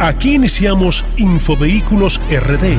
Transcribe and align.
Aquí 0.00 0.36
iniciamos 0.36 1.04
Infovehículos 1.18 2.22
RD, 2.30 2.78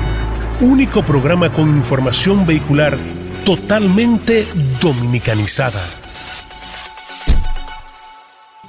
único 0.61 1.03
programa 1.03 1.53
con 1.53 1.69
información 1.69 2.47
vehicular 2.47 2.97
totalmente 3.45 4.47
dominicanizada. 4.81 5.83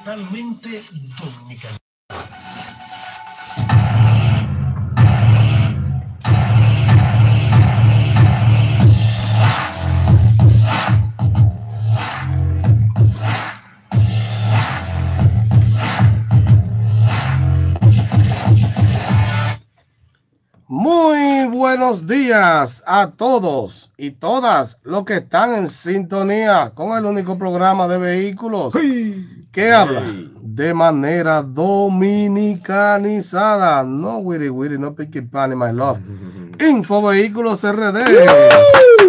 Totalmente 0.04 0.84
dominicanizada. 1.18 1.41
Buenos 21.92 22.06
días 22.06 22.82
a 22.86 23.10
todos 23.10 23.92
y 23.98 24.12
todas 24.12 24.78
los 24.82 25.04
que 25.04 25.18
están 25.18 25.54
en 25.54 25.68
sintonía 25.68 26.72
con 26.74 26.96
el 26.96 27.04
único 27.04 27.36
programa 27.36 27.86
de 27.86 27.98
vehículos 27.98 28.72
que 29.52 29.72
habla 29.72 30.02
de 30.40 30.72
manera 30.72 31.42
dominicanizada. 31.42 33.84
No 33.84 34.20
witty 34.20 34.48
witty, 34.48 34.78
no 34.78 34.94
picky 34.94 35.20
pan 35.20 35.50
my 35.58 35.70
love. 35.70 36.00
Info 36.66 37.02
Vehículos 37.02 37.62
RD 37.62 38.04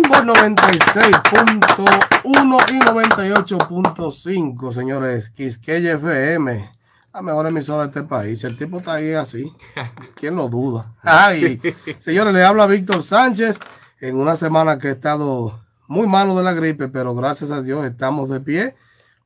por 0.06 0.26
96.1 0.26 2.70
y 2.70 2.80
98.5, 2.80 4.74
señores. 4.74 5.30
Quisqueya 5.30 5.94
FM 5.94 6.73
la 7.14 7.22
mejor 7.22 7.48
emisora 7.48 7.84
de 7.84 7.88
este 7.90 8.04
país. 8.04 8.44
El 8.44 8.58
tipo 8.58 8.80
está 8.80 8.94
ahí 8.96 9.14
así. 9.14 9.54
¿Quién 10.16 10.36
lo 10.36 10.48
duda? 10.50 10.94
Ay, 11.02 11.60
señores, 12.00 12.34
le 12.34 12.44
habla 12.44 12.66
Víctor 12.68 13.04
Sánchez 13.04 13.60
en 14.02 14.16
una 14.18 14.36
semana 14.36 14.78
que 14.80 14.88
he 14.90 14.92
estado 14.92 15.60
muy 15.88 16.08
malo 16.08 16.36
de 16.36 16.44
la 16.44 16.54
gripe, 16.54 16.88
pero 16.88 17.14
gracias 17.14 17.52
a 17.52 17.62
Dios 17.62 17.86
estamos 17.86 18.30
de 18.30 18.40
pie 18.40 18.76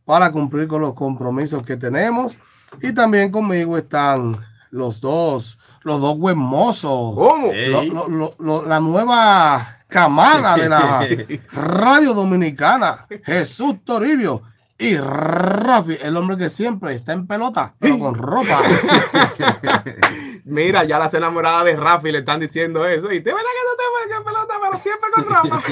para 0.06 0.32
cumplir 0.32 0.68
con 0.68 0.82
los 0.82 0.94
compromisos 0.94 1.64
que 1.64 1.78
tenemos. 1.78 2.38
Y 2.82 2.92
también 2.94 3.32
conmigo 3.32 3.78
están 3.78 4.38
los 4.72 5.00
dos, 5.00 5.58
los 5.84 6.02
dos 6.02 6.18
huemosos. 6.18 7.16
¿Cómo? 7.16 7.52
Lo- 7.54 7.84
lo- 7.84 8.08
lo- 8.10 8.36
lo- 8.38 8.66
la 8.66 8.80
nueva 8.82 9.78
camada 9.88 10.58
de 10.58 10.68
la 10.68 11.08
radio 11.54 12.14
dominicana, 12.14 13.08
Jesús 13.24 13.76
Toribio 13.86 14.42
y 14.80 14.96
Rafi, 14.96 15.98
el 16.02 16.16
hombre 16.18 16.38
que 16.38 16.50
siempre 16.50 16.94
está 16.94 17.14
en 17.14 17.26
pelota, 17.26 17.74
pero 17.80 17.98
con 17.98 18.14
ropa. 18.14 18.62
Mira, 20.46 20.84
ya 20.84 21.00
las 21.00 21.14
enamoradas 21.16 21.66
de 21.66 21.76
Rafi 21.76 22.12
le 22.12 22.20
están 22.20 22.40
diciendo 22.40 22.86
eso. 22.86 23.12
Y 23.12 23.22
te 23.22 23.32
a 23.32 23.34
que 23.34 23.42
no 23.42 23.76
te 23.76 23.84
juegas 23.92 24.24
pelota, 24.24 24.54
pero 24.62 24.78
siempre 24.78 25.10
con 25.16 25.26
ropa. 25.26 25.64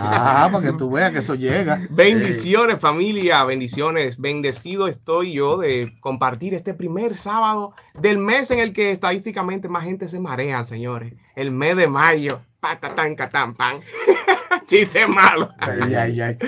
Ah, 0.00 0.48
para 0.50 0.64
que 0.64 0.72
tú 0.72 0.90
veas 0.90 1.12
que 1.12 1.18
eso 1.18 1.34
llega. 1.34 1.86
bendiciones, 1.90 2.80
familia. 2.80 3.44
Bendiciones. 3.44 4.18
Bendecido 4.18 4.88
estoy 4.88 5.34
yo 5.34 5.58
de 5.58 5.92
compartir 6.00 6.54
este 6.54 6.72
primer 6.72 7.18
sábado 7.18 7.74
del 8.00 8.16
mes 8.16 8.50
en 8.50 8.60
el 8.60 8.72
que 8.72 8.92
estadísticamente 8.92 9.68
más 9.68 9.84
gente 9.84 10.08
se 10.08 10.20
marea, 10.20 10.64
señores. 10.64 11.12
El 11.36 11.50
mes 11.50 11.76
de 11.76 11.86
mayo. 11.86 12.40
Patatán, 12.60 13.14
catán, 13.14 13.54
pan. 13.54 13.82
Chiste 14.68 15.06
malo. 15.06 15.50
Ay, 15.58 15.94
ay, 15.94 16.20
ay. 16.20 16.38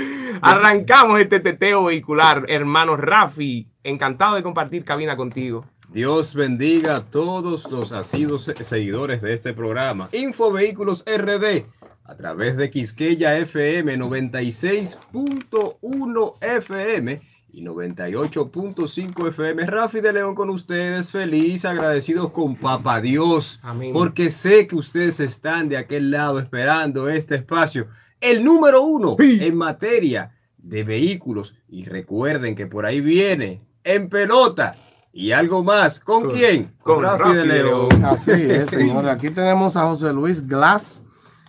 Arrancamos 0.43 1.19
este 1.19 1.41
teteo 1.41 1.87
vehicular, 1.87 2.45
hermano 2.49 2.97
Rafi. 2.97 3.67
Encantado 3.83 4.37
de 4.37 4.43
compartir 4.43 4.85
cabina 4.85 5.17
contigo. 5.17 5.65
Dios 5.89 6.35
bendiga 6.35 6.97
a 6.97 7.05
todos 7.05 7.69
los 7.71 7.93
asiduos 7.93 8.53
seguidores 8.61 9.23
de 9.23 9.33
este 9.35 9.55
programa. 9.55 10.09
Infovehículos 10.13 11.05
RD 11.05 11.65
a 12.05 12.15
través 12.17 12.57
de 12.57 12.71
Quisqueya 12.71 13.37
FM 13.39 13.99
96.1 13.99 16.35
FM 16.41 17.21
y 17.53 17.65
98.5 17.65 19.29
FM. 19.29 19.67
Rafi 19.67 20.01
de 20.01 20.13
León 20.13 20.35
con 20.35 20.51
ustedes, 20.51 21.11
feliz, 21.11 21.65
agradecidos 21.65 22.31
con 22.31 22.57
Papá 22.57 23.01
Dios, 23.01 23.61
Amén. 23.63 23.93
porque 23.93 24.31
sé 24.31 24.67
que 24.67 24.77
ustedes 24.77 25.21
están 25.21 25.69
de 25.69 25.77
aquel 25.77 26.11
lado 26.11 26.39
esperando 26.39 27.09
este 27.09 27.37
espacio, 27.37 27.89
el 28.21 28.45
número 28.45 28.83
uno 28.83 29.17
en 29.19 29.57
materia 29.57 30.35
de 30.59 30.85
vehículos. 30.85 31.55
Y 31.69 31.85
recuerden 31.85 32.55
que 32.55 32.67
por 32.67 32.87
ahí 32.87 33.01
viene 33.01 33.63
en 33.85 34.09
pelota 34.09 34.75
y 35.13 35.33
algo 35.33 35.63
más. 35.65 36.01
¿Con, 36.01 36.25
Con- 36.25 36.33
quién? 36.33 36.73
con 36.83 37.03
Rafi 37.03 37.35
de 37.35 37.47
León. 37.47 37.89
Así 38.05 38.31
es, 38.33 38.71
señores. 38.71 39.11
Aquí 39.11 39.31
tenemos 39.31 39.77
a 39.77 39.83
José 39.83 40.13
Luis 40.13 40.47
Glass. 40.47 41.03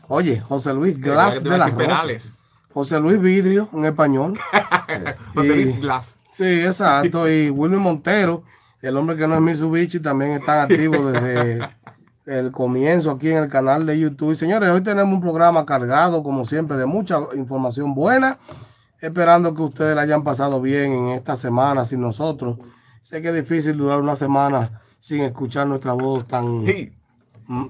Oye, 0.08 0.40
José 0.42 0.74
Luis 0.74 1.00
Glass 1.00 1.36
Eh, 1.36 1.40
de 1.42 1.58
las. 1.58 1.74
Rosas. 1.74 2.34
José 2.74 3.00
Luis 3.00 3.20
Vidrio, 3.20 3.68
en 3.74 3.86
español. 3.86 4.40
José 5.36 5.48
Y- 5.48 5.64
Luis 5.66 5.82
Glass. 5.82 6.18
Sí, 6.32 6.46
exacto. 6.64 7.30
Y 7.30 7.50
Wilmer 7.50 7.80
Montero, 7.80 8.44
el 8.82 8.96
hombre 8.96 9.18
que 9.18 9.28
no 9.28 9.36
es 9.36 9.42
Mitsubishi, 9.42 10.00
también 10.00 10.32
están 10.32 10.60
activos 10.72 11.12
desde 11.12 11.60
el 12.26 12.52
comienzo 12.52 13.12
aquí 13.12 13.30
en 13.30 13.38
el 13.38 13.50
canal 13.50 13.86
de 13.86 14.00
YouTube. 14.00 14.32
Y 14.32 14.36
señores, 14.36 14.70
hoy 14.70 14.82
tenemos 14.82 15.14
un 15.14 15.22
programa 15.22 15.66
cargado, 15.66 16.24
como 16.24 16.46
siempre, 16.46 16.78
de 16.78 16.86
mucha 16.86 17.20
información 17.36 17.94
buena. 17.96 18.38
Esperando 19.00 19.56
que 19.56 19.64
ustedes 19.64 19.96
la 19.96 20.04
hayan 20.04 20.24
pasado 20.24 20.62
bien 20.62 20.94
en 20.94 21.08
esta 21.10 21.36
semana 21.36 21.86
sin 21.86 22.02
nosotros. 22.02 22.58
Sé 23.02 23.22
que 23.22 23.30
es 23.30 23.36
difícil 23.36 23.76
durar 23.76 24.00
una 24.00 24.16
semana 24.16 24.82
sin 25.00 25.22
escuchar 25.22 25.66
nuestra 25.66 25.94
voz 25.94 26.28
tan, 26.28 26.66
Sí. 26.66 26.92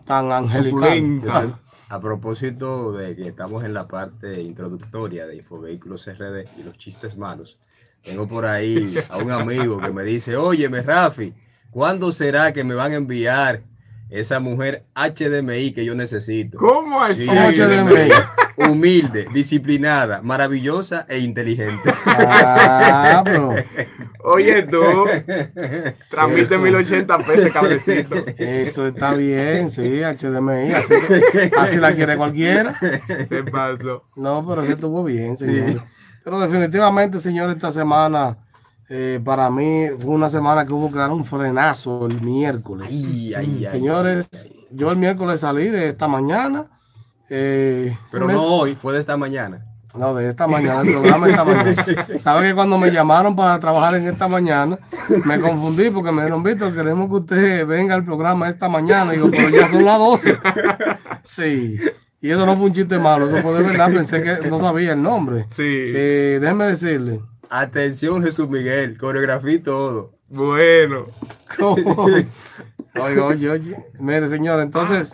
tan 0.05 0.31
angelical. 0.31 1.55
A 1.89 1.99
propósito 1.99 2.93
de 2.93 3.15
que 3.17 3.27
estamos 3.27 3.65
en 3.65 3.73
la 3.73 3.85
parte 3.85 4.41
introductoria 4.41 5.25
de 5.27 5.35
Infovehículos 5.37 6.07
RD 6.07 6.45
y 6.57 6.63
los 6.63 6.77
chistes 6.77 7.17
malos, 7.17 7.57
tengo 8.01 8.27
por 8.29 8.45
ahí 8.45 8.95
a 9.09 9.17
un 9.17 9.29
amigo 9.29 9.77
que 9.77 9.91
me 9.91 10.03
dice, 10.03 10.37
óyeme 10.37 10.81
Rafi, 10.83 11.33
¿cuándo 11.69 12.13
será 12.13 12.53
que 12.53 12.63
me 12.63 12.75
van 12.75 12.93
a 12.93 12.95
enviar 12.95 13.63
esa 14.11 14.39
mujer 14.39 14.83
HDMI 14.95 15.71
que 15.73 15.83
yo 15.85 15.95
necesito? 15.95 16.57
¿Cómo 16.57 17.01
así? 17.01 17.23
Sí, 17.23 17.27
¿Cómo 17.27 17.49
HDMI? 17.49 18.11
Humilde, 18.57 19.27
disciplinada, 19.33 20.21
maravillosa 20.21 21.05
e 21.09 21.17
inteligente. 21.19 21.91
Ah, 22.05 23.23
pero 23.25 23.55
Oye, 24.23 24.63
tú, 24.63 24.81
transmite 26.09 26.41
Eso. 26.43 26.59
1080p 26.61 27.29
ese 27.33 27.49
cablecito. 27.51 28.15
eso 28.37 28.87
está 28.87 29.13
bien, 29.13 29.69
sí, 29.69 30.01
HDMI. 30.03 30.73
Así, 30.73 30.93
que- 31.31 31.51
así 31.57 31.77
la 31.77 31.93
quiere 31.95 32.17
cualquiera. 32.17 32.75
Se 33.27 33.43
pasó. 33.43 34.03
No, 34.15 34.45
pero 34.47 34.61
eso 34.63 34.73
estuvo 34.73 35.03
bien, 35.03 35.37
señor. 35.37 35.81
Pero 36.23 36.39
definitivamente, 36.39 37.17
señor, 37.19 37.49
esta 37.49 37.71
semana 37.71 38.37
eh, 38.93 39.21
para 39.23 39.49
mí 39.49 39.87
fue 39.99 40.11
una 40.11 40.27
semana 40.29 40.65
que 40.65 40.73
hubo 40.73 40.91
que 40.91 40.97
dar 40.97 41.11
un 41.11 41.23
frenazo 41.23 42.07
el 42.07 42.19
miércoles. 42.21 42.89
Ay, 42.91 43.33
ay, 43.33 43.63
ay, 43.65 43.71
Señores, 43.71 44.27
ay, 44.33 44.67
yo 44.71 44.91
el 44.91 44.97
miércoles 44.97 45.39
salí 45.39 45.69
de 45.69 45.87
esta 45.87 46.09
mañana. 46.09 46.65
eh, 47.29 47.97
Pero 48.11 48.27
no 48.27 48.43
hoy, 48.43 48.75
fue 48.75 48.93
de 48.93 48.99
esta 48.99 49.15
mañana. 49.15 49.65
No, 49.93 50.13
de 50.13 50.29
esta 50.29 50.45
mañana, 50.47 50.81
el 50.81 50.91
programa 50.91 51.25
de 51.25 51.31
esta 51.31 51.43
mañana. 51.45 51.85
¿Sabe 52.19 52.47
que 52.49 52.55
cuando 52.55 52.77
me 52.77 52.91
llamaron 52.91 53.33
para 53.35 53.59
trabajar 53.59 53.95
en 53.95 54.07
esta 54.07 54.27
mañana, 54.27 54.77
me 55.25 55.39
confundí 55.39 55.89
porque 55.89 56.11
me 56.11 56.21
dijeron, 56.23 56.43
Víctor, 56.43 56.73
queremos 56.73 57.09
que 57.09 57.15
usted 57.15 57.67
venga 57.67 57.95
al 57.95 58.03
programa 58.05 58.49
esta 58.49 58.67
mañana. 58.69 59.13
Y 59.13 59.17
digo, 59.17 59.29
pero 59.31 59.49
ya 59.49 59.67
son 59.69 59.85
las 59.85 59.99
12. 59.99 60.37
Sí. 61.23 61.79
Y 62.19 62.29
eso 62.29 62.45
no 62.45 62.55
fue 62.57 62.65
un 62.65 62.73
chiste 62.73 62.97
malo, 62.99 63.27
eso 63.27 63.37
fue 63.37 63.53
de 63.53 63.63
verdad, 63.63 63.91
pensé 63.93 64.21
que 64.21 64.49
no 64.49 64.59
sabía 64.59 64.93
el 64.93 65.01
nombre. 65.01 65.45
Sí. 65.49 65.63
Eh, 65.65 66.39
déjeme 66.41 66.65
decirle. 66.65 67.21
Atención 67.53 68.23
Jesús 68.23 68.47
Miguel, 68.47 68.97
coreografía 68.97 69.51
y 69.51 69.59
todo. 69.59 70.13
Bueno. 70.29 71.07
¿cómo? 71.59 72.05
Oye, 72.05 73.19
oye, 73.19 73.49
oye. 73.49 73.77
Mire, 73.99 74.29
señor, 74.29 74.61
entonces. 74.61 75.13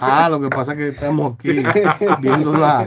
Ah, 0.00 0.28
lo 0.28 0.40
que 0.40 0.48
pasa 0.48 0.72
es 0.72 0.78
que 0.78 0.88
estamos 0.88 1.34
aquí 1.34 1.62
viendo 2.20 2.50
una, 2.50 2.86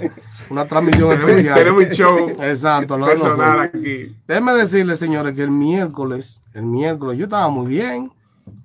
una 0.49 0.67
transmisión 0.67 1.13
especial. 1.13 1.55
tenemos 1.55 1.83
un 1.85 1.89
show 1.91 2.29
Exacto, 2.41 2.97
lo 2.97 3.07
de 3.07 3.15
nosotros. 3.15 3.55
aquí. 3.61 4.15
Déjenme 4.27 4.53
decirles, 4.53 4.99
señores, 4.99 5.33
que 5.35 5.43
el 5.43 5.51
miércoles, 5.51 6.41
el 6.53 6.63
miércoles, 6.63 7.17
yo 7.17 7.23
estaba 7.23 7.47
muy 7.47 7.67
bien. 7.67 8.11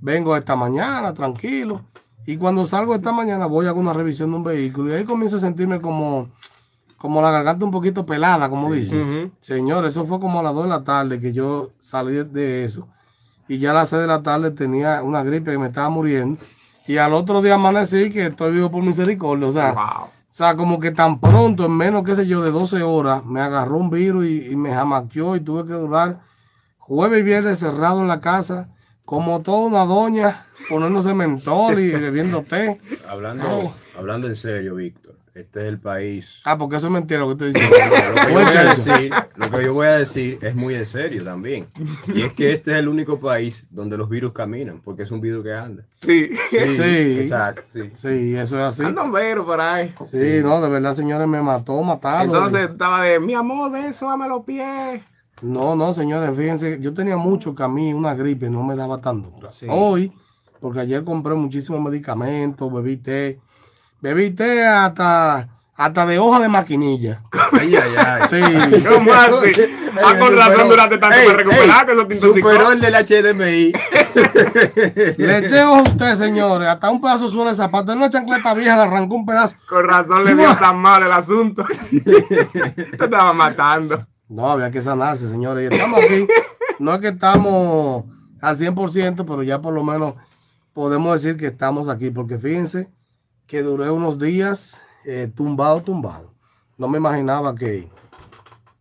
Vengo 0.00 0.36
esta 0.36 0.56
mañana, 0.56 1.14
tranquilo. 1.14 1.84
Y 2.26 2.36
cuando 2.36 2.66
salgo 2.66 2.96
esta 2.96 3.12
mañana 3.12 3.46
voy 3.46 3.66
a 3.66 3.70
hacer 3.70 3.80
una 3.80 3.92
revisión 3.92 4.30
de 4.32 4.36
un 4.38 4.44
vehículo. 4.44 4.90
Y 4.90 4.96
ahí 4.96 5.04
comienzo 5.04 5.36
a 5.36 5.40
sentirme 5.40 5.80
como, 5.80 6.28
como 6.98 7.22
la 7.22 7.30
garganta 7.30 7.64
un 7.64 7.70
poquito 7.70 8.04
pelada, 8.04 8.50
como 8.50 8.70
dicen. 8.72 9.00
Ujú. 9.24 9.30
Señores, 9.40 9.92
eso 9.94 10.04
fue 10.04 10.20
como 10.20 10.40
a 10.40 10.42
las 10.42 10.52
2 10.54 10.64
de 10.64 10.68
la 10.68 10.84
tarde 10.84 11.18
que 11.18 11.32
yo 11.32 11.70
salí 11.80 12.12
de 12.24 12.64
eso. 12.64 12.86
Y 13.48 13.58
ya 13.58 13.70
a 13.70 13.74
las 13.74 13.88
6 13.88 14.02
de 14.02 14.08
la 14.08 14.22
tarde 14.22 14.50
tenía 14.50 15.02
una 15.02 15.22
gripe 15.22 15.52
que 15.52 15.58
me 15.58 15.68
estaba 15.68 15.88
muriendo. 15.88 16.38
Y 16.86 16.96
al 16.98 17.12
otro 17.14 17.40
día 17.40 17.54
amanecí 17.54 18.10
que 18.10 18.26
estoy 18.26 18.52
vivo 18.52 18.70
por 18.70 18.82
misericordia. 18.82 19.46
O 19.46 19.50
sea, 19.50 19.72
Wow. 19.72 20.04
o 20.06 20.10
sea, 20.30 20.56
como 20.56 20.78
que 20.80 20.90
tan 20.90 21.20
pronto, 21.20 21.64
en 21.66 21.76
menos, 21.76 22.02
qué 22.02 22.14
sé 22.16 22.26
yo, 22.26 22.42
de 22.42 22.50
12 22.50 22.82
horas, 22.82 23.24
me 23.24 23.40
agarró 23.40 23.76
un 23.78 23.90
virus 23.90 24.26
y, 24.26 24.46
y 24.50 24.56
me 24.56 24.74
jamaqueó 24.74 25.36
y 25.36 25.40
tuve 25.40 25.66
que 25.66 25.72
durar 25.74 26.20
jueves 26.78 27.20
y 27.20 27.22
viernes 27.22 27.58
cerrado 27.58 28.00
en 28.00 28.08
la 28.08 28.20
casa 28.20 28.68
como 29.04 29.40
toda 29.42 29.66
una 29.66 29.84
doña, 29.84 30.46
poniéndose 30.68 31.14
mentol 31.14 31.78
y 31.78 31.90
bebiendo 31.90 32.42
té. 32.42 32.80
Hablando, 33.08 33.44
Oh. 33.50 33.72
hablando 33.98 34.26
en 34.28 34.36
serio, 34.36 34.74
Víctor, 34.74 35.16
este 35.40 35.60
es 35.60 35.66
el 35.66 35.78
país. 35.78 36.40
Ah, 36.44 36.58
porque 36.58 36.76
eso 36.76 36.86
es 36.86 36.92
mentira 36.92 37.20
lo 37.20 37.26
que 37.26 37.32
estoy 37.32 37.52
diciendo. 37.60 37.96
Lo 38.14 38.14
que, 38.14 38.32
yo 38.32 38.34
voy 38.34 38.56
a 38.56 38.64
decir, 38.64 39.12
lo 39.36 39.50
que 39.50 39.64
yo 39.64 39.74
voy 39.74 39.86
a 39.86 39.98
decir 39.98 40.38
es 40.42 40.54
muy 40.54 40.74
en 40.74 40.86
serio 40.86 41.24
también. 41.24 41.68
Y 42.14 42.22
es 42.22 42.32
que 42.32 42.52
este 42.52 42.72
es 42.72 42.78
el 42.78 42.88
único 42.88 43.18
país 43.20 43.64
donde 43.70 43.96
los 43.96 44.08
virus 44.08 44.32
caminan, 44.32 44.80
porque 44.80 45.02
es 45.02 45.10
un 45.10 45.20
virus 45.20 45.44
que 45.44 45.54
anda. 45.54 45.84
Sí. 45.94 46.30
Sí. 46.50 47.18
Exacto, 47.20 47.62
sí. 47.72 47.90
Sí, 47.94 48.36
eso 48.36 48.58
es 48.58 48.64
así. 48.64 48.84
Andan 48.84 49.12
veros 49.12 49.46
por 49.46 49.60
ahí. 49.60 49.94
Sí, 50.06 50.40
no, 50.42 50.60
de 50.60 50.68
verdad, 50.68 50.94
señores, 50.94 51.28
me 51.28 51.40
mató, 51.42 51.82
matado. 51.82 52.24
Entonces 52.24 52.70
estaba 52.70 53.04
de, 53.04 53.20
mi 53.20 53.34
amor, 53.34 53.72
de 53.72 53.88
eso, 53.88 54.06
dame 54.06 54.28
los 54.28 54.44
pies. 54.44 55.02
No, 55.40 55.76
no, 55.76 55.94
señores, 55.94 56.36
fíjense, 56.36 56.78
yo 56.80 56.92
tenía 56.92 57.16
mucho 57.16 57.54
que 57.54 57.62
a 57.62 57.68
mí 57.68 57.92
una 57.92 58.14
gripe 58.14 58.50
no 58.50 58.62
me 58.62 58.74
daba 58.74 59.00
tan 59.00 59.22
dura. 59.22 59.52
Sí. 59.52 59.66
Hoy, 59.70 60.12
porque 60.60 60.80
ayer 60.80 61.04
compré 61.04 61.34
muchísimos 61.34 61.80
medicamentos, 61.80 62.72
bebí 62.72 62.96
té, 62.96 63.38
bebí 64.00 64.30
té 64.30 64.66
hasta, 64.66 65.48
hasta 65.74 66.06
de 66.06 66.18
hoja 66.18 66.40
de 66.40 66.48
maquinilla. 66.48 67.22
Ay, 67.52 67.76
ay, 67.76 67.92
ay. 67.96 68.22
Sí. 68.28 68.82
No, 68.84 69.00
Marci. 69.00 69.62
Ah, 70.04 70.14
con 70.18 70.36
razón 70.36 70.68
durante 70.68 70.98
tanto 70.98 71.16
Ey, 71.16 71.28
me 71.28 71.34
recuperaste, 71.34 71.92
ey, 71.92 71.98
intoxicó. 71.98 72.34
Superó 72.34 72.72
el 72.72 72.80
del 72.80 72.94
HDMI. 72.94 73.72
Le 75.18 75.38
eché 75.38 75.62
ojo 75.62 75.76
a 75.76 75.82
usted, 75.82 76.14
señores, 76.14 76.68
hasta 76.68 76.90
un 76.90 77.00
pedazo 77.00 77.28
suelo 77.28 77.50
de 77.50 77.56
zapato. 77.56 77.92
En 77.92 77.98
una 77.98 78.10
chancleta 78.10 78.54
vieja 78.54 78.76
le 78.76 78.82
arrancó 78.82 79.14
un 79.16 79.26
pedazo. 79.26 79.56
Con 79.68 79.88
razón 79.88 80.24
le 80.24 80.34
dio 80.34 80.56
tan 80.60 80.76
mal 80.78 81.02
el 81.02 81.12
asunto. 81.12 81.64
Te 81.90 83.04
estaba 83.04 83.32
matando. 83.32 84.06
No, 84.28 84.50
había 84.50 84.70
que 84.70 84.82
sanarse, 84.82 85.28
señores. 85.28 85.70
Y 85.70 85.74
estamos 85.74 86.00
aquí. 86.00 86.26
No 86.78 86.94
es 86.94 87.00
que 87.00 87.08
estamos 87.08 88.04
al 88.40 88.56
100%, 88.56 89.24
pero 89.26 89.42
ya 89.42 89.60
por 89.60 89.74
lo 89.74 89.82
menos 89.82 90.14
podemos 90.72 91.20
decir 91.20 91.38
que 91.38 91.46
estamos 91.46 91.88
aquí. 91.88 92.10
Porque 92.10 92.38
fíjense 92.38 92.88
que 93.48 93.62
duré 93.62 93.90
unos 93.90 94.18
días 94.18 94.80
eh, 95.04 95.28
tumbado, 95.34 95.80
tumbado. 95.82 96.32
No 96.76 96.86
me 96.86 96.98
imaginaba 96.98 97.54
que, 97.54 97.88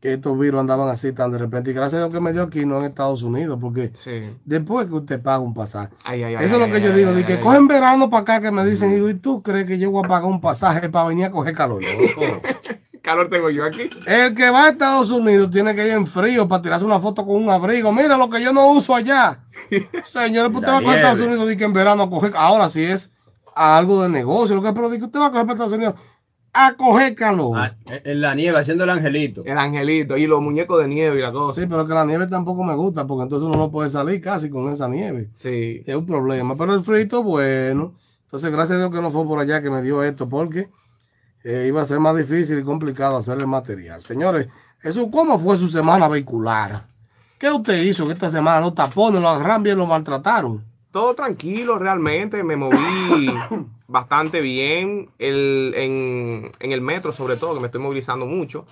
que 0.01 0.13
estos 0.13 0.37
virus 0.37 0.59
andaban 0.59 0.89
así 0.89 1.13
tan 1.13 1.31
de 1.31 1.37
repente. 1.37 1.71
Y 1.71 1.73
gracias 1.73 1.95
a 2.01 2.05
Dios 2.05 2.13
que 2.13 2.19
me 2.19 2.33
dio 2.33 2.43
aquí, 2.43 2.65
no 2.65 2.77
en 2.79 2.85
Estados 2.85 3.23
Unidos. 3.23 3.57
Porque 3.59 3.91
Sí. 3.95 4.29
después 4.43 4.87
que 4.87 4.93
usted 4.95 5.21
paga 5.21 5.39
un 5.39 5.53
pasaje. 5.53 5.89
Ay, 6.03 6.21
ay, 6.23 6.35
ay, 6.35 6.45
Eso 6.45 6.55
es 6.55 6.67
lo 6.67 6.71
que 6.71 6.81
yo 6.81 6.91
digo, 6.93 7.13
de 7.13 7.23
que 7.25 7.39
cogen 7.39 7.67
verano 7.67 8.09
para 8.09 8.21
acá 8.23 8.41
que 8.41 8.51
me 8.51 8.63
dicen, 8.65 9.09
y 9.09 9.13
tú 9.15 9.41
crees 9.41 9.65
que 9.65 9.79
yo 9.79 9.89
voy 9.89 10.03
a 10.05 10.07
pagar 10.07 10.25
un 10.29 10.41
pasaje 10.41 10.89
para 10.89 11.07
venir 11.07 11.25
a 11.25 11.31
coger 11.31 11.55
calor. 11.55 11.81
Calor 13.01 13.29
tengo 13.29 13.49
yo 13.49 13.63
aquí. 13.63 13.87
El 14.05 14.35
que 14.35 14.49
va 14.49 14.65
a 14.65 14.69
Estados 14.71 15.11
Unidos 15.11 15.49
tiene 15.49 15.73
que 15.73 15.85
ir 15.85 15.93
en 15.93 16.05
frío 16.05 16.45
para 16.45 16.61
tirarse 16.61 16.83
una 16.83 16.99
foto 16.99 17.25
con 17.25 17.37
un 17.41 17.49
abrigo. 17.49 17.89
Mira 17.93 18.17
lo 18.17 18.29
que 18.29 18.41
yo 18.41 18.51
no 18.51 18.69
uso 18.73 18.93
allá. 18.93 19.45
Señores, 20.03 20.51
pues 20.51 20.65
usted 20.67 20.85
va 20.85 20.91
a 20.91 20.95
Estados. 20.97 21.21
Unidos 21.21 21.49
y 21.49 21.55
que 21.55 21.63
en 21.63 21.71
verano 21.71 22.03
a 22.03 22.09
coger. 22.09 22.33
Ahora 22.35 22.67
sí 22.67 22.83
es 22.83 23.09
algo 23.57 24.03
de 24.03 24.09
negocio, 24.09 24.55
lo 24.55 24.61
que 24.61 24.73
pero 24.73 24.89
que 24.89 25.03
usted 25.03 25.19
va 25.19 25.27
a 25.27 25.31
coger 25.31 25.45
para 25.45 25.53
Estados 25.53 25.73
Unidos 25.73 25.95
a 26.57 26.73
coger 26.73 27.13
calor. 27.13 27.57
Ah, 27.57 27.75
en 27.85 28.21
la 28.21 28.33
nieve, 28.33 28.57
haciendo 28.57 28.83
el 28.83 28.89
angelito. 28.89 29.43
El 29.45 29.57
angelito 29.57 30.17
y 30.17 30.25
los 30.25 30.41
muñecos 30.41 30.81
de 30.81 30.87
nieve 30.87 31.19
y 31.19 31.21
la 31.21 31.31
cosa. 31.31 31.61
Sí, 31.61 31.67
pero 31.67 31.85
que 31.85 31.93
la 31.93 32.03
nieve 32.03 32.25
tampoco 32.27 32.63
me 32.63 32.73
gusta 32.73 33.05
porque 33.05 33.23
entonces 33.23 33.47
uno 33.47 33.57
no 33.57 33.69
puede 33.69 33.89
salir 33.89 34.19
casi 34.21 34.49
con 34.49 34.71
esa 34.71 34.87
nieve. 34.87 35.29
Sí. 35.35 35.83
Es 35.85 35.95
un 35.95 36.05
problema. 36.05 36.55
Pero 36.55 36.73
el 36.73 36.81
frito, 36.81 37.21
bueno. 37.21 37.93
Entonces, 38.23 38.51
gracias 38.51 38.77
a 38.77 38.79
Dios 38.79 38.91
que 38.91 39.01
no 39.01 39.11
fue 39.11 39.25
por 39.25 39.39
allá 39.39 39.61
que 39.61 39.69
me 39.69 39.81
dio 39.81 40.03
esto 40.03 40.27
porque 40.27 40.69
eh, 41.43 41.65
iba 41.67 41.81
a 41.81 41.85
ser 41.85 41.99
más 41.99 42.17
difícil 42.17 42.59
y 42.59 42.63
complicado 42.63 43.17
hacer 43.17 43.37
el 43.37 43.47
material. 43.47 44.01
Señores, 44.01 44.47
Jesús, 44.79 45.07
¿cómo 45.11 45.37
fue 45.37 45.57
su 45.57 45.67
semana 45.67 46.07
vehicular? 46.07 46.87
¿Qué 47.37 47.51
usted 47.51 47.83
hizo 47.83 48.07
que 48.07 48.13
esta 48.13 48.31
semana 48.31 48.61
los 48.61 48.73
tapones, 48.73 49.21
lo 49.21 49.29
agarraron 49.29 49.63
bien, 49.63 49.77
lo 49.77 49.85
maltrataron? 49.85 50.65
Todo 50.97 51.13
tranquilo, 51.13 51.77
realmente. 51.77 52.43
Me 52.43 52.55
moví 52.55 53.31
bastante 53.87 54.41
bien 54.41 55.11
el, 55.19 55.71
en, 55.75 56.51
en 56.59 56.71
el 56.71 56.81
metro, 56.81 57.11
sobre 57.11 57.37
todo, 57.37 57.53
que 57.53 57.59
me 57.59 57.67
estoy 57.67 57.81
movilizando 57.81 58.25
mucho. 58.25 58.65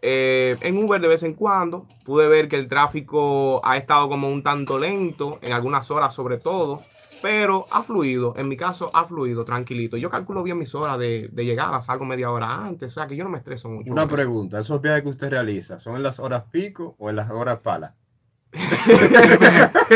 Eh, 0.00 0.56
en 0.60 0.76
Uber 0.76 1.00
de 1.00 1.08
vez 1.08 1.24
en 1.24 1.34
cuando 1.34 1.84
pude 2.04 2.28
ver 2.28 2.48
que 2.48 2.54
el 2.54 2.68
tráfico 2.68 3.60
ha 3.66 3.76
estado 3.78 4.08
como 4.08 4.28
un 4.28 4.44
tanto 4.44 4.78
lento, 4.78 5.40
en 5.42 5.52
algunas 5.52 5.90
horas 5.90 6.14
sobre 6.14 6.38
todo, 6.38 6.82
pero 7.20 7.66
ha 7.72 7.82
fluido. 7.82 8.34
En 8.36 8.46
mi 8.46 8.56
caso, 8.56 8.88
ha 8.94 9.04
fluido 9.06 9.44
tranquilito. 9.44 9.96
Yo 9.96 10.08
calculo 10.08 10.44
bien 10.44 10.58
mis 10.58 10.72
horas 10.72 11.00
de, 11.00 11.30
de 11.32 11.44
llegada, 11.44 11.82
salgo 11.82 12.04
media 12.04 12.30
hora 12.30 12.64
antes, 12.64 12.92
o 12.92 12.94
sea 12.94 13.08
que 13.08 13.16
yo 13.16 13.24
no 13.24 13.30
me 13.30 13.38
estreso 13.38 13.68
mucho. 13.68 13.90
Una 13.90 14.06
pregunta, 14.06 14.60
¿esos 14.60 14.80
viajes 14.80 15.02
que 15.02 15.08
usted 15.08 15.30
realiza 15.30 15.80
son 15.80 15.96
en 15.96 16.04
las 16.04 16.20
horas 16.20 16.44
pico 16.48 16.94
o 17.00 17.10
en 17.10 17.16
las 17.16 17.28
horas 17.28 17.58
pala? 17.58 17.96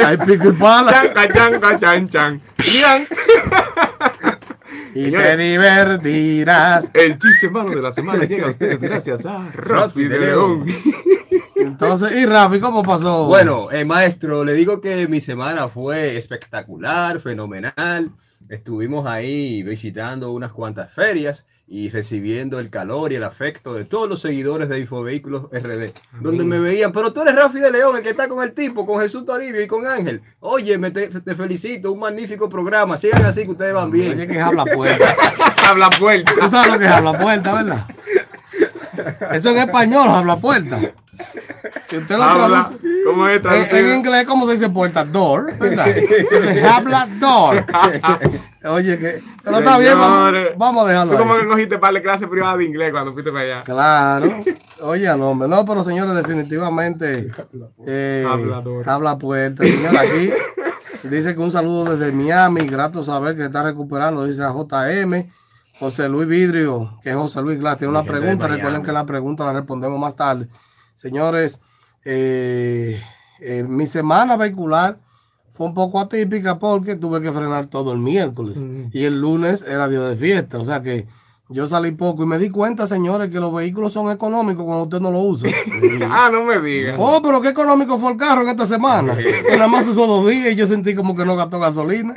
Hay 0.05 0.17
pico 0.19 0.51
y 0.51 0.53
pala. 0.53 1.13
Chan, 1.15 1.61
chan, 1.61 1.81
chan, 1.81 2.09
chan. 2.09 2.43
Y 4.95 5.05
te 5.05 5.11
Señores. 5.11 5.39
divertirás. 5.39 6.91
El 6.95 7.19
chiste 7.19 7.49
malo 7.51 7.71
de 7.71 7.83
la 7.83 7.93
semana 7.93 8.25
llega 8.25 8.47
a 8.47 8.51
ustedes 8.51 8.81
gracias 8.81 9.25
a 9.25 9.49
Rafi 9.55 10.05
de 10.05 10.19
León. 10.19 10.67
Entonces, 11.55 12.13
¿y 12.13 12.27
Rafi 12.27 12.59
cómo 12.59 12.83
pasó? 12.83 13.27
Bueno, 13.27 13.71
eh, 13.71 13.85
maestro, 13.85 14.45
le 14.45 14.53
digo 14.55 14.81
que 14.81 15.07
mi 15.07 15.21
semana 15.21 15.69
fue 15.69 16.17
espectacular, 16.17 17.21
fenomenal. 17.21 18.11
Estuvimos 18.49 19.07
ahí 19.07 19.63
visitando 19.63 20.33
unas 20.33 20.53
cuantas 20.53 20.93
ferias 20.93 21.45
y 21.73 21.89
recibiendo 21.89 22.59
el 22.59 22.69
calor 22.69 23.13
y 23.13 23.15
el 23.15 23.23
afecto 23.23 23.75
de 23.75 23.85
todos 23.85 24.09
los 24.09 24.21
seguidores 24.21 24.69
de 24.69 24.81
Infovehículos 24.81 25.45
RD, 25.53 25.93
donde 26.21 26.45
me 26.45 26.59
veían, 26.59 26.91
pero 26.91 27.13
tú 27.13 27.23
eres 27.23 27.37
Rafi 27.37 27.61
de 27.61 27.71
León, 27.71 27.97
el 27.97 28.03
que 28.03 28.11
está 28.11 28.29
con 28.29 28.43
el 28.43 28.53
tipo, 28.53 28.85
con 28.85 29.01
Jesús 29.01 29.25
Toribio 29.25 29.63
y 29.63 29.69
con 29.69 29.87
Ángel. 29.87 30.21
Oye, 30.41 30.77
me 30.79 30.91
te, 30.91 31.07
te 31.07 31.37
felicito, 31.37 31.93
un 31.93 32.01
magnífico 32.01 32.49
programa. 32.49 32.97
Sigan 32.97 33.25
así 33.25 33.45
que 33.45 33.53
ustedes 33.53 33.73
van 33.73 33.89
bien. 33.89 34.15
Oye, 34.15 34.27
que 34.27 34.37
es 34.37 34.43
habla 34.43 34.65
puerta. 34.65 35.15
Habla 35.69 35.89
puerta. 35.91 36.33
Tú 36.41 36.49
sabes 36.51 36.73
lo 36.73 36.79
que 36.81 36.85
es 36.87 36.91
habla 36.91 37.17
puerta, 37.17 37.55
¿verdad? 37.63 37.87
Eso 39.31 39.51
en 39.51 39.59
español, 39.59 40.09
habla 40.09 40.37
puerta. 40.37 40.81
Si 41.85 41.99
usted 41.99 42.17
lo 42.17 42.25
Habla. 42.25 42.65
traduce. 42.73 43.05
¿Cómo 43.05 43.29
es 43.29 43.41
En, 43.73 43.97
inglés, 43.99 44.27
¿cómo 44.27 44.47
se 44.47 44.55
dice 44.55 44.69
puerta? 44.69 45.05
Door, 45.05 45.57
¿verdad? 45.59 45.87
Entonces, 45.97 46.65
habla 46.65 47.09
door. 47.21 47.65
Oye, 48.65 48.99
que. 48.99 49.23
Pero 49.43 49.59
está 49.59 49.79
bien, 49.79 49.99
vamos, 49.99 50.35
vamos 50.57 50.85
a 50.85 50.89
dejarlo. 50.89 51.13
Tú 51.13 51.19
como 51.19 51.35
ahí. 51.35 51.41
que 51.41 51.49
cogiste 51.49 51.79
para 51.79 51.93
la 51.93 52.03
clase 52.03 52.27
privada 52.27 52.59
de 52.59 52.65
inglés 52.65 52.91
cuando 52.93 53.13
fuiste 53.13 53.33
para 53.33 53.45
allá. 53.45 53.65
Claro. 53.65 54.45
Oye, 54.83 55.09
al 55.09 55.23
hombre. 55.23 55.49
No, 55.49 55.65
pero 55.65 55.83
señores, 55.83 56.15
definitivamente. 56.15 57.31
Eh, 57.87 58.27
Hablador. 58.29 58.89
habla 58.89 59.17
puerta. 59.17 59.65
Señor, 59.65 59.97
aquí 59.97 60.31
dice 61.05 61.35
que 61.35 61.41
un 61.41 61.51
saludo 61.51 61.97
desde 61.97 62.13
Miami. 62.13 62.67
Grato 62.67 63.03
saber 63.03 63.35
que 63.35 63.47
está 63.47 63.63
recuperando. 63.63 64.27
Dice 64.27 64.43
a 64.43 64.53
JM. 64.53 65.31
José 65.79 66.11
Luis 66.11 66.29
Vidrio, 66.29 66.99
que 67.03 67.09
es 67.09 67.17
José 67.17 67.41
Luis 67.41 67.59
Glass, 67.59 67.79
tiene 67.79 67.91
una 67.91 68.03
pregunta. 68.03 68.47
Recuerden 68.47 68.83
que 68.83 68.93
la 68.93 69.07
pregunta 69.07 69.47
la 69.47 69.55
respondemos 69.55 69.99
más 69.99 70.15
tarde. 70.15 70.47
Señores, 70.95 71.59
eh, 72.05 73.03
eh, 73.41 73.65
mi 73.67 73.87
semana 73.87 74.37
vehicular 74.37 74.99
fue 75.61 75.67
un 75.67 75.75
poco 75.75 76.01
atípica 76.01 76.59
porque 76.59 76.97
tuve 76.97 77.21
que 77.21 77.31
frenar 77.31 77.67
todo 77.67 77.93
el 77.93 77.99
miércoles 77.99 78.57
y 78.95 79.05
el 79.05 79.21
lunes 79.21 79.63
era 79.69 79.89
día 79.89 80.01
de 80.01 80.17
fiesta. 80.17 80.57
O 80.59 80.65
sea 80.65 80.81
que 80.81 81.07
yo 81.51 81.67
salí 81.67 81.91
poco 81.91 82.23
y 82.23 82.27
me 82.27 82.39
di 82.39 82.49
cuenta, 82.49 82.87
señores, 82.87 83.31
que 83.31 83.39
los 83.39 83.53
vehículos 83.53 83.93
son 83.93 84.11
económicos 84.11 84.65
cuando 84.65 84.85
usted 84.85 85.01
no 85.01 85.11
lo 85.11 85.19
usa. 85.21 85.51
Ah, 86.11 86.31
no 86.33 86.45
me 86.45 86.59
digas. 86.61 86.97
Oh, 86.99 87.21
pero 87.23 87.43
qué 87.43 87.51
económico 87.51 87.99
fue 87.99 88.13
el 88.13 88.17
carro 88.17 88.41
en 88.41 88.49
esta 88.49 88.65
semana. 88.65 89.15
Que 89.15 89.51
nada 89.51 89.69
más 89.69 89.87
usó 89.87 90.07
dos 90.07 90.27
días 90.31 90.51
y 90.51 90.57
yo 90.57 90.67
sentí 90.67 90.95
como 90.95 91.15
que 91.15 91.27
no 91.27 91.37
gastó 91.37 91.61
gasolina. 91.61 92.15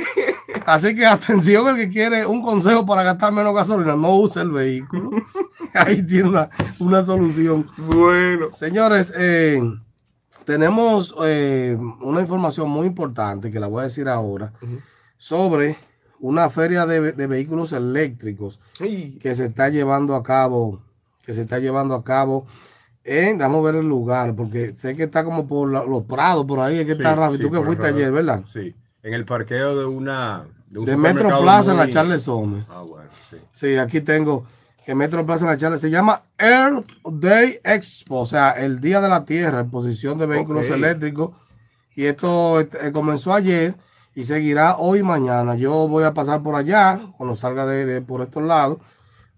Así 0.65 0.95
que 0.95 1.05
atención, 1.05 1.67
el 1.67 1.75
que 1.75 1.89
quiere 1.89 2.25
un 2.25 2.41
consejo 2.41 2.85
para 2.85 3.03
gastar 3.03 3.33
menos 3.33 3.53
gasolina, 3.53 3.97
no 3.97 4.15
use 4.15 4.39
el 4.39 4.51
vehículo. 4.51 5.09
Ahí 5.73 6.01
tiene 6.01 6.29
una, 6.29 6.49
una 6.79 7.03
solución. 7.03 7.67
Bueno. 7.75 8.53
Señores, 8.53 9.11
eh, 9.17 9.61
tenemos 10.45 11.15
eh, 11.25 11.77
una 12.01 12.21
información 12.21 12.69
muy 12.69 12.87
importante 12.87 13.51
que 13.51 13.59
la 13.59 13.67
voy 13.67 13.81
a 13.81 13.83
decir 13.83 14.07
ahora 14.09 14.53
sobre 15.17 15.77
una 16.19 16.49
feria 16.49 16.85
de, 16.85 17.11
de 17.11 17.27
vehículos 17.27 17.73
eléctricos 17.73 18.59
que 19.21 19.35
se 19.35 19.45
está 19.45 19.69
llevando 19.69 20.15
a 20.15 20.23
cabo, 20.23 20.81
que 21.25 21.33
se 21.33 21.41
está 21.41 21.59
llevando 21.59 21.95
a 21.95 22.03
cabo 22.03 22.45
en, 23.03 23.37
vamos 23.37 23.59
a 23.59 23.71
ver 23.71 23.75
el 23.81 23.87
lugar, 23.87 24.33
porque 24.35 24.75
sé 24.75 24.95
que 24.95 25.03
está 25.03 25.23
como 25.25 25.45
por 25.45 25.69
la- 25.71 25.83
los 25.83 26.03
prados, 26.03 26.45
por 26.45 26.59
ahí, 26.61 26.79
es 26.79 26.85
que 26.85 26.93
está 26.93 27.11
Sí, 27.13 27.19
Rafi, 27.19 27.35
sí, 27.35 27.41
tú 27.41 27.51
que 27.51 27.61
fuiste 27.61 27.85
ayer, 27.87 28.11
¿verdad? 28.11 28.43
Sí, 28.51 28.73
en 29.03 29.13
el 29.13 29.25
parqueo 29.25 29.77
de 29.77 29.85
una... 29.85 30.45
un 30.73 30.85
De 30.85 30.95
Metro 30.95 31.19
supermercado 31.29 31.41
Plaza 31.43 31.71
en 31.71 31.77
la 31.77 31.89
Charles 31.89 32.23
Sommer. 32.23 32.63
Ah, 32.69 32.81
bueno, 32.81 33.09
sí. 33.29 33.37
Sí, 33.51 33.75
aquí 33.75 33.99
tengo 33.99 34.45
que 34.85 34.95
Metro 34.95 35.25
Plaza 35.25 35.45
en 35.45 35.51
la 35.51 35.57
Charles 35.57 35.81
se 35.81 35.89
llama 35.89 36.23
Earth 36.37 36.85
Day 37.05 37.59
Expo, 37.63 38.19
o 38.19 38.25
sea, 38.25 38.51
el 38.51 38.79
Día 38.81 38.99
de 38.99 39.09
la 39.09 39.25
Tierra, 39.25 39.61
exposición 39.61 40.17
de 40.17 40.25
vehículos 40.25 40.69
eléctricos. 40.69 41.31
Y 41.95 42.05
esto 42.05 42.59
eh, 42.59 42.91
comenzó 42.91 43.33
ayer 43.33 43.75
y 44.15 44.25
seguirá 44.25 44.77
hoy 44.77 44.99
y 44.99 45.03
mañana. 45.03 45.55
Yo 45.55 45.87
voy 45.87 46.03
a 46.03 46.13
pasar 46.13 46.41
por 46.43 46.55
allá 46.55 46.99
cuando 47.17 47.35
salga 47.35 47.65
de, 47.65 47.85
de 47.85 48.01
por 48.01 48.21
estos 48.21 48.43
lados, 48.43 48.79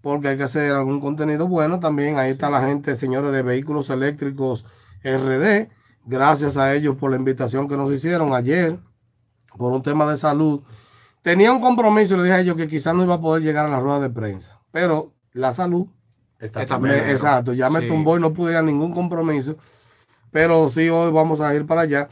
porque 0.00 0.28
hay 0.28 0.36
que 0.36 0.42
hacer 0.42 0.74
algún 0.74 1.00
contenido 1.00 1.46
bueno 1.46 1.78
también. 1.78 2.18
Ahí 2.18 2.32
está 2.32 2.50
la 2.50 2.62
gente, 2.62 2.96
señores 2.96 3.32
de 3.32 3.42
vehículos 3.42 3.90
eléctricos 3.90 4.64
RD. 5.04 5.68
Gracias 6.04 6.56
a 6.56 6.74
ellos 6.74 6.96
por 6.96 7.10
la 7.10 7.16
invitación 7.16 7.68
que 7.68 7.76
nos 7.76 7.92
hicieron 7.92 8.34
ayer. 8.34 8.78
por 9.56 9.72
un 9.72 9.82
tema 9.82 10.10
de 10.10 10.16
salud. 10.16 10.62
Tenía 11.22 11.50
un 11.50 11.60
compromiso, 11.60 12.16
le 12.16 12.24
dije 12.24 12.34
a 12.34 12.40
ellos 12.40 12.56
que 12.56 12.68
quizás 12.68 12.94
no 12.94 13.02
iba 13.02 13.14
a 13.14 13.20
poder 13.20 13.42
llegar 13.42 13.66
a 13.66 13.68
la 13.68 13.80
rueda 13.80 14.00
de 14.00 14.10
prensa, 14.10 14.60
pero 14.70 15.15
la 15.36 15.52
salud, 15.52 15.86
Está 16.38 16.60
Está 16.62 16.78
me- 16.78 17.10
exacto, 17.10 17.54
ya 17.54 17.70
me 17.70 17.80
Sí. 17.80 17.86
tumbó 17.86 18.18
y 18.18 18.20
no 18.20 18.32
pude 18.34 18.50
ir 18.52 18.56
a 18.58 18.62
ningún 18.62 18.92
compromiso, 18.92 19.56
pero 20.30 20.68
sí 20.68 20.88
hoy 20.90 21.10
vamos 21.10 21.40
a 21.40 21.54
ir 21.54 21.64
para 21.64 21.80
allá. 21.82 22.08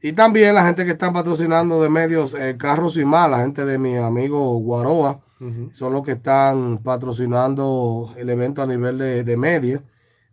Y 0.00 0.12
también 0.14 0.56
la 0.56 0.64
gente 0.64 0.84
que 0.84 0.90
están 0.90 1.12
patrocinando 1.12 1.80
de 1.80 1.88
medios 1.88 2.34
eh, 2.34 2.56
Carros 2.58 2.96
y 2.96 3.04
Más, 3.04 3.30
la 3.30 3.38
gente 3.38 3.64
de 3.64 3.78
mi 3.78 3.96
amigo 3.96 4.58
Guaroa, 4.58 5.20
son 5.72 5.92
los 5.92 6.02
que 6.02 6.12
están 6.12 6.78
patrocinando 6.78 8.12
el 8.16 8.30
evento 8.30 8.62
a 8.62 8.66
nivel 8.66 8.98
de, 8.98 9.22
de 9.24 9.36
media, 9.36 9.82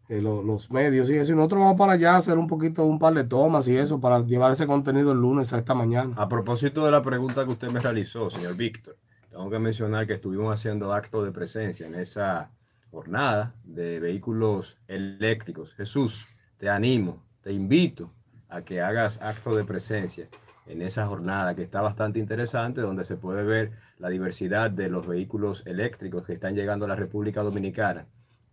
eh, 0.08 0.22
lo- 0.22 0.42
los 0.42 0.72
medios 0.72 1.10
y 1.10 1.16
eso. 1.18 1.34
Y 1.34 1.36
nosotros 1.36 1.62
vamos 1.62 1.78
para 1.78 1.94
allá 1.94 2.14
a 2.14 2.18
hacer 2.18 2.38
un 2.38 2.48
poquito, 2.48 2.84
un 2.86 2.98
par 3.00 3.14
de 3.14 3.24
tomas 3.26 3.68
y 3.68 3.78
eso 3.78 4.00
para 4.00 4.20
llevar 4.26 4.52
ese 4.52 4.66
contenido 4.66 5.12
el 5.12 5.20
lunes 5.20 5.54
a 5.54 5.60
esta 5.60 5.76
mañana. 5.76 6.14
A 6.18 6.28
propósito 6.28 6.84
de 6.86 6.92
la 6.92 7.02
pregunta 7.04 7.46
que 7.46 7.52
usted 7.52 7.70
me 7.70 7.80
realizó, 7.80 8.30
señor 8.32 8.56
Víctor, 8.56 8.96
tengo 9.40 9.52
que 9.52 9.60
mencionar 9.60 10.06
que 10.06 10.16
estuvimos 10.16 10.54
haciendo 10.54 10.92
acto 10.92 11.24
de 11.24 11.32
presencia 11.32 11.88
en 11.88 11.96
esa 11.96 12.52
jornada 12.92 13.56
de 13.64 14.02
vehículos 14.02 14.78
eléctricos. 14.86 15.74
Jesús, 15.76 16.28
te 16.58 16.68
animo, 16.70 17.24
te 17.42 17.54
invito 17.54 18.12
a 18.50 18.64
que 18.64 18.82
hagas 18.82 19.22
acto 19.22 19.56
de 19.56 19.64
presencia 19.64 20.28
en 20.68 20.82
esa 20.82 21.08
jornada 21.08 21.56
que 21.56 21.64
está 21.64 21.80
bastante 21.80 22.20
interesante, 22.20 22.82
donde 22.82 23.06
se 23.06 23.16
puede 23.16 23.44
ver 23.46 23.72
la 23.98 24.10
diversidad 24.10 24.72
de 24.72 24.90
los 24.90 25.08
vehículos 25.08 25.64
eléctricos 25.66 26.26
que 26.26 26.34
están 26.34 26.54
llegando 26.54 26.84
a 26.84 26.90
la 26.90 26.98
República 26.98 27.42
Dominicana. 27.42 28.08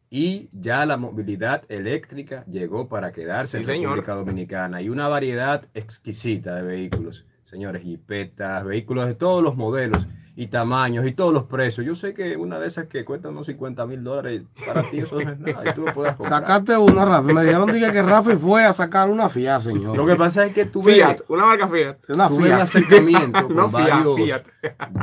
Y 0.09 0.49
ya 0.53 0.87
la 0.87 0.97
movilidad 0.97 1.65
eléctrica 1.69 2.45
llegó 2.47 2.89
para 2.89 3.11
quedarse 3.11 3.59
Sí, 3.59 3.65
en 3.65 3.67
señor. 3.71 3.91
República 3.97 4.15
Dominicana 4.15 4.81
y 4.81 4.89
una 4.89 5.09
variedad 5.09 5.67
exquisita 5.75 6.55
de 6.55 6.63
vehículos. 6.63 7.25
Señores, 7.47 7.83
jipetas, 7.83 8.65
vehículos 8.65 9.07
de 9.07 9.15
todos 9.15 9.43
los 9.43 9.57
modelos 9.57 10.07
y 10.39 10.49
tamaños 10.49 11.07
y 11.07 11.13
todos 11.13 11.33
los 11.33 11.45
precios. 11.45 11.87
Yo 11.87 11.95
sé 11.95 12.13
que 12.13 12.37
una 12.37 12.59
de 12.59 12.67
esas 12.67 12.87
que 12.89 13.05
cuesta 13.07 13.29
unos 13.31 13.47
50 13.47 13.87
mil 13.87 14.05
dólares, 14.05 14.43
para 14.67 14.83
ti 14.91 14.99
eso 14.99 15.15
no 15.21 15.31
es 15.33 15.39
nada. 15.39 15.71
y 15.71 15.75
tú 15.75 15.83
lo 15.87 15.95
puedes 15.95 16.15
comprar. 16.17 16.41
Sacaste 16.41 16.77
una, 16.77 17.05
Rafi. 17.07 17.33
Me 17.33 17.43
dijeron 17.45 17.73
dije, 17.73 17.91
que 17.93 18.03
Rafi 18.03 18.33
fue 18.37 18.65
a 18.65 18.73
sacar 18.75 19.09
una 19.09 19.29
Fiat, 19.31 19.61
señor. 19.63 19.97
Lo 19.97 20.05
que 20.05 20.17
pasa 20.17 20.45
es 20.45 20.53
que 20.53 20.67
tú 20.67 20.83
ves, 20.83 20.97
Fiat, 20.97 21.21
una 21.29 21.47
marca 21.47 21.69
Fiat. 21.69 21.97
Una 22.11 22.29
tuve 22.29 22.39
un 22.39 22.45
Fiat. 22.45 22.61
acercamiento 22.61 23.43
con 23.47 23.57
No, 23.57 23.71
Fiat, 23.71 23.89
varios 23.91 24.17
Fiat. 24.17 24.43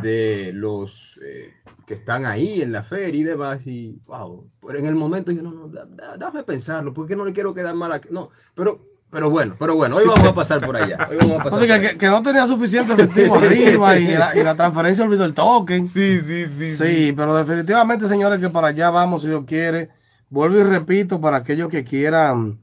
de 0.03 0.51
los 0.53 1.19
eh, 1.23 1.53
que 1.88 1.95
están 1.95 2.25
ahí 2.25 2.62
en 2.62 2.71
la 2.71 2.83
feria 2.83 3.19
y 3.21 3.23
demás. 3.23 3.65
Y 3.65 4.00
wow, 4.05 4.47
pero 4.67 4.77
en 4.77 4.85
el 4.85 4.95
momento 4.95 5.31
dije, 5.31 5.41
no, 5.41 5.51
no, 5.51 5.67
da- 5.67 5.85
da- 5.85 6.17
déjame 6.17 6.43
pensarlo, 6.43 6.93
porque 6.93 7.15
no 7.15 7.25
le 7.25 7.33
quiero 7.33 7.53
quedar 7.55 7.73
mal 7.73 7.91
aquí. 7.93 8.09
No, 8.12 8.29
pero, 8.53 8.85
pero 9.13 9.29
bueno, 9.29 9.55
pero 9.60 9.75
bueno, 9.75 9.98
hoy 9.98 10.05
vamos 10.08 10.27
a 10.27 10.34
pasar 10.34 10.65
por 10.65 10.75
allá. 10.75 11.08
Hoy 11.08 11.17
vamos 11.17 11.39
a 11.39 11.43
pasar 11.43 11.82
que, 11.82 11.98
que 12.00 12.08
no 12.08 12.24
tenía 12.24 12.48
suficiente 12.48 12.93
efectivo 12.93 13.36
arriba 13.36 13.96
y 14.00 14.08
la, 14.08 14.36
y 14.36 14.43
la 14.43 14.55
transferencia 14.58 15.05
olvidó 15.05 15.24
el 15.24 15.36
token. 15.36 15.88
Sí, 15.88 16.20
sí, 16.22 16.48
sí. 16.58 16.70
Sí, 16.75 17.13
pero 17.15 17.36
definitivamente, 17.36 18.10
señores, 18.10 18.39
que 18.39 18.50
para 18.50 18.70
allá 18.70 18.89
vamos, 18.89 19.22
si 19.22 19.27
Dios 19.27 19.43
quiere. 19.46 19.89
Vuelvo 20.32 20.58
y 20.58 20.63
repito, 20.63 21.22
para 21.22 21.38
aquellos 21.38 21.70
que 21.70 21.84
quieran 21.84 22.60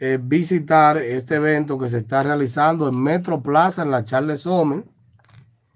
eh, 0.00 0.18
visitar 0.20 0.98
este 0.98 1.36
evento 1.36 1.78
que 1.78 1.88
se 1.88 1.98
está 1.98 2.24
realizando 2.24 2.88
en 2.88 3.00
Metro 3.00 3.40
Plaza, 3.40 3.82
en 3.82 3.92
la 3.92 4.04
Charles 4.04 4.40
Sommer. 4.40 4.82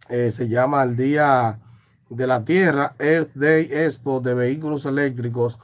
Eh, 0.09 0.33
se 0.33 0.49
llama 0.49 0.83
el 0.83 0.97
Día 0.97 1.61
de 2.11 2.27
la 2.27 2.45
Tierra, 2.45 2.97
Earth 2.99 3.31
Day 3.35 3.69
Expo 3.71 4.19
de 4.19 4.35
Vehículos 4.35 4.85
Eléctricos. 4.85 5.61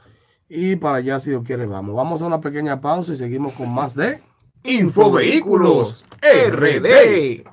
Y 0.47 0.77
para 0.77 0.99
allá, 0.99 1.19
si 1.19 1.31
Dios 1.31 1.43
quiere, 1.43 1.65
vamos. 1.65 1.93
Vamos 1.93 2.21
a 2.21 2.25
una 2.27 2.39
pequeña 2.39 2.79
pausa 2.79 3.11
y 3.11 3.17
seguimos 3.17 3.51
con 3.51 3.69
más 3.73 3.95
de... 3.95 4.21
Infovehículos 4.65 6.05
RD. 6.21 7.43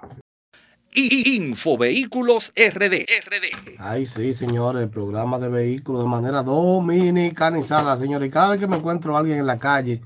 Infovehículos 0.95 2.53
RD. 2.57 3.07
RD. 3.07 3.77
Ay, 3.79 4.07
sí, 4.07 4.35
señores, 4.35 4.89
programa 4.89 5.39
de 5.39 5.49
vehículos 5.49 6.03
de 6.03 6.09
manera 6.09 6.43
dominicanizada, 6.43 7.97
señores. 7.97 8.29
Y 8.29 8.31
cada 8.31 8.51
vez 8.51 8.61
que 8.61 8.67
me 8.67 8.77
encuentro 8.77 9.17
a 9.17 9.21
alguien 9.21 9.39
en 9.39 9.47
la 9.47 9.59
calle 9.59 10.03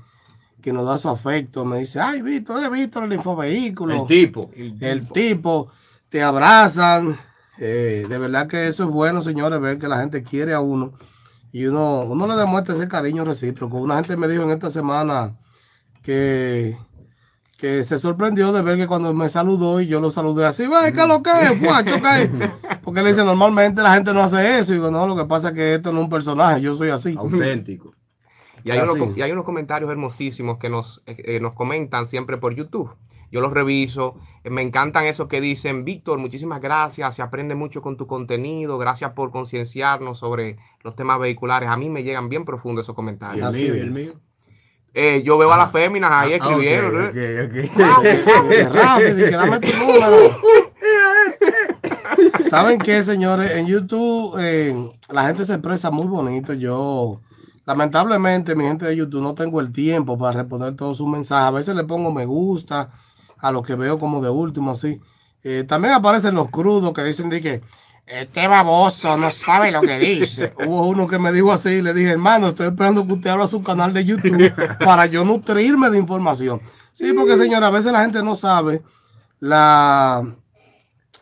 que 0.61 0.73
nos 0.73 0.85
da 0.85 0.97
su 0.97 1.09
afecto, 1.09 1.65
me 1.65 1.79
dice, 1.79 1.99
ay, 1.99 2.21
Víctor, 2.21 2.63
eh, 2.63 2.69
Víctor, 2.69 3.05
el 3.05 3.13
infovehículo. 3.13 4.01
El 4.01 4.07
tipo. 4.07 4.51
El 4.55 5.07
tipo, 5.09 5.71
te 6.09 6.21
abrazan. 6.21 7.17
Eh, 7.59 8.05
de 8.07 8.17
verdad 8.17 8.47
que 8.47 8.67
eso 8.67 8.83
es 8.83 8.89
bueno, 8.89 9.21
señores, 9.21 9.59
ver 9.59 9.79
que 9.79 9.87
la 9.87 9.99
gente 9.99 10.23
quiere 10.23 10.53
a 10.53 10.59
uno 10.59 10.93
y 11.51 11.65
uno, 11.65 12.01
uno 12.01 12.27
le 12.27 12.35
demuestra 12.35 12.75
ese 12.75 12.87
cariño 12.87 13.23
recíproco. 13.23 13.77
Una 13.77 13.95
gente 13.95 14.17
me 14.17 14.27
dijo 14.27 14.43
en 14.43 14.51
esta 14.51 14.69
semana 14.69 15.37
que, 16.03 16.77
que 17.57 17.83
se 17.83 17.97
sorprendió 17.97 18.51
de 18.51 18.61
ver 18.61 18.77
que 18.77 18.87
cuando 18.87 19.13
me 19.13 19.29
saludó 19.29 19.81
y 19.81 19.87
yo 19.87 19.99
lo 19.99 20.11
saludé 20.11 20.45
así, 20.45 20.65
"Güey, 20.67 20.93
¿qué 20.93 21.01
es 21.01 21.07
lo 21.07 21.23
que 21.23 21.31
es? 21.31 21.59
Guacho, 21.61 21.95
¿qué 22.01 22.23
es?". 22.23 22.29
Porque 22.83 23.01
le 23.01 23.09
dice, 23.09 23.25
normalmente 23.25 23.81
la 23.81 23.93
gente 23.95 24.13
no 24.13 24.21
hace 24.21 24.59
eso. 24.59 24.73
Y 24.73 24.75
digo, 24.77 24.91
no, 24.91 25.07
lo 25.07 25.15
que 25.15 25.25
pasa 25.25 25.49
es 25.49 25.53
que 25.55 25.73
esto 25.75 25.91
no 25.91 25.99
es 25.99 26.03
un 26.05 26.09
personaje, 26.11 26.61
yo 26.61 26.75
soy 26.75 26.89
así. 26.89 27.15
Auténtico. 27.17 27.93
Y 28.63 28.71
hay, 28.71 28.79
unos, 28.79 29.17
y 29.17 29.21
hay 29.21 29.31
unos 29.31 29.45
comentarios 29.45 29.89
hermosísimos 29.89 30.57
que 30.57 30.69
nos, 30.69 31.01
eh, 31.05 31.15
eh, 31.19 31.39
nos 31.39 31.53
comentan 31.53 32.07
siempre 32.07 32.37
por 32.37 32.53
YouTube. 32.53 32.95
Yo 33.31 33.41
los 33.41 33.51
reviso. 33.53 34.15
Eh, 34.43 34.49
Me 34.49 34.61
encantan 34.61 35.05
esos 35.05 35.27
que 35.27 35.41
dicen, 35.41 35.83
Víctor, 35.83 36.17
muchísimas 36.19 36.61
gracias. 36.61 37.15
Se 37.15 37.21
aprende 37.21 37.55
mucho 37.55 37.81
con 37.81 37.97
tu 37.97 38.07
contenido. 38.07 38.77
Gracias 38.77 39.11
por 39.13 39.31
concienciarnos 39.31 40.19
sobre 40.19 40.57
los 40.83 40.95
temas 40.95 41.19
vehiculares. 41.19 41.69
A 41.69 41.75
mí 41.77 41.89
me 41.89 42.03
llegan 42.03 42.29
bien 42.29 42.45
profundos 42.45 42.85
esos 42.85 42.93
Y 42.93 42.95
comentarios. 42.95 43.43
el 43.47 43.49
Así 43.49 43.63
mío, 43.63 43.75
y 43.75 43.77
es. 43.79 43.83
el 43.83 43.91
mío. 43.91 44.13
Eh, 44.99 45.21
yo 45.23 45.37
veo 45.37 45.51
a 45.53 45.57
las 45.57 45.71
féminas 45.71 46.09
ahí 46.11 46.33
Ah, 46.33 46.37
ok, 46.37 46.41
escribiendo. 46.51 47.01
¿eh? 47.13 47.43
ok, 47.45 47.77
ok. 47.77 48.49
Que 48.49 48.63
Rafi, 48.63 49.11
di 49.13 49.23
que 49.25 49.29
dame 49.31 49.59
tu 49.61 49.77
número. 49.77 50.17
¿Saben 52.49 52.79
qué, 52.79 53.03
señores? 53.03 53.51
En 53.51 53.67
YouTube 53.67 54.35
eh, 54.39 54.75
la 55.09 55.27
gente 55.27 55.45
se 55.45 55.53
expresa 55.53 55.91
muy 55.91 56.07
bonito. 56.07 56.53
Yo, 56.53 57.21
lamentablemente, 57.65 58.55
mi 58.55 58.63
gente 58.63 58.85
de 58.85 58.95
YouTube 58.95 59.21
no 59.21 59.35
tengo 59.35 59.59
el 59.59 59.71
tiempo 59.71 60.17
para 60.17 60.31
responder 60.39 60.75
todos 60.75 60.97
sus 60.97 61.07
mensajes. 61.07 61.47
A 61.47 61.51
veces 61.51 61.75
le 61.75 61.83
pongo 61.83 62.11
me 62.11 62.25
gusta 62.25 62.89
a 63.37 63.51
lo 63.51 63.61
que 63.61 63.75
veo 63.75 63.99
como 63.99 64.21
de 64.21 64.29
último, 64.29 64.71
así. 64.71 64.99
Eh, 65.43 65.63
también 65.67 65.93
aparecen 65.93 66.33
los 66.35 66.49
crudos 66.49 66.91
que 66.93 67.03
dicen 67.03 67.29
de 67.29 67.39
que 67.41 67.61
este 68.07 68.47
baboso 68.47 69.17
no 69.17 69.29
sabe 69.31 69.71
lo 69.71 69.81
que 69.81 69.99
dice. 69.99 70.53
Hubo 70.65 70.87
uno 70.87 71.07
que 71.07 71.19
me 71.19 71.31
dijo 71.33 71.51
así 71.51 71.69
y 71.69 71.81
le 71.81 71.93
dije, 71.93 72.11
hermano, 72.11 72.47
estoy 72.49 72.67
esperando 72.67 73.05
que 73.05 73.13
usted 73.13 73.29
abra 73.29 73.47
su 73.47 73.61
canal 73.61 73.93
de 73.93 74.05
YouTube 74.05 74.51
para 74.83 75.05
yo 75.05 75.23
nutrirme 75.25 75.89
de 75.89 75.97
información. 75.97 76.61
Sí, 76.93 77.13
porque 77.13 77.37
señora, 77.37 77.67
a 77.67 77.71
veces 77.71 77.91
la 77.91 78.01
gente 78.01 78.23
no 78.23 78.35
sabe 78.35 78.81
la, 79.39 80.25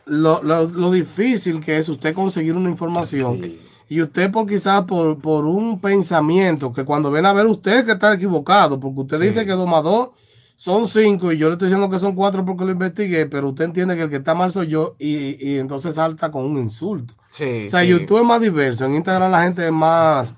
lo, 0.05 0.41
lo- 0.43 0.67
lo 0.69 0.91
difícil 0.91 1.59
que 1.59 1.77
es 1.77 1.89
usted 1.89 2.13
conseguir 2.13 2.55
una 2.55 2.69
información. 2.69 3.39
Sí. 3.41 3.61
Y 3.89 4.01
usted 4.01 4.31
por 4.31 4.47
quizás 4.47 4.83
por, 4.85 5.19
por 5.19 5.45
un 5.45 5.79
pensamiento 5.79 6.73
que 6.73 6.83
cuando 6.85 7.11
ven 7.11 7.25
a 7.25 7.33
ver 7.33 7.45
usted 7.45 7.85
que 7.85 7.91
está 7.91 8.13
equivocado, 8.13 8.79
porque 8.79 9.01
usted 9.01 9.19
dice 9.19 9.45
que 9.45 9.51
2 9.51 9.67
más 9.67 9.83
2 9.83 10.09
son 10.55 10.87
5 10.87 11.31
y 11.31 11.37
yo 11.37 11.47
le 11.47 11.53
estoy 11.53 11.67
diciendo 11.67 11.89
que 11.89 11.99
son 11.99 12.15
4 12.15 12.45
porque 12.45 12.65
lo 12.65 12.71
investigué, 12.71 13.25
pero 13.25 13.49
usted 13.49 13.65
entiende 13.65 13.95
que 13.95 14.03
el 14.03 14.09
que 14.09 14.17
está 14.17 14.33
mal 14.33 14.51
soy 14.51 14.67
yo 14.67 14.95
y, 14.97 15.51
y 15.51 15.57
entonces 15.59 15.95
salta 15.95 16.31
con 16.31 16.45
un 16.45 16.57
insulto. 16.57 17.13
Sí, 17.29 17.65
O 17.65 17.69
sea, 17.69 17.81
sí. 17.81 17.87
YouTube 17.87 18.19
es 18.19 18.25
más 18.25 18.41
diverso, 18.41 18.85
en 18.85 18.95
Instagram 18.95 19.31
la 19.31 19.43
gente 19.43 19.65
es 19.65 19.73
más 19.73 20.35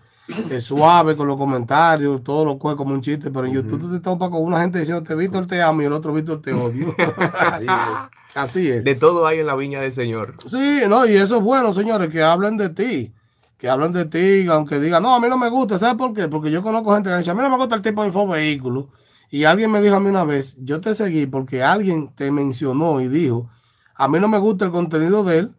eh, 0.50 0.60
suave 0.60 1.16
con 1.16 1.28
los 1.28 1.38
comentarios, 1.38 2.24
todo 2.24 2.44
lo 2.44 2.58
coge 2.60 2.76
como 2.76 2.94
un 2.94 3.02
chiste, 3.02 3.32
pero 3.32 3.46
en 3.46 3.54
YouTube 3.54 3.80
tú 3.80 3.92
te 3.92 4.00
topas 4.00 4.30
con 4.30 4.42
una 4.42 4.62
gente 4.62 4.80
diciendo, 4.80 5.04
te 5.04 5.16
Víctor 5.16 5.46
te 5.48 5.62
amo 5.62 5.84
y 5.84 5.86
el 5.86 5.94
otro 5.94 6.14
Víctor 6.14 6.42
te 6.42 6.54
odio. 6.54 6.96
Así 6.98 7.66
es. 7.66 7.72
Así 8.36 8.70
es. 8.70 8.84
De 8.84 8.96
todo 8.96 9.26
hay 9.26 9.40
en 9.40 9.48
la 9.48 9.56
viña 9.56 9.82
del 9.82 9.94
Señor. 9.94 10.36
Sí, 10.46 10.82
no, 10.88 11.06
y 11.06 11.16
eso 11.16 11.38
es 11.38 11.44
bueno, 11.44 11.74
señores, 11.74 12.10
que 12.10 12.22
hablen 12.22 12.58
de 12.58 12.70
ti. 12.70 13.14
Que 13.58 13.70
hablen 13.70 13.94
de 13.94 14.06
ti, 14.06 14.48
aunque 14.48 14.80
digan, 14.80 15.02
no, 15.02 15.16
a 15.16 15.20
mí 15.20 15.28
no 15.28 15.38
me 15.38 15.50
gusta. 15.50 15.78
¿Sabes 15.80 15.96
por 15.96 16.14
qué? 16.14 16.28
Porque 16.28 16.52
yo 16.52 16.62
conozco 16.62 16.94
gente 16.94 17.10
que 17.10 17.18
dice, 17.18 17.32
a 17.32 17.34
mí 17.34 17.42
no 17.42 17.50
me 17.50 17.58
gusta 17.58 17.76
el 17.76 17.82
tipo 17.82 18.04
de 18.04 18.12
vehículo. 18.28 18.90
Y 19.30 19.44
alguien 19.44 19.72
me 19.72 19.82
dijo 19.82 19.96
a 19.96 20.00
mí 20.00 20.10
una 20.10 20.24
vez, 20.24 20.56
yo 20.60 20.80
te 20.80 20.94
seguí 20.94 21.26
porque 21.26 21.64
alguien 21.64 22.10
te 22.16 22.32
mencionó 22.32 23.02
y 23.02 23.08
dijo, 23.08 23.50
a 23.96 24.08
mí 24.08 24.20
no 24.20 24.28
me 24.28 24.38
gusta 24.38 24.66
el 24.66 24.72
contenido 24.72 25.24
de 25.24 25.40
él, 25.40 25.52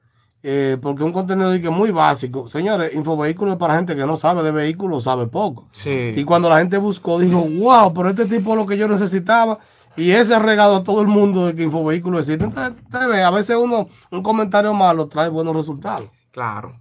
eh, 0.42 0.78
porque 0.80 1.02
un 1.02 1.12
contenido 1.12 1.50
que 1.50 1.56
es 1.66 1.70
muy 1.70 1.90
básico. 1.90 2.48
Señores, 2.48 2.94
infovehículo 2.94 3.52
es 3.52 3.58
para 3.58 3.76
gente 3.76 3.94
que 3.96 4.06
no 4.06 4.16
sabe 4.16 4.42
de 4.42 4.52
vehículos, 4.52 5.04
sabe 5.04 5.26
poco. 5.26 5.68
Y 5.74 6.14
Sí. 6.14 6.24
cuando 6.24 6.48
la 6.48 6.58
gente 6.58 6.78
buscó, 6.78 7.18
dijo, 7.18 7.40
wow, 7.58 7.92
pero 7.92 8.08
este 8.10 8.24
tipo 8.24 8.52
es 8.52 8.56
lo 8.58 8.64
que 8.66 8.78
yo 8.78 8.88
necesitaba. 8.88 9.58
Y 9.96 10.12
ese 10.12 10.32
ha 10.34 10.38
regado 10.38 10.76
a 10.76 10.84
todo 10.84 11.02
el 11.02 11.08
mundo 11.08 11.46
de 11.46 11.56
que 11.56 11.64
Infovehículo 11.64 12.20
existe. 12.20 12.44
Entonces, 12.44 12.74
ve, 13.10 13.22
a 13.22 13.30
veces 13.32 13.56
uno, 13.60 13.88
un 14.12 14.22
comentario 14.22 14.72
malo 14.72 15.08
trae 15.08 15.28
buenos 15.28 15.56
resultados. 15.56 16.08
Claro. 16.30 16.80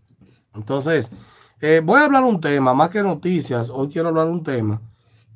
Entonces, 0.53 1.12
eh, 1.60 1.82
voy 1.84 2.00
a 2.00 2.06
hablar 2.06 2.24
un 2.24 2.39
tema, 2.39 2.75
más 2.75 2.91
que 2.91 3.01
noticias, 3.01 3.72
hoy 3.72 3.88
quiero 3.88 4.10
hablar 4.10 4.27
un 4.27 4.44
tema 4.44 4.79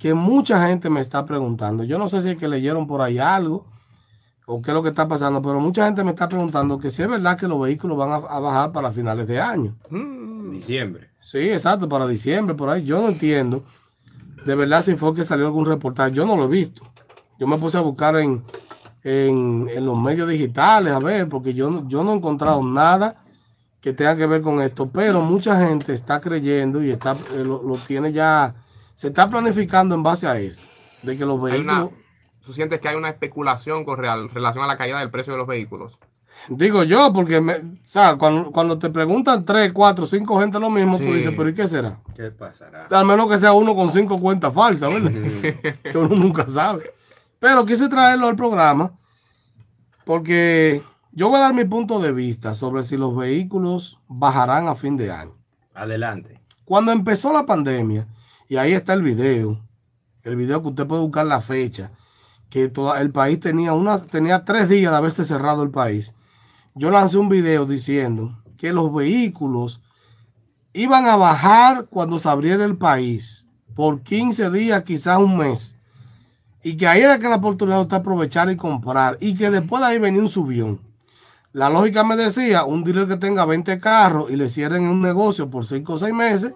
que 0.02 0.14
mucha 0.16 0.68
gente 0.68 0.90
me 0.90 1.00
está 1.00 1.26
preguntando. 1.26 1.84
Yo 1.84 1.98
no 2.00 2.10
sé 2.10 2.22
si 2.22 2.30
es 2.32 2.38
que 2.38 2.48
leyeron 2.48 2.88
por 2.88 3.02
ahí 3.02 3.20
algo 3.20 3.66
o 4.48 4.60
qué 4.62 4.72
es 4.72 4.74
lo 4.76 4.82
que 4.82 4.90
está 4.90 5.08
pasando, 5.08 5.42
pero 5.42 5.60
mucha 5.60 5.86
gente 5.86 6.04
me 6.04 6.10
está 6.10 6.28
preguntando 6.28 6.80
que 6.80 6.90
si 6.90 7.04
es 7.04 7.08
verdad 7.08 7.38
que 7.38 7.48
los 7.48 7.62
vehículos 7.62 7.98
van 7.98 8.10
a, 8.10 8.16
a 8.16 8.40
bajar 8.40 8.72
para 8.72 8.92
finales 8.92 9.28
de 9.28 9.40
año. 9.40 9.76
Mm, 9.92 10.52
Diciembre. 10.52 11.10
Sí, 11.22 11.38
exacto, 11.52 11.88
para 11.88 12.08
diciembre, 12.08 12.56
por 12.56 12.70
ahí. 12.70 12.84
Yo 12.84 13.00
no 13.02 13.10
entiendo 13.10 13.64
de 14.46 14.56
verdad 14.56 14.82
si 14.84 14.96
fue 14.96 15.14
que 15.14 15.24
salió 15.24 15.46
algún 15.46 15.68
reportaje. 15.68 16.12
Yo 16.14 16.26
no 16.26 16.36
lo 16.36 16.46
he 16.46 16.48
visto. 16.48 16.82
Yo 17.40 17.46
me 17.46 17.60
puse 17.60 17.78
a 17.78 17.82
buscar 17.82 18.16
en, 18.18 18.42
en, 19.04 19.68
en 19.72 19.86
los 19.86 19.98
medios 20.00 20.28
digitales, 20.28 20.94
a 20.94 21.00
ver, 21.00 21.30
porque 21.30 21.54
yo, 21.54 21.70
no- 21.70 21.88
yo 21.88 22.04
no 22.04 22.12
he 22.12 22.16
encontrado 22.16 22.64
nada 22.64 23.18
que 23.82 23.94
tenga 23.94 24.16
que 24.16 24.26
ver 24.28 24.42
con 24.42 24.62
esto, 24.62 24.90
pero 24.90 25.22
mucha 25.22 25.60
gente 25.68 25.94
está 25.94 26.20
creyendo 26.20 26.84
y 26.84 26.90
está 26.92 27.14
eh, 27.36 27.44
lo, 27.46 27.62
lo 27.64 27.76
tiene 27.78 28.12
ya, 28.12 28.54
se 29.02 29.08
está 29.08 29.28
planificando 29.32 29.96
en 29.96 30.04
base 30.04 30.28
a 30.28 30.38
esto, 30.40 30.64
de 31.02 31.18
que 31.18 31.26
los 31.26 31.44
Hay 31.52 31.60
una- 31.62 31.80
vehículos, 31.80 32.00
¿Tú 32.46 32.54
sientes 32.54 32.80
que 32.80 32.88
hay 32.88 32.96
una 32.96 33.10
especulación 33.10 33.84
con 33.84 33.98
real- 33.98 34.30
relación 34.30 34.64
a 34.64 34.68
la 34.68 34.78
caída 34.78 35.00
del 35.00 35.10
precio 35.10 35.34
de 35.34 35.38
los 35.40 35.48
vehículos? 35.48 35.98
digo 36.50 36.84
yo, 36.84 37.12
porque 37.12 37.42
me, 37.42 37.54
o 37.56 37.62
sea, 37.88 38.16
cuando, 38.16 38.52
cuando 38.52 38.78
te 38.78 38.92
preguntan 38.92 39.44
tres, 39.44 39.72
cuatro, 39.74 40.06
cinco 40.06 40.40
gente 40.40 40.60
lo 40.60 40.70
mismo, 40.70 40.98
tú 41.00 41.06
dices, 41.06 41.34
pero 41.36 41.50
¿y 41.50 41.54
qué 41.56 41.68
será? 41.68 41.98
¿Qué 42.16 42.30
pasará? 42.30 42.86
Al 42.92 43.06
menos 43.08 43.28
que 43.28 43.40
sea 43.40 43.54
uno 43.54 43.74
con 43.76 43.90
cinco 43.90 44.20
cuentas 44.20 44.54
falsas, 44.54 44.88
¿verdad? 44.94 45.12
que 45.84 45.98
uno 45.98 46.16
nunca 46.16 46.48
sabe. 46.48 46.94
Pero 47.40 47.66
quise 47.66 47.90
traerlo 47.90 48.28
al 48.28 48.36
programa 48.36 48.92
porque 50.06 50.84
yo 51.12 51.30
voy 51.30 51.38
a 51.38 51.42
dar 51.42 51.54
mi 51.56 51.66
punto 51.66 52.00
de 52.00 52.12
vista 52.12 52.54
sobre 52.54 52.84
si 52.84 52.98
los 52.98 53.16
vehículos 53.16 54.00
bajarán 54.08 54.68
a 54.68 54.76
fin 54.76 54.98
de 54.98 55.12
año. 55.12 55.34
Adelante. 55.74 56.40
Cuando 56.66 56.92
empezó 56.92 57.34
la 57.34 57.46
pandemia, 57.46 58.08
y 58.52 58.58
ahí 58.58 58.74
está 58.74 58.92
el 58.92 59.02
video, 59.02 59.62
el 60.24 60.36
video 60.36 60.62
que 60.62 60.68
usted 60.68 60.86
puede 60.86 61.02
buscar 61.02 61.26
la 61.26 61.40
fecha, 61.40 61.92
que 62.50 62.68
todo 62.68 62.94
el 62.98 63.10
país 63.10 63.40
tenía, 63.40 63.72
una, 63.72 63.98
tenía 63.98 64.44
tres 64.44 64.68
días 64.68 64.92
de 64.92 64.98
haberse 64.98 65.24
cerrado 65.24 65.64
el 65.64 65.70
país. 65.70 66.14
Yo 66.76 66.92
lancé 66.92 67.18
un 67.18 67.30
video 67.30 67.66
diciendo 67.66 68.38
que 68.58 68.74
los 68.74 68.94
vehículos 68.94 69.80
iban 70.74 71.08
a 71.08 71.16
bajar 71.16 71.86
cuando 71.86 72.20
se 72.20 72.28
abriera 72.28 72.66
el 72.66 72.78
país 72.78 73.48
por 73.74 74.02
15 74.02 74.50
días, 74.50 74.84
quizás 74.84 75.18
un 75.18 75.38
mes. 75.38 75.78
Y 76.62 76.76
que 76.76 76.88
ahí 76.88 77.04
era 77.04 77.20
que 77.20 77.30
la 77.30 77.38
oportunidad 77.38 77.88
de 77.88 77.96
aprovechar 77.96 78.52
y 78.52 78.58
comprar. 78.58 79.18
Y 79.22 79.34
que 79.34 79.50
después 79.50 79.82
de 79.82 79.88
ahí 79.88 79.98
venía 79.98 80.20
un 80.20 80.28
subión. 80.28 80.82
La 81.54 81.70
lógica 81.70 82.04
me 82.04 82.18
decía, 82.18 82.66
un 82.66 82.84
dealer 82.84 83.08
que 83.08 83.16
tenga 83.16 83.46
20 83.46 83.80
carros 83.80 84.30
y 84.30 84.36
le 84.36 84.50
cierren 84.50 84.84
un 84.84 85.00
negocio 85.02 85.50
por 85.50 85.66
5 85.66 85.94
o 85.94 85.98
6 85.98 86.14
meses, 86.14 86.54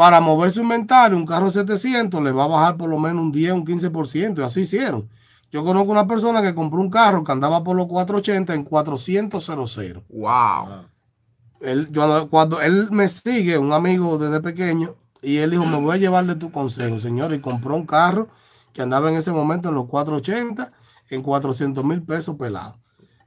para 0.00 0.18
mover 0.18 0.50
su 0.50 0.62
inventario, 0.62 1.14
un 1.14 1.26
carro 1.26 1.44
de 1.44 1.50
700 1.50 2.22
le 2.22 2.32
va 2.32 2.44
a 2.44 2.46
bajar 2.46 2.78
por 2.78 2.88
lo 2.88 2.98
menos 2.98 3.22
un 3.22 3.32
10, 3.32 3.52
un 3.52 3.66
15%, 3.66 4.38
y 4.38 4.42
así 4.42 4.62
hicieron. 4.62 5.10
Yo 5.52 5.62
conozco 5.62 5.92
una 5.92 6.06
persona 6.06 6.40
que 6.40 6.54
compró 6.54 6.80
un 6.80 6.88
carro 6.88 7.22
que 7.22 7.32
andaba 7.32 7.62
por 7.62 7.76
los 7.76 7.86
480 7.86 8.54
en 8.54 8.64
400 8.64 9.44
00. 9.44 10.02
¡Wow! 10.08 10.86
Él, 11.60 11.88
yo, 11.90 12.30
cuando 12.30 12.62
él 12.62 12.88
me 12.90 13.08
sigue, 13.08 13.58
un 13.58 13.74
amigo 13.74 14.16
desde 14.16 14.40
pequeño, 14.40 14.94
y 15.20 15.36
él 15.36 15.50
dijo, 15.50 15.66
me 15.66 15.76
voy 15.76 15.96
a 15.96 15.98
llevarle 15.98 16.34
tu 16.36 16.50
consejo, 16.50 16.98
señor, 16.98 17.34
y 17.34 17.40
compró 17.40 17.76
un 17.76 17.84
carro 17.84 18.28
que 18.72 18.80
andaba 18.80 19.10
en 19.10 19.16
ese 19.16 19.32
momento 19.32 19.68
en 19.68 19.74
los 19.74 19.84
480 19.84 20.72
en 21.10 21.20
400 21.20 21.84
mil 21.84 22.00
pesos 22.00 22.36
pelados. 22.36 22.76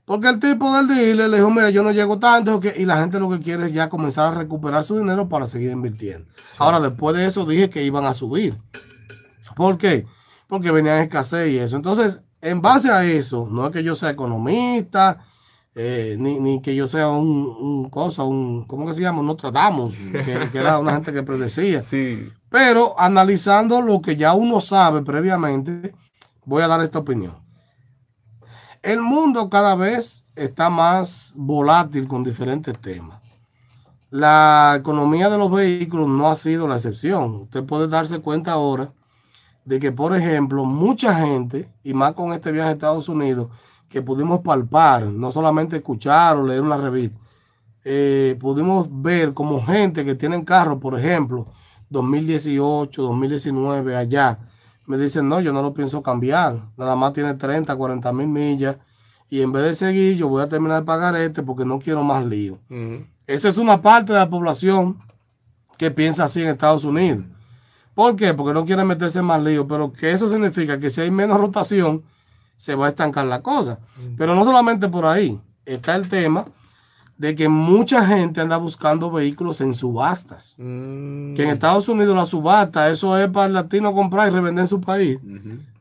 Porque 0.05 0.27
el 0.27 0.39
tipo 0.39 0.75
del 0.75 0.87
dealer 0.87 1.29
le 1.29 1.37
dijo, 1.37 1.49
mira, 1.49 1.69
yo 1.69 1.81
no 1.81 1.91
llego 1.91 2.19
tanto, 2.19 2.59
que- 2.59 2.73
y 2.77 2.83
la 2.85 2.97
gente 2.97 3.19
lo 3.19 3.29
que 3.29 3.39
quiere 3.39 3.67
es 3.67 3.73
ya 3.73 3.87
comenzar 3.87 4.33
a 4.33 4.37
recuperar 4.37 4.83
su 4.83 4.97
dinero 4.97 5.29
para 5.29 5.47
seguir 5.47 5.71
invirtiendo. 5.71 6.27
Ahora, 6.57 6.79
después 6.81 7.15
de 7.15 7.25
eso 7.25 7.45
dije 7.45 7.69
que 7.69 7.83
iban 7.83 8.05
a 8.05 8.13
subir. 8.13 8.57
¿Por 9.55 9.77
qué? 9.77 10.05
Porque 10.47 10.71
venían 10.71 10.99
escasez 10.99 11.49
y 11.53 11.57
eso. 11.57 11.75
Entonces, 11.77 12.21
en 12.41 12.61
base 12.61 12.91
a 12.91 13.05
eso, 13.05 13.47
no 13.49 13.65
es 13.67 13.71
que 13.73 13.83
yo 13.83 13.95
sea 13.95 14.09
economista, 14.09 15.19
eh, 15.75 16.17
ni, 16.19 16.37
ni 16.39 16.61
que 16.61 16.75
yo 16.75 16.87
sea 16.87 17.07
un, 17.07 17.45
un 17.59 17.89
cosa, 17.89 18.23
un, 18.23 18.65
¿cómo 18.65 18.85
que 18.85 18.93
se 18.93 19.01
llama? 19.01 19.23
No 19.23 19.35
tratamos, 19.35 19.95
que, 20.11 20.49
que 20.51 20.57
era 20.57 20.79
una 20.79 20.93
gente 20.93 21.13
que 21.13 21.23
predecía. 21.23 21.81
Sí. 21.81 22.29
Pero 22.49 22.93
analizando 22.99 23.81
lo 23.81 24.01
que 24.01 24.15
ya 24.15 24.33
uno 24.33 24.59
sabe 24.61 25.01
previamente, 25.01 25.95
voy 26.45 26.61
a 26.61 26.67
dar 26.67 26.81
esta 26.83 26.99
opinión. 26.99 27.37
El 28.83 28.99
mundo 28.99 29.49
cada 29.49 29.75
vez 29.75 30.25
está 30.35 30.69
más 30.69 31.31
volátil 31.37 32.05
con 32.05 32.21
diferentes 32.21 32.77
temas. 32.77 33.21
La 34.09 34.75
economía 34.77 35.29
de 35.29 35.37
los 35.37 35.49
vehículos 35.49 36.09
no 36.09 36.29
ha 36.29 36.35
sido 36.35 36.67
la 36.67 36.75
excepción. 36.75 37.43
Usted 37.43 37.63
puede 37.63 37.87
darse 37.87 38.19
cuenta 38.19 38.51
ahora 38.51 38.91
de 39.63 39.79
que, 39.79 39.93
por 39.93 40.13
ejemplo, 40.13 40.65
mucha 40.65 41.15
gente, 41.15 41.69
y 41.81 41.93
más 41.93 42.13
con 42.13 42.33
este 42.33 42.51
viaje 42.51 42.71
a 42.71 42.73
Estados 42.73 43.07
Unidos, 43.07 43.47
que 43.87 44.01
pudimos 44.01 44.41
palpar, 44.41 45.05
no 45.05 45.31
solamente 45.31 45.77
escuchar 45.77 46.35
o 46.35 46.45
leer 46.45 46.61
una 46.61 46.75
revista, 46.75 47.17
eh, 47.85 48.35
pudimos 48.37 48.89
ver 48.91 49.33
como 49.33 49.65
gente 49.65 50.03
que 50.03 50.15
tienen 50.15 50.43
carros, 50.43 50.79
por 50.79 50.99
ejemplo, 50.99 51.47
2018, 51.89 53.01
2019, 53.01 53.95
allá, 53.95 54.39
me 54.85 54.97
dicen, 54.97 55.29
no, 55.29 55.39
yo 55.39 55.53
no 55.53 55.61
lo 55.61 55.73
pienso 55.73 56.03
cambiar, 56.03 56.59
nada 56.77 56.95
más 56.95 57.13
tiene 57.13 57.33
30, 57.33 57.75
40 57.75 58.13
mil 58.13 58.27
millas, 58.27 58.77
y 59.29 59.41
en 59.41 59.51
vez 59.51 59.63
de 59.63 59.73
seguir, 59.73 60.15
yo 60.15 60.27
voy 60.27 60.43
a 60.43 60.49
terminar 60.49 60.81
de 60.81 60.85
pagar 60.85 61.15
este 61.15 61.41
porque 61.41 61.65
no 61.65 61.79
quiero 61.79 62.03
más 62.03 62.25
lío. 62.25 62.59
Esa 63.25 63.49
es 63.49 63.57
una 63.57 63.81
parte 63.81 64.13
de 64.13 64.19
la 64.19 64.29
población 64.29 64.99
que 65.77 65.89
piensa 65.89 66.25
así 66.25 66.41
en 66.41 66.49
Estados 66.49 66.83
Unidos. 66.83 67.25
¿Por 67.95 68.15
qué? 68.15 68.33
Porque 68.33 68.53
no 68.53 68.65
quiere 68.65 68.83
meterse 68.83 69.19
en 69.19 69.25
más 69.25 69.41
lío, 69.41 69.67
pero 69.67 69.91
que 69.91 70.11
eso 70.11 70.27
significa 70.27 70.79
que 70.79 70.89
si 70.89 71.01
hay 71.01 71.11
menos 71.11 71.39
rotación, 71.39 72.03
se 72.57 72.75
va 72.75 72.85
a 72.85 72.89
estancar 72.89 73.25
la 73.25 73.41
cosa. 73.41 73.79
Pero 74.17 74.35
no 74.35 74.43
solamente 74.43 74.87
por 74.89 75.05
ahí, 75.05 75.39
está 75.65 75.95
el 75.95 76.07
tema 76.07 76.45
de 77.17 77.35
que 77.35 77.47
mucha 77.47 78.05
gente 78.05 78.41
anda 78.41 78.57
buscando 78.57 79.11
vehículos 79.11 79.61
en 79.61 79.73
subastas. 79.73 80.55
Mm. 80.57 81.35
Que 81.35 81.43
en 81.43 81.49
Estados 81.49 81.87
Unidos 81.87 82.15
la 82.15 82.25
subasta, 82.25 82.89
eso 82.89 83.17
es 83.17 83.29
para 83.29 83.47
el 83.47 83.53
latino 83.53 83.93
comprar 83.93 84.27
y 84.27 84.31
revender 84.31 84.63
en 84.63 84.67
su 84.67 84.81
país. 84.81 85.19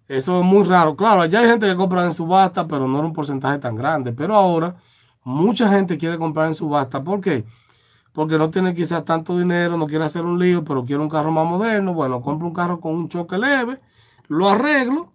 Eso 0.08 0.40
es 0.40 0.44
muy 0.44 0.64
raro. 0.64 0.94
Claro, 0.94 1.22
allá 1.22 1.40
hay 1.40 1.48
gente 1.48 1.66
que 1.66 1.76
compra 1.76 2.04
en 2.04 2.12
subasta, 2.12 2.66
pero 2.66 2.86
no 2.86 2.98
era 2.98 3.06
un 3.06 3.12
porcentaje 3.12 3.58
tan 3.58 3.76
grande. 3.76 4.12
Pero 4.12 4.34
ahora, 4.34 4.74
mucha 5.24 5.68
gente 5.70 5.96
quiere 5.96 6.18
comprar 6.18 6.48
en 6.48 6.54
subasta. 6.54 7.02
¿Por 7.02 7.20
qué? 7.20 7.44
Porque 8.12 8.36
no 8.36 8.50
tiene 8.50 8.74
quizás 8.74 9.04
tanto 9.04 9.38
dinero, 9.38 9.78
no 9.78 9.86
quiere 9.86 10.04
hacer 10.04 10.22
un 10.22 10.38
lío, 10.38 10.64
pero 10.64 10.84
quiere 10.84 11.02
un 11.02 11.08
carro 11.08 11.32
más 11.32 11.46
moderno. 11.46 11.94
Bueno, 11.94 12.20
compro 12.20 12.46
un 12.46 12.52
carro 12.52 12.78
con 12.78 12.94
un 12.94 13.08
choque 13.08 13.38
leve, 13.38 13.80
lo 14.28 14.50
arreglo 14.50 15.12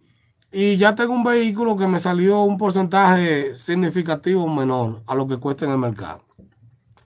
y 0.52 0.78
ya 0.78 0.96
tengo 0.96 1.14
un 1.14 1.24
vehículo 1.24 1.76
que 1.78 1.88
me 1.88 2.00
salió 2.00 2.42
un 2.44 2.58
porcentaje 2.58 3.56
significativo 3.56 4.48
menor 4.48 5.02
a 5.06 5.16
lo 5.16 5.28
que 5.28 5.38
cuesta 5.38 5.66
en 5.66 5.72
el 5.72 5.78
mercado. 5.78 6.22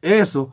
Eso 0.01 0.51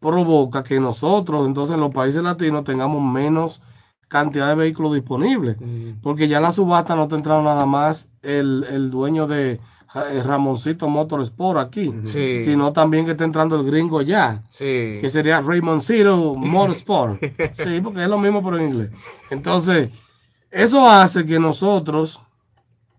provoca 0.00 0.62
que 0.62 0.78
nosotros, 0.80 1.46
entonces 1.46 1.74
en 1.74 1.80
los 1.80 1.92
países 1.92 2.22
latinos, 2.22 2.64
tengamos 2.64 3.02
menos 3.02 3.60
cantidad 4.08 4.48
de 4.48 4.54
vehículos 4.54 4.94
disponibles. 4.94 5.56
Porque 6.02 6.28
ya 6.28 6.36
en 6.36 6.44
la 6.44 6.52
subasta 6.52 6.94
no 6.94 7.08
te 7.08 7.16
entraron 7.16 7.44
nada 7.44 7.66
más 7.66 8.08
el, 8.22 8.64
el 8.70 8.90
dueño 8.90 9.26
de 9.26 9.52
eh, 9.94 10.22
Ramoncito 10.22 10.88
Motorsport 10.88 11.58
aquí, 11.58 11.92
Sí. 12.04 12.40
sino 12.42 12.72
también 12.72 13.04
que 13.06 13.12
está 13.12 13.24
entrando 13.24 13.58
el 13.58 13.64
gringo 13.66 14.02
ya, 14.02 14.42
Sí. 14.50 14.98
que 15.00 15.08
sería 15.10 15.40
Raymoncito 15.40 16.34
Motorsport. 16.36 17.20
sí, 17.52 17.80
porque 17.82 18.02
es 18.04 18.08
lo 18.08 18.18
mismo 18.18 18.44
pero 18.44 18.58
en 18.58 18.68
inglés. 18.68 18.90
Entonces, 19.30 19.90
eso 20.62 20.88
hace 20.88 21.24
que 21.26 21.38
nosotros 21.38 22.20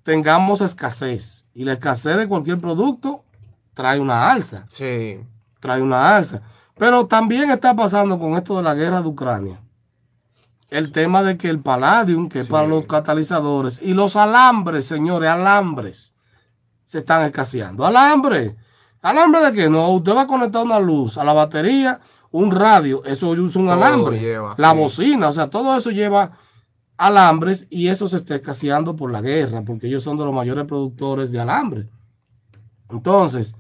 tengamos 0.04 0.62
escasez. 0.62 1.46
Y 1.54 1.64
la 1.64 1.74
escasez 1.74 2.18
de 2.18 2.28
cualquier 2.28 2.60
producto 2.60 3.24
trae 3.74 4.00
una 4.00 4.30
alza 4.32 4.66
Sí. 4.70 5.20
trae 5.60 5.82
una 5.82 6.16
alza. 6.16 6.42
Pero 6.78 7.08
también 7.08 7.50
está 7.50 7.76
pasando 7.76 8.20
con 8.20 8.34
esto 8.34 8.58
de 8.58 8.64
la 8.64 8.76
guerra 8.76 9.02
de 9.02 9.08
Ucrania. 9.08 9.60
El 10.70 10.92
tema 10.92 11.24
de 11.24 11.38
que 11.38 11.50
el 11.50 11.60
palladium, 11.60 12.30
que 12.30 12.42
es 12.42 12.48
para 12.48 12.68
los 12.68 12.86
catalizadores, 12.86 13.80
y 13.82 13.94
los 13.94 14.16
alambres, 14.16 14.86
señores, 14.86 15.30
alambres, 15.30 16.14
se 16.86 17.00
están 17.00 17.24
escaseando. 17.24 17.86
Alambre. 17.86 18.56
¿Alambre 19.02 19.42
de 19.42 19.54
qué? 19.54 19.70
No, 19.70 19.90
usted 19.90 20.14
va 20.16 20.22
a 20.24 20.28
conectar 20.28 20.64
una 20.64 20.80
luz 20.80 21.18
a 21.18 21.24
la 21.24 21.34
batería, 21.34 22.00
un 22.32 22.52
radio, 22.52 23.04
eso 23.06 23.30
usa 23.30 23.42
un 23.62 23.68
Todo 23.68 23.72
alambre. 23.72 24.20
lleva, 24.20 24.54
la 24.58 24.72
sí. 24.72 24.78
bocina, 24.78 25.28
o 25.30 25.32
sea, 25.32 25.50
todo 25.50 25.76
eso 25.78 25.90
lleva 25.92 26.32
alambres 26.98 27.68
y 27.70 27.88
eso 27.88 28.08
se 28.08 28.18
está 28.18 28.36
escaseando 28.36 28.96
por 28.96 29.12
la 29.12 29.22
guerra, 29.22 29.62
porque 29.62 29.88
ellos 29.88 30.04
son 30.04 30.18
de 30.18 30.26
los 30.26 30.34
mayores 30.34 30.66
productores 30.66 31.32
de 31.32 31.40
alambre. 31.40 31.88
Entonces, 32.90 33.56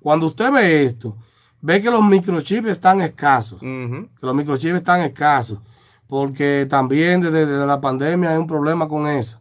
cuando 0.00 0.26
usted 0.26 0.52
ve 0.52 0.84
esto, 0.84 1.16
ve 1.60 1.80
que 1.80 1.90
los 1.90 2.02
microchips 2.02 2.68
están 2.68 3.00
escasos, 3.00 3.60
que 3.60 4.08
los 4.20 4.34
microchips 4.34 4.76
están 4.76 5.00
escasos, 5.00 5.58
porque 6.06 6.66
también 6.68 7.20
desde, 7.20 7.44
desde 7.44 7.66
la 7.66 7.80
pandemia 7.80 8.30
hay 8.30 8.38
un 8.38 8.46
problema 8.46 8.88
con 8.88 9.08
eso. 9.08 9.40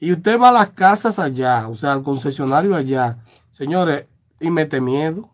Y 0.00 0.10
usted 0.10 0.40
va 0.40 0.48
a 0.48 0.52
las 0.52 0.70
casas 0.70 1.20
allá, 1.20 1.68
o 1.68 1.76
sea, 1.76 1.92
al 1.92 2.02
concesionario 2.02 2.74
allá, 2.74 3.18
señores, 3.52 4.06
y 4.40 4.50
mete 4.50 4.80
miedo. 4.80 5.28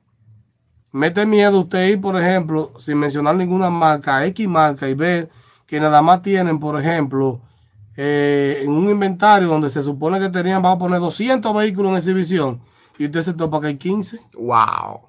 Mete 0.92 1.24
miedo 1.24 1.60
usted 1.60 1.88
ir, 1.88 2.00
por 2.00 2.20
ejemplo, 2.20 2.72
sin 2.78 2.98
mencionar 2.98 3.34
ninguna 3.34 3.70
marca, 3.70 4.26
X 4.26 4.46
marca, 4.46 4.88
y 4.88 4.94
ver 4.94 5.30
que 5.68 5.78
nada 5.78 6.02
más 6.02 6.22
tienen, 6.22 6.58
por 6.58 6.80
ejemplo, 6.80 7.40
eh, 7.96 8.62
en 8.64 8.70
un 8.70 8.90
inventario 8.90 9.46
donde 9.48 9.70
se 9.70 9.82
supone 9.84 10.18
que 10.18 10.28
tenían, 10.30 10.60
vamos 10.62 10.76
a 10.76 10.78
poner 10.80 10.98
200 10.98 11.54
vehículos 11.54 11.92
en 11.92 11.96
exhibición, 11.98 12.60
y 12.98 13.04
usted 13.04 13.22
se 13.22 13.34
topa 13.34 13.60
que 13.60 13.66
hay 13.68 13.76
15. 13.76 14.20
Wow. 14.36 15.02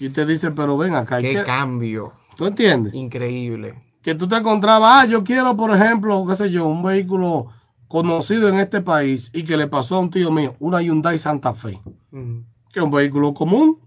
Y 0.00 0.08
usted 0.08 0.26
dice, 0.26 0.50
pero 0.50 0.76
ven 0.76 0.96
acá, 0.96 1.16
hay 1.16 1.22
Qué 1.24 1.34
que- 1.34 1.44
cambio. 1.44 2.12
¿tú 2.36 2.46
entiendes? 2.46 2.94
Increíble. 2.94 3.74
Que 4.02 4.14
tú 4.16 4.26
te 4.26 4.34
encontrabas, 4.36 5.04
ah, 5.04 5.06
yo 5.06 5.22
quiero, 5.22 5.54
por 5.56 5.70
ejemplo, 5.76 6.24
qué 6.26 6.34
sé 6.34 6.50
yo, 6.50 6.66
un 6.66 6.82
vehículo 6.82 7.48
conocido 7.86 8.48
en 8.48 8.56
este 8.56 8.80
país 8.80 9.30
y 9.34 9.44
que 9.44 9.56
le 9.56 9.68
pasó 9.68 9.96
a 9.96 10.00
un 10.00 10.10
tío 10.10 10.30
mío, 10.32 10.56
una 10.58 10.80
Hyundai 10.80 11.18
Santa 11.18 11.52
Fe, 11.52 11.80
que 12.10 12.80
es 12.80 12.82
un 12.84 12.90
vehículo 12.90 13.34
común. 13.34 13.78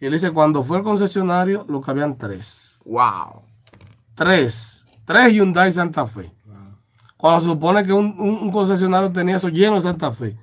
Y 0.00 0.06
él 0.06 0.12
dice, 0.12 0.30
cuando 0.30 0.62
fue 0.62 0.78
al 0.78 0.84
concesionario, 0.84 1.66
lo 1.68 1.80
que 1.80 1.90
habían 1.90 2.16
tres. 2.16 2.78
Wow. 2.84 3.42
Tres. 4.14 4.83
Tres 5.04 5.32
Hyundai 5.32 5.72
Santa 5.72 6.06
Fe. 6.06 6.32
Cuando 7.16 7.40
se 7.40 7.46
supone 7.46 7.84
que 7.84 7.92
un, 7.92 8.14
un- 8.18 8.38
un 8.42 8.50
concesionario 8.50 9.10
tenía 9.12 9.36
eso 9.36 9.48
lleno 9.48 9.76
de 9.76 9.80
Santa 9.82 10.12
Fe. 10.12 10.36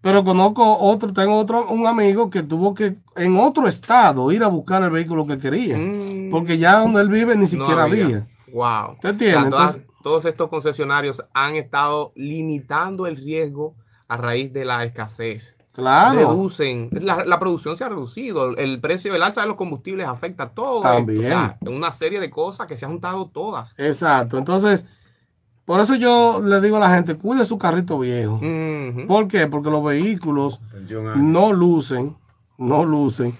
Pero 0.00 0.22
conozco 0.24 0.76
otro, 0.78 1.12
tengo 1.12 1.38
otro, 1.38 1.68
un 1.68 1.86
amigo 1.86 2.28
que 2.28 2.42
tuvo 2.42 2.74
que 2.74 2.96
en 3.16 3.36
otro 3.36 3.66
estado 3.68 4.30
ir 4.32 4.42
a 4.44 4.48
buscar 4.48 4.82
el 4.82 4.90
vehículo 4.90 5.26
que 5.26 5.38
quería. 5.38 5.78
Mm. 5.78 6.30
Porque 6.30 6.58
ya 6.58 6.80
donde 6.80 7.00
él 7.00 7.08
vive 7.08 7.34
ni 7.36 7.42
No 7.42 7.46
siquiera 7.46 7.84
había. 7.84 8.26
Wow. 8.52 8.92
¿Usted 8.94 9.08
entiende? 9.10 9.50
todas- 9.50 9.74
Entonces- 9.76 9.94
todos 10.02 10.24
estos 10.26 10.48
concesionarios 10.50 11.24
han 11.32 11.56
estado 11.56 12.12
limitando 12.16 13.06
el 13.06 13.16
riesgo 13.16 13.74
a 14.08 14.16
raíz 14.18 14.52
de 14.52 14.64
la 14.66 14.84
escasez. 14.84 15.56
Claro. 15.74 16.18
Reducen, 16.20 16.88
la, 16.92 17.24
la 17.24 17.38
producción 17.40 17.76
se 17.76 17.82
ha 17.84 17.88
reducido, 17.88 18.56
el 18.56 18.80
precio, 18.80 19.14
el 19.14 19.22
alza 19.22 19.40
de 19.42 19.48
los 19.48 19.56
combustibles 19.56 20.06
afecta 20.06 20.44
a 20.44 20.48
todo. 20.50 20.76
esto, 20.78 20.88
También. 20.94 21.20
o 21.20 21.26
sea, 21.26 21.58
una 21.66 21.90
serie 21.92 22.20
de 22.20 22.30
cosas 22.30 22.66
que 22.68 22.76
se 22.76 22.84
han 22.84 22.92
juntado 22.92 23.26
todas. 23.26 23.74
Exacto. 23.76 24.38
Entonces, 24.38 24.86
por 25.64 25.80
eso 25.80 25.94
yo 25.96 26.40
le 26.44 26.60
digo 26.60 26.76
a 26.76 26.80
la 26.80 26.94
gente, 26.94 27.16
cuide 27.16 27.44
su 27.44 27.58
carrito 27.58 27.98
viejo. 27.98 28.34
Ujú. 28.34 29.06
¿Por 29.08 29.26
qué? 29.28 29.46
Porque 29.48 29.70
los 29.70 29.82
vehículos 29.82 30.60
no 31.16 31.52
lucen, 31.52 32.14
no 32.56 32.84
lucen 32.84 33.34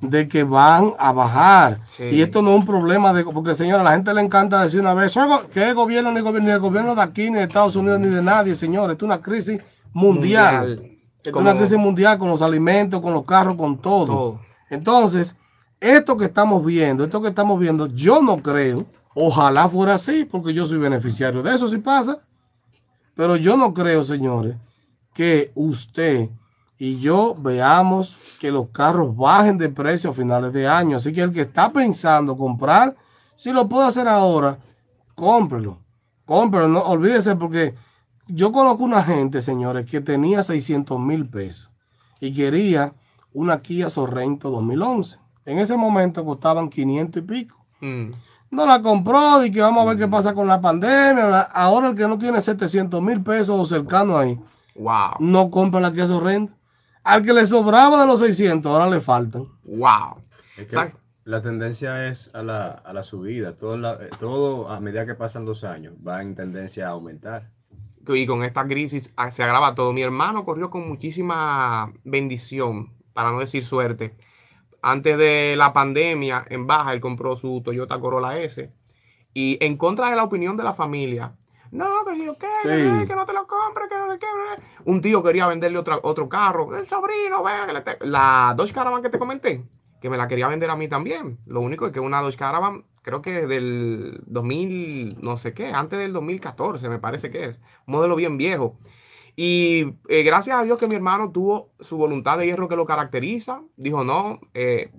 de 0.00 0.28
que 0.28 0.44
van 0.44 0.92
a 0.96 1.10
bajar. 1.10 1.80
Sí. 1.88 2.04
Y 2.04 2.22
esto 2.22 2.40
no 2.40 2.50
es 2.50 2.56
un 2.58 2.66
problema 2.66 3.12
de, 3.12 3.24
porque 3.24 3.56
señora, 3.56 3.80
a 3.80 3.84
la 3.84 3.92
gente 3.92 4.14
le 4.14 4.20
encanta 4.20 4.62
decir 4.62 4.78
una 4.80 4.94
vez, 4.94 5.10
"Soy 5.10 5.26
go- 5.26 5.48
que 5.52 5.70
el 5.70 5.74
gobierno 5.74 6.12
ni, 6.12 6.20
gobierno, 6.20 6.48
ni 6.50 6.54
el 6.54 6.60
gobierno 6.60 6.94
de 6.94 7.02
aquí, 7.02 7.30
ni 7.30 7.38
de 7.38 7.44
Estados 7.44 7.74
Unidos, 7.74 7.98
ni 7.98 8.06
de 8.10 8.22
nadie, 8.22 8.54
señor. 8.54 8.92
Esto 8.92 9.06
es 9.06 9.08
una 9.08 9.20
crisis 9.20 9.60
mundial. 9.92 10.68
Mundial. 10.68 10.96
Es 11.22 11.32
una 11.32 11.56
crisis 11.56 11.78
mundial 11.78 12.18
con 12.18 12.28
los 12.28 12.42
alimentos, 12.42 13.00
con 13.00 13.12
los 13.12 13.24
carros, 13.24 13.56
con 13.56 13.78
todo. 13.78 14.06
Todo. 14.06 14.40
Entonces, 14.70 15.36
esto 15.80 16.16
que 16.16 16.26
estamos 16.26 16.64
viendo, 16.64 17.04
esto 17.04 17.20
que 17.20 17.28
estamos 17.28 17.58
viendo, 17.58 17.86
yo 17.86 18.22
no 18.22 18.38
creo, 18.38 18.86
ojalá 19.14 19.68
fuera 19.68 19.94
así, 19.94 20.24
porque 20.24 20.54
yo 20.54 20.66
soy 20.66 20.78
beneficiario 20.78 21.42
de 21.42 21.54
eso 21.54 21.68
si 21.68 21.78
pasa, 21.78 22.20
pero 23.14 23.36
yo 23.36 23.56
no 23.56 23.74
creo, 23.74 24.04
señores, 24.04 24.56
que 25.12 25.50
usted 25.54 26.30
y 26.78 26.98
yo 26.98 27.36
veamos 27.38 28.18
que 28.40 28.50
los 28.50 28.68
carros 28.68 29.14
bajen 29.14 29.58
de 29.58 29.68
precio 29.68 30.10
a 30.10 30.14
finales 30.14 30.50
de 30.54 30.66
año. 30.66 30.96
Así 30.96 31.12
que 31.12 31.20
el 31.20 31.30
que 31.30 31.42
está 31.42 31.70
pensando 31.70 32.38
comprar, 32.38 32.96
si 33.34 33.52
lo 33.52 33.68
puede 33.68 33.86
hacer 33.86 34.08
ahora, 34.08 34.58
cómprelo. 35.14 35.78
Cómprelo, 36.24 36.68
no 36.68 36.80
olvídese 36.80 37.36
porque 37.36 37.74
yo 38.34 38.52
conozco 38.52 38.84
una 38.84 39.02
gente, 39.02 39.40
señores, 39.40 39.86
que 39.86 40.00
tenía 40.00 40.42
600 40.42 40.98
mil 41.00 41.28
pesos 41.28 41.70
y 42.20 42.32
quería 42.34 42.92
una 43.32 43.60
Kia 43.62 43.88
Sorrento 43.88 44.50
2011. 44.50 45.18
En 45.46 45.58
ese 45.58 45.76
momento 45.76 46.24
costaban 46.24 46.68
500 46.68 47.22
y 47.22 47.26
pico. 47.26 47.64
Mm. 47.80 48.10
No 48.50 48.66
la 48.66 48.82
compró 48.82 49.44
y 49.44 49.50
que 49.52 49.60
vamos 49.60 49.82
a 49.84 49.88
ver 49.90 49.96
qué 49.98 50.08
pasa 50.08 50.34
con 50.34 50.46
la 50.48 50.60
pandemia. 50.60 51.40
Ahora 51.42 51.88
el 51.88 51.94
que 51.94 52.08
no 52.08 52.18
tiene 52.18 52.40
700 52.40 53.00
mil 53.00 53.22
pesos 53.22 53.58
o 53.58 53.64
cercano 53.64 54.18
ahí, 54.18 54.38
Wow. 54.74 55.14
no 55.20 55.50
compra 55.50 55.80
la 55.80 55.92
Kia 55.92 56.06
Sorrento. 56.06 56.52
Al 57.04 57.22
que 57.22 57.32
le 57.32 57.46
sobraba 57.46 58.00
de 58.00 58.06
los 58.06 58.20
600, 58.20 58.70
ahora 58.70 58.88
le 58.90 59.00
faltan. 59.00 59.46
Wow. 59.64 60.16
Es 60.56 60.68
la 61.24 61.42
tendencia 61.42 62.08
es 62.08 62.28
a 62.34 62.42
la, 62.42 62.68
a 62.68 62.92
la 62.92 63.02
subida. 63.04 63.56
Todo, 63.56 63.76
la- 63.76 63.94
eh, 63.94 64.10
todo 64.18 64.68
a 64.70 64.80
medida 64.80 65.06
que 65.06 65.14
pasan 65.14 65.44
los 65.44 65.62
años 65.64 65.94
va 66.06 66.20
en 66.22 66.34
tendencia 66.34 66.88
a 66.88 66.90
aumentar. 66.90 67.48
Y 68.06 68.26
con 68.26 68.42
esta 68.44 68.66
crisis 68.66 69.12
ah, 69.16 69.30
se 69.30 69.42
agrava 69.42 69.74
todo. 69.74 69.92
Mi 69.92 70.02
hermano 70.02 70.44
corrió 70.44 70.70
con 70.70 70.88
muchísima 70.88 71.92
bendición, 72.04 72.92
para 73.12 73.30
no 73.30 73.40
decir 73.40 73.64
suerte. 73.64 74.16
Antes 74.82 75.18
de 75.18 75.54
la 75.56 75.72
pandemia, 75.72 76.44
en 76.48 76.66
baja, 76.66 76.92
él 76.92 77.00
compró 77.00 77.36
su 77.36 77.62
Toyota 77.62 78.00
Corolla 78.00 78.38
S. 78.38 78.72
Y 79.34 79.58
en 79.64 79.76
contra 79.76 80.10
de 80.10 80.16
la 80.16 80.24
opinión 80.24 80.56
de 80.56 80.64
la 80.64 80.72
familia, 80.74 81.36
no, 81.70 82.04
que 82.04 82.24
yo 82.24 82.36
qué, 82.36 82.48
Sí. 82.62 83.06
que 83.06 83.14
no 83.14 83.24
te 83.26 83.32
lo 83.32 83.46
compres, 83.46 83.88
que 83.88 83.96
no 83.96 84.08
te 84.08 84.18
qué. 84.18 84.26
Un 84.84 85.00
tío 85.00 85.22
quería 85.22 85.46
venderle 85.46 85.78
otra, 85.78 86.00
otro 86.02 86.28
carro. 86.28 86.76
El 86.76 86.86
sobrino, 86.86 87.42
vea, 87.44 87.66
le 87.66 87.82
la 88.00 88.54
Dodge 88.56 88.72
Caravan 88.72 89.02
que 89.02 89.10
te 89.10 89.18
comenté, 89.18 89.64
que 90.00 90.10
me 90.10 90.16
la 90.16 90.26
quería 90.26 90.48
vender 90.48 90.70
a 90.70 90.76
mí 90.76 90.88
también. 90.88 91.38
Lo 91.46 91.60
único 91.60 91.86
es 91.86 91.92
que 91.92 92.00
una 92.00 92.22
Dodge 92.22 92.36
Caravan, 92.36 92.84
creo 93.02 93.22
que 93.22 93.46
del 93.46 94.20
2000, 94.26 95.18
no 95.20 95.38
sé 95.38 95.54
qué, 95.54 95.68
antes 95.68 95.98
del 95.98 96.12
2014, 96.12 96.88
me 96.88 96.98
parece 96.98 97.30
que 97.30 97.44
es. 97.44 97.56
Un 97.86 97.94
modelo 97.94 98.16
bien 98.16 98.36
viejo. 98.36 98.76
Y 99.36 99.94
eh, 100.08 100.22
gracias 100.22 100.58
a 100.58 100.62
Dios 100.62 100.78
que 100.78 100.86
mi 100.86 100.96
hermano 100.96 101.30
tuvo 101.30 101.70
su 101.80 101.96
voluntad 101.96 102.38
de 102.38 102.46
hierro 102.46 102.68
que 102.68 102.76
lo 102.76 102.86
caracteriza. 102.86 103.62
Dijo, 103.76 104.04
no, 104.04 104.40
eh, 104.54 104.90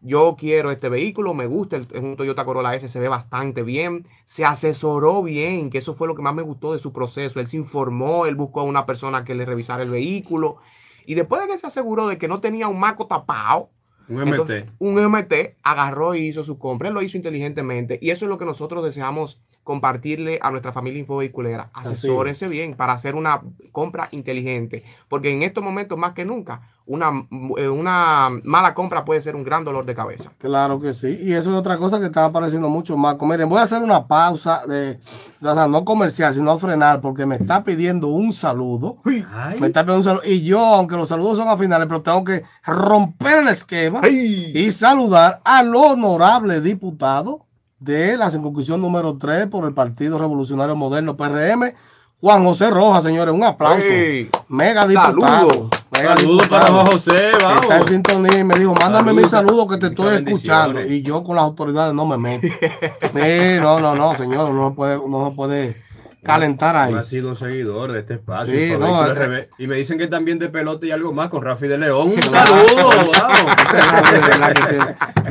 yo 0.00 0.36
quiero 0.38 0.70
este 0.70 0.88
vehículo, 0.88 1.34
me 1.34 1.46
gusta, 1.46 1.76
es 1.76 1.86
un 1.92 2.16
Toyota 2.16 2.44
Corolla 2.44 2.74
S, 2.74 2.88
se 2.88 3.00
ve 3.00 3.08
bastante 3.08 3.62
bien, 3.62 4.06
se 4.26 4.44
asesoró 4.44 5.22
bien, 5.22 5.68
que 5.70 5.78
eso 5.78 5.94
fue 5.94 6.08
lo 6.08 6.14
que 6.14 6.22
más 6.22 6.34
me 6.34 6.42
gustó 6.42 6.72
de 6.72 6.78
su 6.78 6.92
proceso. 6.92 7.40
Él 7.40 7.46
se 7.46 7.58
informó, 7.58 8.26
él 8.26 8.36
buscó 8.36 8.60
a 8.60 8.64
una 8.64 8.86
persona 8.86 9.24
que 9.24 9.34
le 9.34 9.44
revisara 9.44 9.82
el 9.82 9.90
vehículo. 9.90 10.56
Y 11.04 11.14
después 11.14 11.42
de 11.42 11.48
que 11.48 11.58
se 11.58 11.66
aseguró 11.66 12.06
de 12.06 12.18
que 12.18 12.28
no 12.28 12.40
tenía 12.40 12.68
un 12.68 12.80
maco 12.80 13.06
tapado, 13.06 13.70
Un 14.10 14.16
MT. 14.16 14.28
entonces, 14.28 14.64
un 14.78 14.94
MT 15.02 15.56
agarró 15.62 16.14
y 16.14 16.26
hizo 16.26 16.44
su 16.44 16.58
compra, 16.58 16.88
él 16.88 16.94
lo 16.94 17.02
hizo 17.02 17.16
inteligentemente 17.16 17.98
y 18.02 18.10
eso 18.10 18.26
es 18.26 18.28
lo 18.28 18.38
que 18.38 18.44
nosotros 18.44 18.84
deseamos 18.84 19.38
compartirle 19.62 20.38
a 20.42 20.50
nuestra 20.50 20.72
familia 20.72 20.98
infovehiculera. 20.98 21.70
Asesórense 21.72 22.48
bien 22.48 22.74
para 22.74 22.92
hacer 22.92 23.14
una 23.14 23.40
compra 23.72 24.08
inteligente, 24.10 24.82
porque 25.08 25.32
en 25.32 25.42
estos 25.42 25.62
momentos 25.62 25.96
más 25.98 26.12
que 26.12 26.24
nunca, 26.24 26.68
una, 26.90 27.24
eh, 27.56 27.68
una 27.68 28.28
mala 28.42 28.74
compra 28.74 29.04
puede 29.04 29.22
ser 29.22 29.36
un 29.36 29.44
gran 29.44 29.64
dolor 29.64 29.86
de 29.86 29.94
cabeza. 29.94 30.32
Claro 30.38 30.80
que 30.80 30.92
sí. 30.92 31.18
Y 31.22 31.32
eso 31.34 31.50
es 31.50 31.56
otra 31.56 31.78
cosa 31.78 32.00
que 32.00 32.06
está 32.06 32.24
apareciendo 32.24 32.68
mucho 32.68 32.96
más. 32.96 33.16
Miren, 33.20 33.48
voy 33.48 33.58
a 33.60 33.62
hacer 33.62 33.80
una 33.82 34.06
pausa 34.08 34.62
de, 34.66 34.98
de- 35.40 35.48
o 35.48 35.54
sea, 35.54 35.68
no 35.68 35.84
comercial, 35.84 36.34
sino 36.34 36.58
frenar, 36.58 37.00
porque 37.00 37.26
me 37.26 37.36
está 37.36 37.62
pidiendo 37.62 38.08
un 38.08 38.32
saludo. 38.32 38.96
Ay, 39.32 39.60
Me 39.60 39.68
está 39.68 39.82
pidiendo 39.82 39.98
un 39.98 40.04
saludo. 40.04 40.24
Y 40.24 40.42
yo, 40.42 40.58
aunque 40.58 40.96
los 40.96 41.08
saludos 41.08 41.36
son 41.36 41.48
a 41.48 41.56
finales, 41.56 41.86
pero 41.86 42.02
tengo 42.02 42.24
que 42.24 42.42
romper 42.64 43.38
el 43.38 43.48
esquema 43.48 44.00
y 44.08 44.70
saludar 44.72 45.40
al 45.44 45.74
honorable 45.76 46.60
diputado 46.60 47.46
de 47.78 48.16
la 48.16 48.30
circunscripción 48.30 48.80
número 48.80 49.16
3 49.16 49.46
por 49.46 49.64
el 49.64 49.72
Partido 49.74 50.18
Revolucionario 50.18 50.74
Moderno 50.76 51.16
PRM, 51.16 51.72
Juan 52.20 52.44
José 52.44 52.68
Rojas, 52.70 53.02
señores. 53.02 53.34
Un 53.34 53.44
aplauso. 53.44 53.86
¡Ey! 53.86 54.28
Mega 54.48 54.86
diputado. 54.86 55.48
Saludo. 55.50 55.70
Mega 55.90 56.16
Saludos 56.16 56.48
para. 56.48 56.66
Juan 56.66 56.86
José, 56.86 57.30
Está 57.30 57.52
en 57.52 57.68
vamos. 57.68 57.86
sintonía 57.88 58.38
y 58.38 58.44
me 58.44 58.58
dijo, 58.58 58.74
mándame 58.74 59.12
mi 59.14 59.24
Saludos. 59.24 59.30
saludo 59.30 59.68
que 59.68 59.76
te 59.78 59.86
estoy 59.86 60.16
escuchando. 60.16 60.84
Y 60.84 61.02
yo 61.02 61.24
con 61.24 61.36
las 61.36 61.44
autoridades 61.44 61.94
no 61.94 62.06
me 62.06 62.18
meto. 62.18 62.46
Sí, 63.12 63.58
no, 63.60 63.80
no, 63.80 63.94
no, 63.94 64.14
señor, 64.14 64.50
no 64.50 64.70
se 64.70 64.76
puede, 64.76 64.96
no 64.96 65.30
se 65.30 65.36
puede 65.36 65.76
calentar 66.22 66.76
ahí. 66.76 66.94
Ha 66.94 67.02
sido 67.02 67.30
un 67.30 67.36
seguidor 67.36 67.92
de 67.92 68.00
este 68.00 68.14
espacio. 68.14 68.54
Sí, 68.54 68.72
no, 68.78 69.06
eh, 69.10 69.48
y 69.58 69.66
me 69.66 69.76
dicen 69.76 69.98
que 69.98 70.06
también 70.06 70.38
de 70.38 70.48
pelota 70.48 70.84
y 70.86 70.90
algo 70.90 71.12
más 71.12 71.28
con 71.30 71.42
Rafi 71.42 71.66
de 71.68 71.78
León. 71.78 72.12
Un 72.14 72.22
saludo, 72.22 73.10
vamos. 73.18 73.52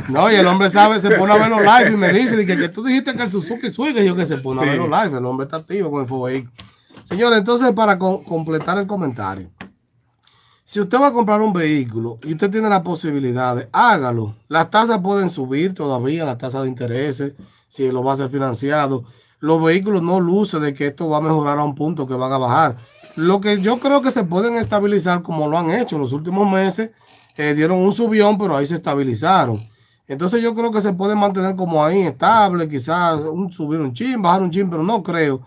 No, 0.08 0.30
y 0.30 0.34
el 0.34 0.46
hombre 0.46 0.68
sabe, 0.70 0.98
se 0.98 1.10
pone 1.12 1.32
a 1.32 1.38
ver 1.38 1.48
los 1.50 1.60
live 1.60 1.92
y 1.92 1.96
me 1.96 2.12
dice 2.12 2.44
que, 2.44 2.56
que 2.56 2.68
tú 2.68 2.82
dijiste 2.82 3.14
que 3.14 3.22
el 3.22 3.30
Suzuki 3.30 3.68
y 3.68 4.04
yo 4.04 4.16
que 4.16 4.26
se 4.26 4.38
pone 4.38 4.60
a 4.60 4.64
ver 4.64 4.78
los 4.78 4.88
live, 4.88 5.18
el 5.18 5.24
hombre 5.24 5.44
está 5.44 5.58
activo 5.58 5.90
con 5.90 6.00
el 6.00 6.04
Infovehículo. 6.04 6.52
Señores, 7.10 7.40
entonces 7.40 7.72
para 7.72 7.98
co- 7.98 8.22
completar 8.22 8.78
el 8.78 8.86
comentario, 8.86 9.48
si 10.64 10.78
usted 10.80 11.00
va 11.00 11.08
a 11.08 11.12
comprar 11.12 11.40
un 11.40 11.52
vehículo 11.52 12.20
y 12.22 12.34
usted 12.34 12.48
tiene 12.52 12.68
la 12.68 12.84
posibilidad, 12.84 13.56
de, 13.56 13.68
hágalo. 13.72 14.36
Las 14.46 14.70
tasas 14.70 15.00
pueden 15.00 15.28
subir 15.28 15.74
todavía, 15.74 16.24
las 16.24 16.38
tasas 16.38 16.62
de 16.62 16.68
intereses, 16.68 17.34
si 17.66 17.90
lo 17.90 18.04
va 18.04 18.12
a 18.12 18.14
hacer 18.14 18.28
financiado. 18.28 19.02
Los 19.40 19.60
vehículos 19.60 20.02
no 20.02 20.20
lucen 20.20 20.62
de 20.62 20.72
que 20.72 20.86
esto 20.86 21.08
va 21.08 21.16
a 21.16 21.20
mejorar 21.20 21.58
a 21.58 21.64
un 21.64 21.74
punto 21.74 22.06
que 22.06 22.14
van 22.14 22.32
a 22.32 22.38
bajar. 22.38 22.76
Lo 23.16 23.40
que 23.40 23.60
yo 23.60 23.80
creo 23.80 24.02
que 24.02 24.12
se 24.12 24.22
pueden 24.22 24.56
estabilizar 24.56 25.22
como 25.22 25.48
lo 25.48 25.58
han 25.58 25.72
hecho 25.72 25.96
en 25.96 26.02
los 26.02 26.12
últimos 26.12 26.48
meses, 26.48 26.92
eh, 27.36 27.54
dieron 27.54 27.78
un 27.78 27.92
subión, 27.92 28.38
pero 28.38 28.56
ahí 28.56 28.66
se 28.66 28.76
estabilizaron. 28.76 29.60
Entonces 30.06 30.40
yo 30.40 30.54
creo 30.54 30.70
que 30.70 30.80
se 30.80 30.92
puede 30.92 31.16
mantener 31.16 31.56
como 31.56 31.84
ahí 31.84 32.02
estable, 32.02 32.68
quizás 32.68 33.18
un, 33.20 33.50
subir 33.50 33.80
un 33.80 33.92
chin, 33.92 34.22
bajar 34.22 34.42
un 34.42 34.50
chin, 34.52 34.70
pero 34.70 34.84
no 34.84 35.02
creo 35.02 35.40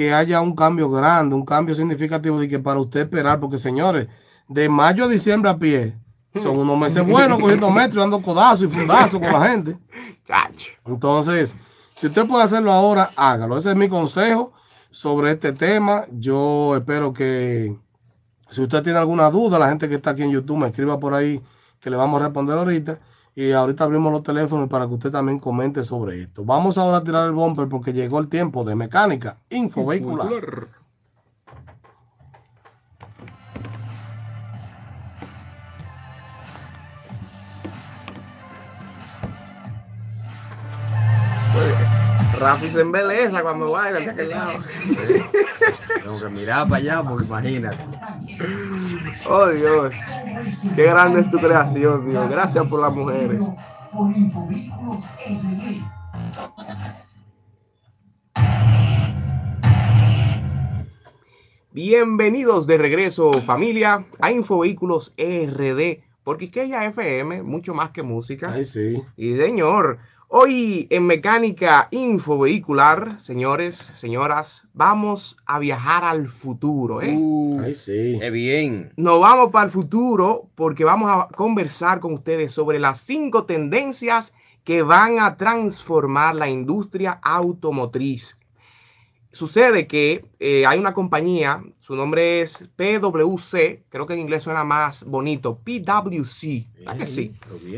que 0.00 0.14
haya 0.14 0.40
un 0.40 0.56
cambio 0.56 0.88
grande, 0.88 1.34
un 1.34 1.44
cambio 1.44 1.74
significativo 1.74 2.40
de 2.40 2.48
que 2.48 2.58
para 2.58 2.80
usted 2.80 3.00
esperar, 3.00 3.38
porque 3.38 3.58
señores, 3.58 4.08
de 4.48 4.66
mayo 4.66 5.04
a 5.04 5.08
diciembre 5.08 5.50
a 5.50 5.58
pie, 5.58 5.94
son 6.36 6.58
unos 6.58 6.78
meses 6.78 7.06
buenos 7.06 7.38
cogiendo 7.42 7.70
metro, 7.70 8.00
dando 8.00 8.22
codazo 8.22 8.64
y 8.64 8.68
fundazo 8.68 9.20
con 9.20 9.30
la 9.30 9.50
gente. 9.50 9.76
Chacho. 10.24 10.70
Entonces, 10.86 11.54
si 11.96 12.06
usted 12.06 12.26
puede 12.26 12.44
hacerlo 12.44 12.72
ahora, 12.72 13.10
hágalo. 13.14 13.58
Ese 13.58 13.72
es 13.72 13.76
mi 13.76 13.90
consejo 13.90 14.54
sobre 14.90 15.32
este 15.32 15.52
tema. 15.52 16.06
Yo 16.12 16.74
espero 16.78 17.12
que 17.12 17.76
si 18.48 18.62
usted 18.62 18.82
tiene 18.82 19.00
alguna 19.00 19.28
duda, 19.28 19.58
la 19.58 19.68
gente 19.68 19.86
que 19.86 19.96
está 19.96 20.12
aquí 20.12 20.22
en 20.22 20.30
YouTube 20.30 20.60
me 20.60 20.68
escriba 20.68 20.98
por 20.98 21.12
ahí 21.12 21.42
que 21.78 21.90
le 21.90 21.96
vamos 21.96 22.22
a 22.22 22.24
responder 22.24 22.56
ahorita. 22.56 22.98
Y 23.34 23.52
ahorita 23.52 23.84
abrimos 23.84 24.12
los 24.12 24.22
teléfonos 24.22 24.68
para 24.68 24.86
que 24.86 24.94
usted 24.94 25.10
también 25.10 25.38
comente 25.38 25.82
sobre 25.84 26.22
esto. 26.22 26.44
Vamos 26.44 26.78
ahora 26.78 26.98
a 26.98 27.04
tirar 27.04 27.26
el 27.26 27.32
bumper 27.32 27.68
porque 27.68 27.92
llegó 27.92 28.18
el 28.18 28.28
tiempo 28.28 28.64
de 28.64 28.74
mecánica 28.74 29.36
infovehicular. 29.50 30.28
Rafi 42.40 42.70
se 42.70 42.80
embeleza 42.80 43.42
cuando 43.42 43.70
baila 43.70 43.98
hacia 43.98 44.12
aquel 44.12 44.30
lado. 44.30 44.52
Tengo 46.02 46.20
que 46.20 46.28
mirar 46.30 46.66
para 46.68 46.76
allá, 46.76 47.02
porque 47.06 47.26
imagínate. 47.26 47.76
Oh 49.28 49.46
Dios, 49.48 49.94
qué 50.74 50.84
grande 50.84 51.20
es 51.20 51.30
tu 51.30 51.38
creación, 51.38 52.08
Dios. 52.08 52.30
Gracias 52.30 52.66
por 52.66 52.80
las 52.80 52.94
mujeres. 52.94 53.42
Bienvenidos 61.72 62.66
de 62.66 62.78
regreso, 62.78 63.32
familia, 63.42 64.06
a 64.18 64.32
Infovehículos 64.32 65.14
RD, 65.18 66.02
porque 66.24 66.46
es 66.46 66.50
que 66.50 66.62
ella 66.62 66.86
FM, 66.86 67.42
mucho 67.42 67.74
más 67.74 67.90
que 67.90 68.02
música. 68.02 68.52
Ay, 68.54 68.64
sí. 68.64 69.02
Y 69.16 69.36
señor, 69.36 69.98
hoy 70.32 70.86
en 70.90 71.06
Mecánica 71.06 71.88
Infovehicular, 71.90 73.20
señores, 73.20 73.76
señoras, 73.96 74.66
vamos 74.72 75.36
a 75.44 75.58
viajar 75.58 76.04
al 76.04 76.28
futuro. 76.28 77.02
¿eh? 77.02 77.14
Uh, 77.18 77.60
Ay, 77.60 77.74
sí. 77.74 78.16
qué 78.18 78.30
bien. 78.30 78.92
Nos 78.96 79.20
vamos 79.20 79.50
para 79.50 79.66
el 79.66 79.70
futuro 79.70 80.48
porque 80.54 80.84
vamos 80.84 81.10
a 81.10 81.28
conversar 81.34 82.00
con 82.00 82.14
ustedes 82.14 82.52
sobre 82.52 82.78
las 82.78 83.00
cinco 83.00 83.44
tendencias 83.44 84.32
que 84.64 84.82
van 84.82 85.18
a 85.18 85.36
transformar 85.36 86.36
la 86.36 86.48
industria 86.48 87.18
automotriz. 87.22 88.38
Sucede 89.32 89.86
que 89.86 90.24
eh, 90.40 90.66
hay 90.66 90.80
una 90.80 90.92
compañía, 90.92 91.62
su 91.78 91.94
nombre 91.94 92.40
es 92.40 92.68
PwC, 92.74 93.84
creo 93.88 94.04
que 94.04 94.14
en 94.14 94.18
inglés 94.18 94.42
suena 94.42 94.64
más 94.64 95.04
bonito, 95.04 95.56
PwC, 95.58 96.66
¿verdad 96.80 96.96
que 96.98 97.06
sí? 97.06 97.32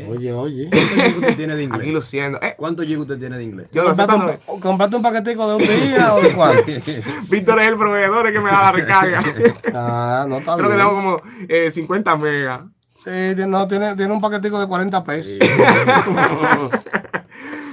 Oye, 0.09 0.33
oye. 0.33 0.69
¿Cuánto 0.71 0.95
llega 0.95 1.15
usted 1.19 1.35
tiene 1.37 1.55
de 1.55 1.63
Aquí 1.65 1.73
inglés? 1.75 1.93
luciendo. 1.93 2.39
Eh, 2.41 2.55
¿Cuánto 2.57 2.81
llega 2.81 3.01
usted 3.01 3.19
tiene 3.19 3.37
de 3.37 3.43
inglés? 3.43 3.67
yo 3.71 3.83
no 3.83 3.89
sé 3.95 3.95
¿Compraste 4.07 4.15
cuándo- 4.25 4.53
un, 4.55 4.59
compraste 4.61 4.95
un 4.95 5.01
paquetico 5.03 5.47
de 5.47 5.55
un 5.55 5.61
día 5.91 6.15
o 6.15 6.21
de 6.21 6.29
cuánto? 6.33 6.63
Víctor 7.29 7.59
es 7.61 7.67
el 7.67 7.77
proveedor 7.77 8.25
el 8.27 8.33
que 8.33 8.39
me 8.39 8.49
da 8.49 8.61
la 8.63 8.71
recarga. 8.71 9.23
Ah, 9.75 10.25
no 10.27 10.37
está 10.39 10.55
Creo 10.55 10.69
que 10.69 10.75
bien. 10.75 10.87
tengo 10.87 10.95
como 10.95 11.21
eh, 11.47 11.71
50 11.71 12.17
megas. 12.17 12.61
Sí, 12.97 13.09
no, 13.47 13.67
tiene, 13.67 13.95
tiene 13.95 14.11
un 14.11 14.21
paquetico 14.21 14.59
de 14.59 14.65
40 14.67 15.03
pesos. 15.03 15.33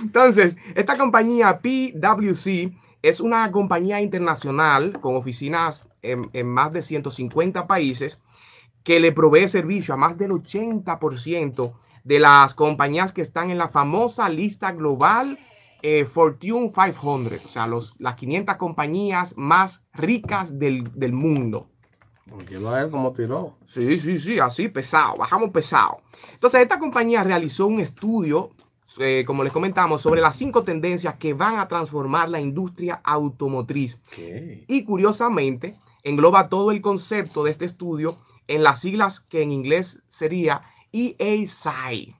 Entonces, 0.02 0.56
esta 0.74 0.96
compañía 0.98 1.60
PwC 1.60 2.72
es 3.02 3.20
una 3.20 3.50
compañía 3.50 4.00
internacional 4.00 5.00
con 5.00 5.16
oficinas 5.16 5.88
en, 6.02 6.30
en 6.32 6.46
más 6.46 6.72
de 6.72 6.82
150 6.82 7.66
países 7.66 8.18
que 8.82 9.00
le 9.00 9.12
provee 9.12 9.48
servicio 9.48 9.94
a 9.94 9.96
más 9.96 10.18
del 10.18 10.30
80% 10.30 11.72
de 12.04 12.18
las 12.18 12.54
compañías 12.54 13.12
que 13.12 13.22
están 13.22 13.50
en 13.50 13.58
la 13.58 13.68
famosa 13.68 14.28
lista 14.28 14.72
global 14.72 15.38
eh, 15.82 16.04
Fortune 16.04 16.72
500, 16.72 17.44
o 17.44 17.48
sea, 17.48 17.66
los, 17.66 17.94
las 17.98 18.16
500 18.16 18.56
compañías 18.56 19.34
más 19.36 19.82
ricas 19.94 20.58
del, 20.58 20.84
del 20.94 21.12
mundo. 21.12 21.68
Quiero 22.46 22.70
ver 22.70 22.90
cómo 22.90 23.12
tiró. 23.12 23.56
Sí, 23.64 23.98
sí, 23.98 24.18
sí, 24.18 24.38
así, 24.38 24.68
pesado, 24.68 25.16
bajamos 25.16 25.50
pesado. 25.50 26.02
Entonces, 26.32 26.60
esta 26.60 26.78
compañía 26.78 27.24
realizó 27.24 27.66
un 27.66 27.80
estudio, 27.80 28.50
eh, 28.98 29.24
como 29.26 29.44
les 29.44 29.52
comentamos, 29.52 30.02
sobre 30.02 30.20
las 30.20 30.36
cinco 30.36 30.62
tendencias 30.62 31.16
que 31.16 31.34
van 31.34 31.58
a 31.58 31.68
transformar 31.68 32.28
la 32.28 32.40
industria 32.40 33.00
automotriz. 33.04 34.00
Y 34.66 34.84
curiosamente, 34.84 35.76
engloba 36.02 36.48
todo 36.48 36.70
el 36.70 36.80
concepto 36.80 37.44
de 37.44 37.50
este 37.50 37.64
estudio 37.64 38.16
en 38.48 38.62
las 38.62 38.80
siglas 38.80 39.20
que 39.20 39.42
en 39.42 39.52
inglés 39.52 40.02
sería 40.08 40.62
E 40.92 41.14
EASI. 41.18 42.16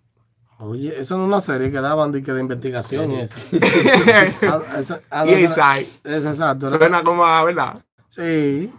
Oye, 0.58 1.00
eso 1.00 1.16
no 1.16 1.24
es 1.24 1.28
una 1.28 1.40
serie 1.40 1.70
que 1.70 1.80
daban 1.80 2.12
de, 2.12 2.22
que 2.22 2.32
de 2.32 2.40
investigación. 2.40 3.12
y 3.12 3.20
eso. 3.20 3.34
Ah, 4.42 4.62
ah, 5.10 5.26
EASI. 5.26 5.88
Es 6.04 6.24
exacto. 6.24 6.70
Suena 6.70 7.02
como, 7.02 7.22
¿verdad? 7.44 7.84
Sí. 8.08 8.70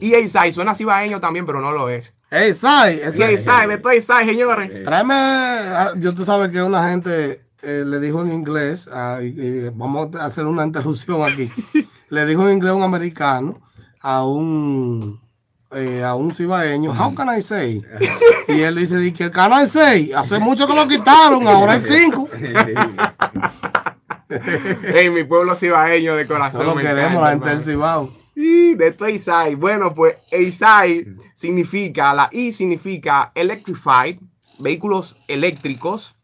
EASI 0.00 0.52
suena 0.52 0.74
cibaeño 0.74 1.20
también, 1.20 1.46
pero 1.46 1.60
no 1.60 1.72
lo 1.72 1.88
es. 1.88 2.14
Hey, 2.30 2.52
Sai, 2.52 3.00
ese- 3.02 3.18
EASI, 3.32 3.66
de 3.68 3.78
todo 3.78 3.92
EASI, 3.92 4.24
señores. 4.26 4.84
tráeme. 4.84 5.14
Yo 5.98 6.14
tú 6.14 6.24
sabes 6.24 6.50
que 6.50 6.62
una 6.62 6.88
gente 6.88 7.42
eh, 7.62 7.82
le 7.84 7.98
dijo 8.00 8.22
en 8.22 8.32
inglés, 8.32 8.88
ah, 8.92 9.18
y- 9.20 9.26
y 9.38 9.68
vamos 9.74 10.14
a 10.14 10.26
hacer 10.26 10.46
una 10.46 10.64
interrupción 10.64 11.22
aquí. 11.28 11.50
le 12.08 12.26
dijo 12.26 12.46
en 12.48 12.54
inglés 12.54 12.72
un 12.72 12.82
americano 12.84 13.60
a 14.00 14.24
un 14.24 15.20
eh, 15.72 16.02
a 16.04 16.14
un 16.14 16.34
cibaeño, 16.34 16.92
how 16.92 17.14
can 17.14 17.36
I 17.36 17.42
say? 17.42 17.82
y 18.48 18.60
él 18.60 18.74
dice, 18.76 18.96
di 18.98 19.12
que 19.12 19.30
can 19.30 19.52
I 19.52 19.66
say? 19.66 20.12
Hace 20.12 20.38
mucho 20.40 20.66
que 20.66 20.74
lo 20.74 20.86
quitaron, 20.88 21.46
ahora 21.48 21.72
hay 21.74 21.80
cinco. 21.82 22.28
En 24.28 25.14
mi 25.14 25.24
pueblo 25.24 25.56
cibaeño 25.56 26.14
de 26.16 26.26
corazón. 26.26 26.60
No 26.60 26.66
lo 26.70 26.74
me 26.76 26.82
queremos, 26.82 27.20
encanta, 27.20 27.24
la 27.24 27.30
gente 27.30 27.48
del. 27.50 27.60
Cibao. 27.60 28.10
De 28.76 28.88
esto 28.88 29.06
EISAI. 29.06 29.54
Bueno, 29.54 29.94
pues 29.94 30.16
EISAI 30.30 31.16
significa, 31.34 32.14
la 32.14 32.28
I 32.32 32.52
significa 32.52 33.32
electrified, 33.34 34.18
vehículos 34.58 35.16
eléctricos, 35.28 36.16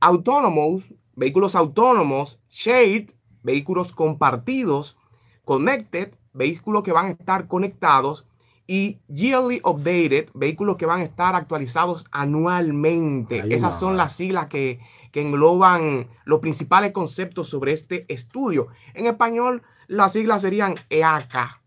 autónomos, 0.00 0.94
vehículos 1.16 1.54
autónomos, 1.54 2.40
shared, 2.50 3.10
vehículos 3.42 3.92
compartidos, 3.92 4.96
connected, 5.44 6.14
vehículos 6.32 6.82
que 6.82 6.92
van 6.92 7.06
a 7.06 7.10
estar 7.10 7.48
conectados 7.48 8.24
y 8.66 9.00
yearly 9.08 9.60
updated, 9.64 10.28
vehículos 10.34 10.76
que 10.76 10.86
van 10.86 11.00
a 11.00 11.04
estar 11.04 11.34
actualizados 11.34 12.04
anualmente. 12.12 13.40
Ay, 13.42 13.54
Esas 13.54 13.80
son 13.80 13.96
las 13.96 14.12
siglas 14.14 14.46
que, 14.46 14.80
que 15.10 15.22
engloban 15.22 16.08
los 16.24 16.40
principales 16.40 16.92
conceptos 16.92 17.48
sobre 17.48 17.72
este 17.72 18.04
estudio. 18.12 18.68
En 18.94 19.06
español, 19.06 19.62
las 19.86 20.12
siglas 20.12 20.42
serían 20.42 20.76
EACA. 20.90 21.62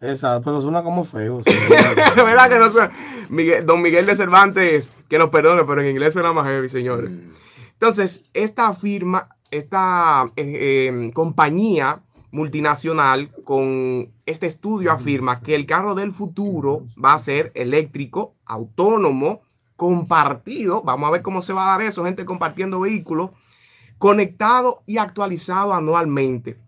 Exacto, 0.00 0.42
pero 0.44 0.60
suena 0.60 0.82
como 0.82 1.04
feo. 1.04 1.40
sí. 1.46 1.52
¿Verdad 2.16 2.48
que 2.50 2.58
no 2.58 2.70
suena? 2.70 2.90
Miguel- 3.28 3.64
don 3.64 3.80
Miguel 3.82 4.06
de 4.06 4.16
Cervantes, 4.16 4.92
que 5.08 5.18
nos 5.18 5.30
perdone, 5.30 5.64
pero 5.64 5.80
en 5.82 5.90
inglés 5.90 6.12
suena 6.12 6.32
más 6.32 6.46
heavy, 6.46 6.68
señores. 6.68 7.10
Entonces, 7.72 8.22
esta 8.34 8.72
firma, 8.74 9.28
esta 9.50 10.30
eh, 10.36 10.88
eh, 10.90 11.10
compañía 11.14 12.00
multinacional 12.30 13.30
con 13.44 14.10
este 14.26 14.46
estudio 14.46 14.92
afirma 14.92 15.40
que 15.40 15.54
el 15.54 15.64
carro 15.66 15.94
del 15.94 16.12
futuro 16.12 16.84
va 17.02 17.14
a 17.14 17.18
ser 17.18 17.50
eléctrico, 17.54 18.34
autónomo, 18.44 19.40
compartido. 19.76 20.82
Vamos 20.82 21.08
a 21.08 21.12
ver 21.12 21.22
cómo 21.22 21.40
se 21.42 21.52
va 21.52 21.66
a 21.74 21.78
dar 21.78 21.86
eso, 21.86 22.04
gente 22.04 22.24
compartiendo 22.26 22.80
vehículos, 22.80 23.30
conectado 23.98 24.82
y 24.86 24.98
actualizado 24.98 25.72
anualmente. 25.72 26.58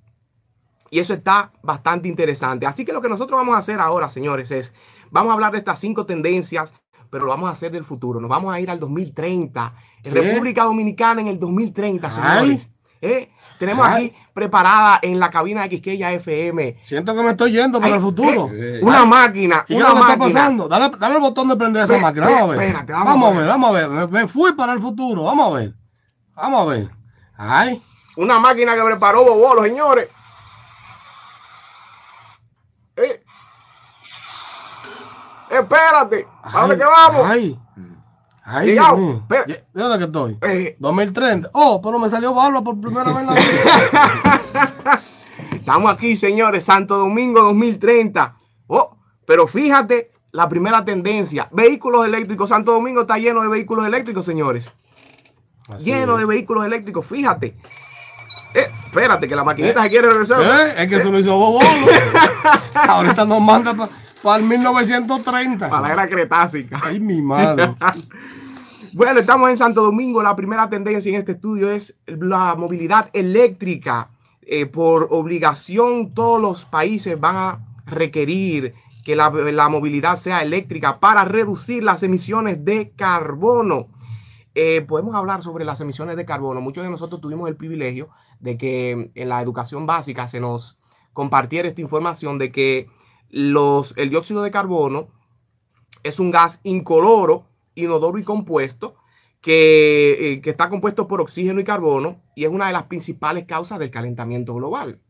Y 0.91 0.99
eso 1.01 1.13
está 1.15 1.53
bastante 1.63 2.09
interesante. 2.09 2.67
Así 2.67 2.85
que 2.85 2.93
lo 2.93 3.01
que 3.03 3.09
nosotros 3.09 3.39
vamos 3.39 3.55
a 3.55 3.59
hacer 3.59 3.81
ahora, 3.81 4.09
señores, 4.11 4.51
es, 4.51 4.73
vamos 5.11 5.31
a 5.31 5.35
hablar 5.35 5.53
de 5.53 5.59
estas 5.59 5.79
cinco 5.79 6.07
tendencias, 6.07 6.73
pero 7.11 7.25
lo 7.25 7.31
vamos 7.31 7.49
a 7.49 7.53
hacer 7.53 7.71
del 7.73 7.85
futuro. 7.85 8.21
Nos 8.21 8.31
vamos 8.31 8.55
a 8.55 8.61
ir 8.61 8.71
al 8.71 8.81
2030. 8.81 9.75
En 10.05 10.13
¿Qué? 10.15 10.21
República 10.21 10.65
Dominicana 10.65 11.21
en 11.21 11.29
el 11.29 11.39
2030, 11.39 12.09
Ay. 12.09 12.13
señores. 12.15 12.71
¿Eh? 13.01 13.31
Tenemos 13.59 13.85
Ay. 13.87 14.07
aquí 14.07 14.17
preparada 14.33 15.01
en 15.03 15.19
la 15.19 15.31
cabina 15.31 15.63
de 15.63 15.69
Quisqueya 15.69 16.13
FM 16.13 16.77
Siento 16.83 17.13
que 17.15 17.23
me 17.25 17.31
estoy 17.31 17.51
yendo 17.53 17.81
para 17.81 17.93
Ay, 17.95 17.99
el 17.99 18.01
futuro. 18.05 18.51
eh, 18.53 18.79
una 18.83 19.05
máquina, 19.05 19.65
¿Y 19.67 19.75
qué 19.75 19.81
una 19.83 19.89
lo 19.89 19.95
que 19.97 20.01
está 20.03 20.17
máquina. 20.17 20.41
pasando? 20.41 20.69
Dale, 20.69 20.91
dale 20.97 21.15
el 21.17 21.21
botón 21.21 21.49
de 21.49 21.57
prender 21.57 21.83
esa 21.83 21.95
Ve- 21.95 22.01
máquina. 22.01 22.27
ve- 22.29 22.33
Vamos 22.35 22.49
a 22.49 22.53
ver. 22.53 22.63
espérate, 22.69 22.93
vamos, 22.93 23.07
vamos 23.09 23.25
a 23.25 23.27
a 23.27 23.31
ver, 23.33 23.41
ver. 23.41 23.49
vamos 23.49 23.69
a 23.69 23.73
ver. 23.73 23.89
Me, 23.89 24.07
me 24.07 24.29
fui 24.29 24.53
para 24.53 24.73
el 24.75 24.81
futuro. 24.81 25.25
Vamos 25.25 25.51
a 25.51 25.55
ver. 25.57 25.75
Vamos 26.37 26.61
a 26.61 26.65
ver. 26.67 26.91
Ay. 27.37 27.83
Una 28.17 28.39
máquina 28.39 28.75
que 28.77 28.83
preparó 28.83 29.25
Bobolo, 29.25 29.63
señores. 29.65 30.09
Eh. 32.99 33.23
Espérate. 35.51 36.27
¿A 36.43 36.61
dónde 36.61 36.79
que 36.79 36.85
vamos? 36.85 37.31
Ay. 37.31 37.59
Ay, 38.45 38.69
Llegado. 38.69 39.23
¿De 39.29 39.65
dónde 39.75 39.99
que 39.99 40.05
estoy? 40.05 40.39
Eh, 40.43 40.77
2030. 40.79 41.51
Oh, 41.53 41.83
pero 41.83 41.99
me 41.99 42.09
salió 42.09 42.33
barba 42.33 42.63
por 42.63 42.81
primera 42.81 43.13
vez 43.13 43.19
en 43.19 43.27
la 43.27 43.35
vida. 43.35 45.03
Estamos 45.53 45.93
aquí, 45.93 46.17
señores, 46.17 46.65
Santo 46.65 46.97
Domingo 46.97 47.43
2030. 47.43 48.37
Oh, 48.69 48.97
pero 49.27 49.47
fíjate 49.47 50.13
la 50.33 50.49
primera 50.49 50.83
tendencia. 50.83 51.49
Vehículos 51.53 52.07
eléctricos. 52.07 52.49
Santo 52.49 52.73
Domingo 52.73 53.03
está 53.03 53.19
lleno 53.19 53.43
de 53.43 53.49
vehículos 53.49 53.87
eléctricos, 53.87 54.25
señores. 54.25 54.73
Así 55.69 55.91
lleno 55.91 56.15
es. 56.15 56.21
de 56.21 56.27
vehículos 56.27 56.65
eléctricos. 56.65 57.05
Fíjate. 57.05 57.55
Eh, 58.55 58.71
espérate, 58.87 59.29
que 59.29 59.37
la 59.37 59.45
maquinita 59.45 59.83
se 59.83 59.89
quiere 59.89 60.09
regresar. 60.09 60.41
Eh, 60.41 60.75
es 60.83 60.89
que 60.89 60.97
eso 60.97 61.13
lo 61.13 61.19
hizo 61.19 61.37
Bobolo. 61.37 61.69
Ahorita 62.75 63.25
nos 63.25 63.41
manda 63.41 63.75
para 64.23 64.37
el 64.37 64.45
1930. 64.45 65.69
Para 65.69 65.89
la 65.89 65.93
era 65.93 66.09
cretácica. 66.09 66.81
Ay, 66.83 67.01
mi 67.01 67.21
madre. 67.21 67.75
Bueno, 68.95 69.21
estamos 69.21 69.51
en 69.51 69.59
Santo 69.59 69.83
Domingo. 69.83 70.23
La 70.23 70.35
primera 70.35 70.69
tendencia 70.71 71.11
en 71.11 71.17
este 71.17 71.33
estudio 71.33 71.71
es 71.71 71.95
la 72.07 72.55
movilidad 72.57 73.11
eléctrica. 73.13 74.09
Eh, 74.43 74.65
por 74.65 75.09
obligación, 75.11 76.15
todos 76.15 76.41
los 76.41 76.65
países 76.65 77.21
van 77.21 77.37
a 77.37 77.61
requerir 77.85 78.75
que 79.05 79.15
la, 79.15 79.31
la 79.31 79.69
movilidad 79.69 80.19
sea 80.19 80.43
eléctrica 80.43 81.01
para 81.01 81.25
reducir 81.25 81.85
las 81.85 82.03
emisiones 82.03 82.65
de 82.65 82.93
carbono. 82.97 83.89
Eh, 84.55 84.81
podemos 84.81 85.15
hablar 85.15 85.43
sobre 85.43 85.65
las 85.65 85.81
emisiones 85.81 86.17
de 86.17 86.25
carbono. 86.25 86.61
Muchos 86.61 86.83
de 86.83 86.91
nosotros 86.91 87.21
tuvimos 87.21 87.49
el 87.49 87.57
privilegio 87.57 88.09
de 88.41 88.57
que 88.57 89.11
en 89.15 89.29
la 89.29 89.41
educación 89.43 89.87
básica 89.87 90.29
se 90.29 90.41
nos 90.41 90.79
compartiera 91.13 91.69
esta 91.69 91.81
información 91.81 92.39
de 92.39 92.53
que 92.53 92.89
los, 93.31 93.95
el 93.97 94.11
dióxido 94.11 94.43
de 94.43 94.51
carbono 94.51 95.09
es 96.03 96.21
un 96.21 96.31
gas 96.31 96.61
incoloro, 96.63 97.47
inodoro 97.75 98.19
y 98.19 98.25
compuesto 98.25 98.97
que, 99.41 100.33
eh, 100.33 100.41
que 100.41 100.51
está 100.51 100.69
compuesto 100.69 101.09
por 101.09 101.21
oxígeno 101.21 101.61
y 101.61 101.65
carbono 101.65 102.23
y 102.35 102.45
es 102.45 102.51
una 102.51 102.67
de 102.67 102.73
las 102.73 102.85
principales 102.85 103.47
causas 103.47 103.79
del 103.79 103.91
calentamiento 103.91 104.55
global. 104.55 105.01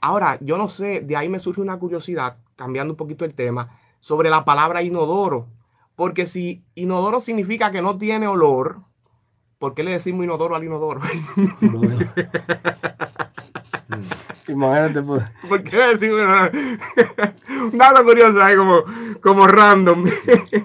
Ahora, 0.00 0.38
yo 0.40 0.56
no 0.56 0.68
sé, 0.68 1.00
de 1.00 1.16
ahí 1.16 1.28
me 1.28 1.40
surge 1.40 1.60
una 1.60 1.78
curiosidad, 1.78 2.38
cambiando 2.56 2.94
un 2.94 2.96
poquito 2.96 3.24
el 3.24 3.34
tema, 3.34 3.78
sobre 4.00 4.30
la 4.30 4.44
palabra 4.44 4.82
inodoro. 4.82 5.48
Porque 5.94 6.24
si 6.24 6.64
inodoro 6.74 7.20
significa 7.20 7.70
que 7.70 7.82
no 7.82 7.98
tiene 7.98 8.26
olor, 8.26 8.82
¿por 9.60 9.74
qué 9.74 9.84
le 9.84 9.92
decimos 9.92 10.24
inodoro 10.24 10.56
al 10.56 10.64
inodoro? 10.64 11.00
Imagínate, 14.48 15.02
pues. 15.02 15.22
¿Por 15.48 15.62
qué 15.62 15.76
le 15.76 15.86
decimos 15.96 16.20
inodoro? 16.20 16.50
Un 17.72 17.78
dato 17.78 18.02
curioso 18.04 18.42
ahí 18.42 18.56
como, 18.56 18.82
como 19.22 19.46
random. 19.46 20.06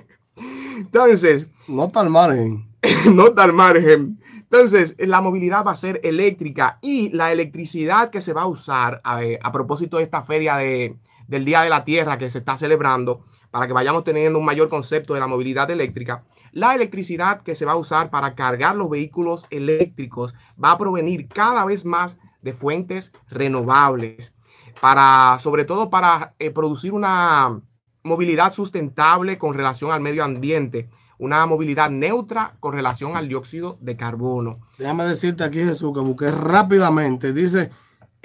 Entonces, 0.78 1.48
No 1.68 1.86
está 1.86 2.00
al 2.00 2.10
margen. 2.10 2.66
no 3.14 3.28
está 3.28 3.44
al 3.44 3.54
margen. 3.54 4.20
Entonces, 4.36 4.96
la 5.00 5.22
movilidad 5.22 5.66
va 5.66 5.72
a 5.72 5.76
ser 5.76 6.00
eléctrica 6.04 6.80
y 6.82 7.10
la 7.10 7.32
electricidad 7.32 8.10
que 8.10 8.22
se 8.22 8.32
va 8.34 8.44
a 8.44 8.48
usar 8.48 9.02
a, 9.04 9.20
a 9.42 9.52
propósito 9.52 9.98
de 9.98 10.04
esta 10.04 10.24
feria 10.24 10.56
de, 10.58 10.96
del 11.28 11.44
Día 11.44 11.62
de 11.62 11.70
la 11.70 11.84
Tierra 11.84 12.18
que 12.18 12.30
se 12.30 12.40
está 12.40 12.58
celebrando, 12.58 13.26
para 13.56 13.68
que 13.68 13.74
vayamos 13.74 14.04
teniendo 14.04 14.38
un 14.38 14.44
mayor 14.44 14.68
concepto 14.68 15.14
de 15.14 15.22
la 15.22 15.28
movilidad 15.28 15.72
eléctrica, 15.72 16.26
la 16.52 16.76
electricidad 16.76 17.42
que 17.42 17.56
se 17.56 17.64
va 17.64 17.72
a 17.72 17.78
usar 17.78 18.10
para 18.10 18.36
cargar 18.36 18.76
los 18.76 18.90
vehículos 18.90 19.46
eléctricos 19.50 20.36
va 20.62 20.72
a 20.72 20.78
provenir 20.78 21.30
cada 21.30 21.64
vez 21.64 21.86
más 21.86 22.18
de 22.42 22.52
fuentes 22.52 23.14
renovables, 23.30 24.34
para, 24.82 25.38
sobre 25.40 25.64
todo 25.64 25.90
para 25.90 26.34
eh, 26.38 26.52
producir 26.52 26.92
una 26.92 27.62
movilidad 28.04 28.52
sustentable 28.52 29.38
con 29.38 29.54
relación 29.54 29.94
al 29.94 30.02
medio 30.02 30.26
ambiente, 30.26 30.90
una 31.18 31.46
movilidad 31.46 31.90
neutra 31.90 32.58
con 32.60 32.74
relación 32.74 33.16
al 33.16 33.30
dióxido 33.30 33.78
de 33.80 33.96
carbono. 33.96 34.60
Déjame 34.78 35.06
decirte 35.06 35.46
aquí, 35.46 35.60
Jesús, 35.60 35.94
que 35.94 36.02
busqué 36.02 36.30
rápidamente. 36.30 37.32
Dice 37.32 37.70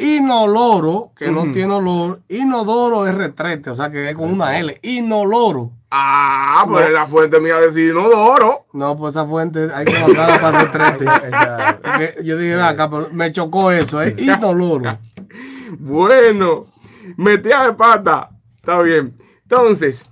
inoloro, 0.01 1.13
que 1.15 1.31
no 1.31 1.53
tiene 1.53 1.75
olor. 1.75 2.21
Inodoro 2.29 3.07
es 3.07 3.15
retrete, 3.15 3.71
o 3.71 3.75
sea 3.75 3.91
que 3.91 4.11
es 4.11 4.17
con 4.17 4.33
una 4.33 4.59
L. 4.59 4.79
Inoloro. 4.83 5.71
Ah, 5.91 6.65
pues 6.69 6.91
la 6.91 7.07
fuente 7.07 7.41
mía 7.41 7.59
decide 7.59 7.91
inodoro. 7.91 8.67
No, 8.73 8.97
pues 8.97 9.15
esa 9.15 9.27
fuente 9.27 9.69
hay 9.75 9.85
que 9.85 9.99
mandarla 9.99 10.41
para 10.41 10.61
el 10.61 10.67
retrete. 10.67 11.05
Porque 11.83 12.15
yo 12.25 12.39
dije, 12.39 12.55
"Ven 12.55 12.65
acá, 12.65 12.89
me 13.13 13.33
chocó 13.33 13.71
eso, 13.73 14.03
¿eh? 14.03 14.15
Inoloro. 14.19 14.99
Bueno, 15.79 16.67
metida 17.17 17.65
de 17.65 17.73
pata. 17.75 18.31
Está 18.57 18.83
bien. 18.83 19.17
Entonces, 19.43 20.05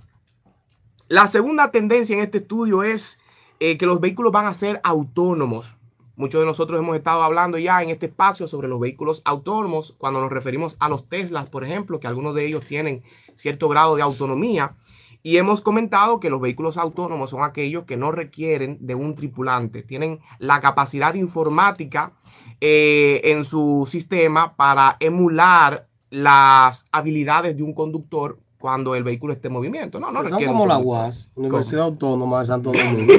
la 1.09 1.27
segunda 1.27 1.69
tendencia 1.69 2.15
en 2.15 2.23
este 2.23 2.37
estudio 2.37 2.81
es 2.81 3.19
eh, 3.59 3.77
que 3.77 3.85
los 3.85 3.99
vehículos 3.99 4.31
van 4.31 4.45
a 4.45 4.53
ser 4.53 4.79
autónomos. 4.83 5.75
Muchos 6.19 6.41
de 6.41 6.45
nosotros 6.45 6.77
hemos 6.77 6.97
estado 6.97 7.23
hablando 7.23 7.57
ya 7.57 7.81
en 7.81 7.91
este 7.91 8.07
espacio 8.07 8.49
sobre 8.49 8.67
los 8.67 8.77
vehículos 8.77 9.21
autónomos 9.23 9.95
cuando 9.97 10.19
nos 10.19 10.29
referimos 10.29 10.75
a 10.77 10.89
los 10.89 11.07
Teslas, 11.07 11.47
por 11.47 11.63
ejemplo, 11.63 12.01
que 12.01 12.07
algunos 12.07 12.35
de 12.35 12.45
ellos 12.45 12.65
tienen 12.65 13.03
cierto 13.35 13.69
grado 13.69 13.95
de 13.95 14.01
autonomía. 14.01 14.75
Y 15.23 15.37
hemos 15.37 15.61
comentado 15.61 16.19
que 16.19 16.29
los 16.29 16.41
vehículos 16.41 16.75
autónomos 16.75 17.29
son 17.29 17.41
aquellos 17.43 17.85
que 17.85 17.95
no 17.95 18.11
requieren 18.11 18.79
de 18.81 18.95
un 18.95 19.15
tripulante, 19.15 19.81
tienen 19.81 20.19
la 20.39 20.59
capacidad 20.59 21.13
informática 21.13 22.11
eh, 22.59 23.21
en 23.23 23.45
su 23.45 23.87
sistema 23.89 24.57
para 24.57 24.97
emular 24.99 25.87
las 26.09 26.83
habilidades 26.91 27.55
de 27.55 27.63
un 27.63 27.73
conductor 27.73 28.39
cuando 28.59 28.93
el 28.93 29.05
vehículo 29.05 29.31
esté 29.31 29.47
en 29.47 29.53
movimiento. 29.53 30.01
No, 30.01 30.11
no 30.11 30.27
Son 30.27 30.43
como 30.43 30.65
la. 30.67 30.79
UAS, 30.79 31.31
Universidad 31.35 31.83
Autónoma 31.83 32.41
de 32.41 32.45
Santo 32.45 32.71
Domingo. 32.73 33.13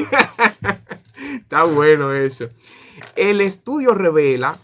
Está 1.51 1.65
bueno 1.65 2.13
eso. 2.13 2.51
El 3.17 3.41
estudio 3.41 3.95
revela 3.95 4.59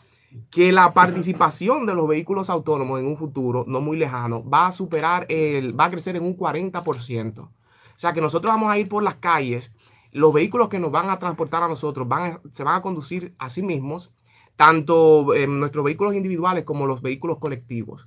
que 0.50 0.70
la 0.72 0.92
participación 0.92 1.86
de 1.86 1.94
los 1.94 2.06
vehículos 2.06 2.50
autónomos 2.50 3.00
en 3.00 3.06
un 3.06 3.16
futuro 3.16 3.64
no 3.66 3.80
muy 3.80 3.96
lejano 3.96 4.42
va 4.48 4.66
a 4.68 4.72
superar 4.72 5.24
el, 5.30 5.78
va 5.78 5.86
a 5.86 5.90
crecer 5.90 6.16
en 6.16 6.24
un 6.24 6.36
40%. 6.36 7.38
O 7.38 7.50
sea 7.98 8.12
que 8.12 8.20
nosotros 8.20 8.52
vamos 8.52 8.70
a 8.70 8.78
ir 8.78 8.88
por 8.88 9.02
las 9.02 9.14
calles, 9.14 9.72
los 10.12 10.32
vehículos 10.32 10.68
que 10.68 10.78
nos 10.78 10.90
van 10.90 11.08
a 11.10 11.18
transportar 11.18 11.62
a 11.62 11.68
nosotros 11.68 12.06
van 12.06 12.32
a- 12.32 12.40
se 12.52 12.62
van 12.64 12.74
a 12.76 12.82
conducir 12.82 13.34
a 13.38 13.48
sí 13.48 13.62
mismos, 13.62 14.10
tanto 14.56 15.34
en 15.34 15.58
nuestros 15.60 15.84
vehículos 15.84 16.14
individuales 16.14 16.64
como 16.64 16.86
los 16.86 17.00
vehículos 17.02 17.38
colectivos. 17.38 18.06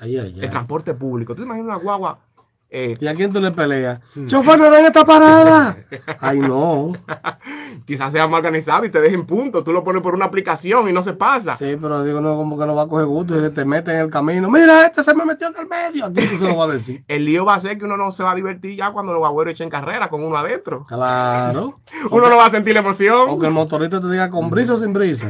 Ay, 0.00 0.16
ay, 0.18 0.34
El 0.40 0.50
transporte 0.50 0.94
público. 0.94 1.34
¿Tú 1.34 1.42
te 1.42 1.46
imaginas 1.46 1.66
una 1.76 1.82
guagua? 1.82 2.20
Eh, 2.70 2.98
¿Y 3.00 3.06
a 3.06 3.14
quién 3.14 3.32
tú 3.32 3.40
le 3.40 3.50
peleas? 3.50 4.00
Mm. 4.14 4.26
¡Chofer, 4.26 4.58
no 4.58 4.70
den 4.70 4.84
esta 4.84 5.04
parada! 5.04 5.76
Ay, 6.20 6.40
no. 6.40 6.92
quizás 7.86 8.12
sea 8.12 8.26
más 8.26 8.38
organizado 8.38 8.84
y 8.84 8.90
te 8.90 9.00
dejen 9.00 9.24
punto. 9.24 9.64
Tú 9.64 9.72
lo 9.72 9.82
pones 9.82 10.02
por 10.02 10.14
una 10.14 10.26
aplicación 10.26 10.86
y 10.88 10.92
no 10.92 11.02
se 11.02 11.14
pasa. 11.14 11.56
Sí, 11.56 11.78
pero 11.80 12.04
digo, 12.04 12.20
no, 12.20 12.36
como 12.36 12.58
que 12.58 12.66
no 12.66 12.74
va 12.74 12.82
a 12.82 12.88
coger 12.88 13.06
gusto 13.06 13.38
y 13.38 13.40
se 13.40 13.50
te 13.50 13.64
mete 13.64 13.92
en 13.92 14.00
el 14.00 14.10
camino. 14.10 14.50
Mira, 14.50 14.84
este 14.84 15.02
se 15.02 15.14
me 15.14 15.24
metió 15.24 15.48
en 15.48 15.54
el 15.58 15.66
medio. 15.66 16.04
¿A 16.04 16.12
quién 16.12 16.28
tú 16.28 16.36
se 16.36 16.46
lo 16.46 16.56
vas 16.56 16.68
a 16.68 16.72
decir? 16.74 17.02
El 17.08 17.24
lío 17.24 17.46
va 17.46 17.54
a 17.54 17.60
ser 17.60 17.78
que 17.78 17.86
uno 17.86 17.96
no 17.96 18.12
se 18.12 18.22
va 18.22 18.32
a 18.32 18.34
divertir 18.34 18.76
ya 18.76 18.90
cuando 18.90 19.12
los 19.12 19.20
guagüeros 19.20 19.54
echen 19.54 19.70
carrera 19.70 20.10
con 20.10 20.22
uno 20.22 20.36
adentro. 20.36 20.84
Claro. 20.86 21.80
Uno 22.10 22.28
no 22.28 22.36
va 22.36 22.46
a 22.46 22.50
sentir 22.50 22.74
la 22.74 22.80
emoción. 22.80 23.28
O 23.28 23.38
que 23.38 23.46
el 23.46 23.52
motorista 23.52 24.00
te 24.00 24.10
diga 24.10 24.28
con 24.30 24.50
brisa 24.50 24.74
o 24.74 24.76
sin 24.76 24.92
brisa. 24.92 25.28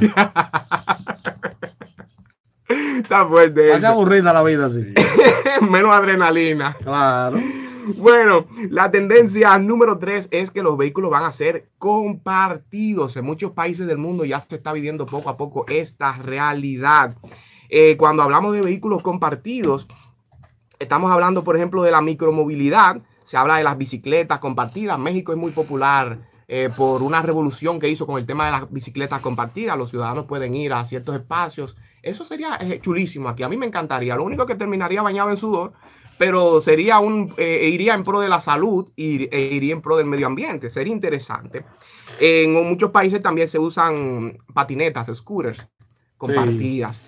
Está 3.03 3.27
fuerte 3.27 3.73
Hace 3.73 3.87
aburrida 3.87 4.33
la 4.33 4.43
vida 4.43 4.67
así. 4.67 4.93
Menos 5.71 5.95
adrenalina. 5.95 6.77
Claro. 6.83 7.39
Bueno, 7.97 8.47
la 8.71 8.91
tendencia 8.91 9.57
número 9.59 9.99
tres 9.99 10.29
es 10.31 10.51
que 10.51 10.63
los 10.63 10.77
vehículos 10.77 11.11
van 11.11 11.25
a 11.25 11.33
ser 11.33 11.69
compartidos. 11.79 13.17
En 13.17 13.25
muchos 13.25 13.53
países 13.53 13.87
del 13.87 13.99
mundo 13.99 14.25
ya 14.25 14.41
se 14.41 14.57
está 14.57 14.73
viviendo 14.73 15.07
poco 15.07 15.31
a 15.31 15.37
poco 15.37 15.65
esta 15.69 16.13
realidad. 16.13 17.17
Eh, 17.71 17.97
cuando 17.97 18.23
hablamos 18.23 18.53
de 18.53 18.63
vehículos 18.63 19.03
compartidos, 19.03 19.87
estamos 20.79 21.11
hablando, 21.11 21.45
por 21.45 21.57
ejemplo, 21.57 21.83
de 21.83 21.91
la 21.91 22.03
micromovilidad. 22.03 23.01
Se 23.23 23.37
habla 23.37 23.57
de 23.57 23.65
las 23.65 23.79
bicicletas 23.79 24.39
compartidas. 24.39 24.99
México 24.99 25.33
es 25.33 25.39
muy 25.39 25.53
popular 25.53 26.19
eh, 26.47 26.71
por 26.75 27.03
una 27.03 27.23
revolución 27.23 27.79
que 27.79 27.89
hizo 27.89 28.07
con 28.07 28.19
el 28.19 28.27
tema 28.27 28.47
de 28.47 28.53
las 28.53 28.71
bicicletas 28.71 29.21
compartidas. 29.21 29.79
Los 29.79 29.91
ciudadanos 29.91 30.27
pueden 30.27 30.55
ir 30.55 30.73
a 30.73 30.85
ciertos 30.85 31.15
espacios. 31.15 31.77
Eso 32.09 32.25
sería 32.25 32.59
eh, 32.61 32.81
chulísimo 32.81 33.29
aquí. 33.29 33.43
A 33.43 33.49
mí 33.49 33.57
me 33.57 33.67
encantaría. 33.67 34.17
Lo 34.17 34.25
único 34.25 34.47
que 34.47 34.55
terminaría 34.55 35.03
bañado 35.03 35.31
en 35.31 35.37
sudor, 35.37 35.73
pero 36.19 36.61
sería 36.61 36.99
un, 36.99 37.33
eh, 37.37 37.69
iría 37.73 37.95
en 37.95 38.05
pro 38.05 38.21
de 38.21 38.29
la 38.29 38.41
salud 38.41 38.89
y 38.97 39.29
e 39.35 39.41
iría 39.55 39.75
en 39.75 39.81
pro 39.81 39.97
del 39.97 40.07
medio 40.07 40.27
ambiente. 40.27 40.71
Sería 40.71 40.93
interesante. 40.93 41.65
En 42.21 42.53
muchos 42.53 42.91
países 42.91 43.23
también 43.23 43.49
se 43.49 43.59
usan 43.59 44.39
patinetas, 44.53 45.15
scooters 45.17 45.67
compartidas. 46.17 47.01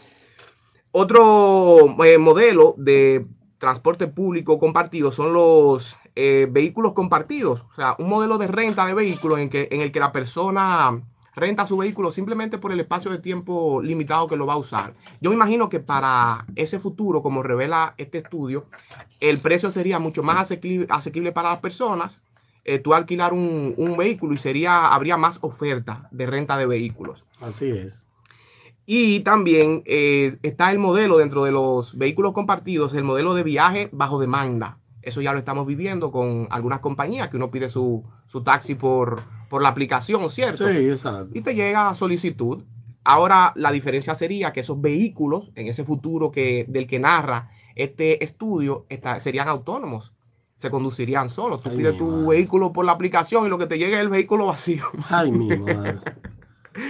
Otro 0.93 1.97
eh, 2.05 2.19
modelo 2.19 2.75
de 2.77 3.27
transporte 3.59 4.09
público 4.09 4.59
compartido 4.59 5.13
son 5.13 5.33
los 5.33 5.97
eh, 6.17 6.49
vehículos 6.51 6.93
compartidos, 6.93 7.67
o 7.71 7.73
sea, 7.73 7.95
un 7.99 8.09
modelo 8.09 8.39
de 8.39 8.49
renta 8.49 8.87
de 8.87 8.95
vehículos 8.95 9.39
en, 9.39 9.51
que, 9.51 9.69
en 9.71 9.81
el 9.81 9.93
que 9.93 10.01
la 10.01 10.11
persona 10.11 11.01
renta 11.41 11.67
su 11.67 11.77
vehículo 11.77 12.13
simplemente 12.13 12.59
por 12.59 12.71
el 12.71 12.81
espacio 12.81 13.11
de 13.11 13.19
tiempo 13.19 13.81
limitado 13.83 14.29
que 14.29 14.37
lo 14.37 14.47
va 14.47 14.55
a 14.55 14.59
usar. 14.59 14.95
Yo 15.21 15.31
me 15.31 15.37
imagino 15.37 15.69
que 15.69 15.81
para 15.81 16.47
ese 16.55 16.79
futuro, 16.79 17.23
como 17.23 17.43
revela 17.43 17.95
este 17.99 18.19
estudio, 18.19 18.67
el 19.19 19.39
precio 19.39 19.71
sería 19.71 19.99
mucho 19.99 20.23
más 20.23 20.37
asequible, 20.39 20.87
asequible 20.91 21.33
para 21.33 21.51
las 21.51 21.59
personas. 21.59 22.21
eh, 22.65 22.79
tú 22.79 22.95
alquilar 22.95 23.33
un, 23.33 23.75
un 23.77 23.97
vehículo 23.97 24.35
y 24.35 24.39
sería, 24.39 24.89
habría 24.89 25.17
más 25.17 25.39
oferta 25.43 26.09
de 26.11 26.27
renta 26.27 26.57
de 26.57 26.67
vehículos. 26.67 27.25
Así 27.41 27.69
es. 27.71 28.07
Y 28.87 29.21
también 29.21 29.83
eh, 29.87 30.39
está 30.43 30.71
el 30.73 30.79
modelo 30.79 31.19
dentro 31.19 31.45
de 31.45 31.53
los 31.53 31.97
vehículos 31.97 32.33
compartidos, 32.33 32.95
el 32.95 33.05
modelo 33.05 33.35
de 33.35 33.43
viaje 33.43 33.89
bajo 33.93 34.19
demanda. 34.19 34.79
Eso 35.03 35.21
ya 35.21 35.33
lo 35.33 35.39
estamos 35.39 35.67
viviendo 35.67 36.11
con 36.11 36.49
algunas 36.51 36.81
compañías 36.81 37.29
que 37.29 37.37
uno 37.37 37.51
pide 37.51 37.69
su, 37.69 38.05
su 38.31 38.43
taxi 38.45 38.77
por, 38.77 39.23
por 39.49 39.61
la 39.61 39.71
aplicación, 39.71 40.31
¿cierto? 40.31 40.69
Sí, 40.69 40.77
exacto. 40.89 41.31
Y 41.35 41.41
te 41.41 41.55
llega 41.57 41.89
a 41.91 41.95
solicitud. 41.95 42.63
Ahora 43.03 43.53
la 43.57 43.73
diferencia 43.73 44.15
sería 44.15 44.53
que 44.53 44.61
esos 44.61 44.81
vehículos, 44.81 45.51
en 45.57 45.67
ese 45.67 45.83
futuro 45.85 46.31
que, 46.31 46.65
del 46.69 46.87
que 46.87 47.01
narra 47.01 47.51
este 47.75 48.23
estudio, 48.23 48.87
está- 48.89 49.19
serían 49.19 49.49
autónomos. 49.49 50.13
Se 50.59 50.71
conducirían 50.71 51.29
solos. 51.31 51.61
Tú 51.63 51.71
Ay, 51.71 51.77
pides 51.79 51.97
tu 51.97 52.07
madre. 52.09 52.27
vehículo 52.29 52.73
por 52.73 52.85
la 52.85 52.93
aplicación 52.93 53.47
y 53.47 53.49
lo 53.49 53.59
que 53.59 53.67
te 53.67 53.79
llega 53.79 53.97
es 53.97 54.03
el 54.03 54.11
vehículo 54.11 54.47
vacío. 54.47 54.85
Ay, 55.09 55.33
mi 55.33 55.49
madre. 55.57 55.99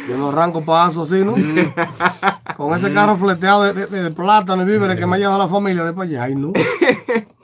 Yo 0.08 0.18
no 0.18 0.28
arranco 0.28 0.62
paso 0.64 1.02
así, 1.02 1.24
¿no? 1.24 1.34
Con 2.56 2.74
ese 2.74 2.92
carro 2.92 3.16
fleteado 3.16 3.62
de, 3.62 3.86
de- 3.86 4.02
de 4.02 4.10
plátano 4.10 4.62
y 4.62 4.66
víveres 4.66 4.98
que 4.98 5.06
me 5.06 5.16
ha 5.16 5.18
llevado 5.18 5.38
la 5.38 5.48
familia 5.48 5.84
de 5.84 5.92
para 5.94 6.04
allá. 6.08 6.22
Ay, 6.24 6.34
no. 6.34 6.52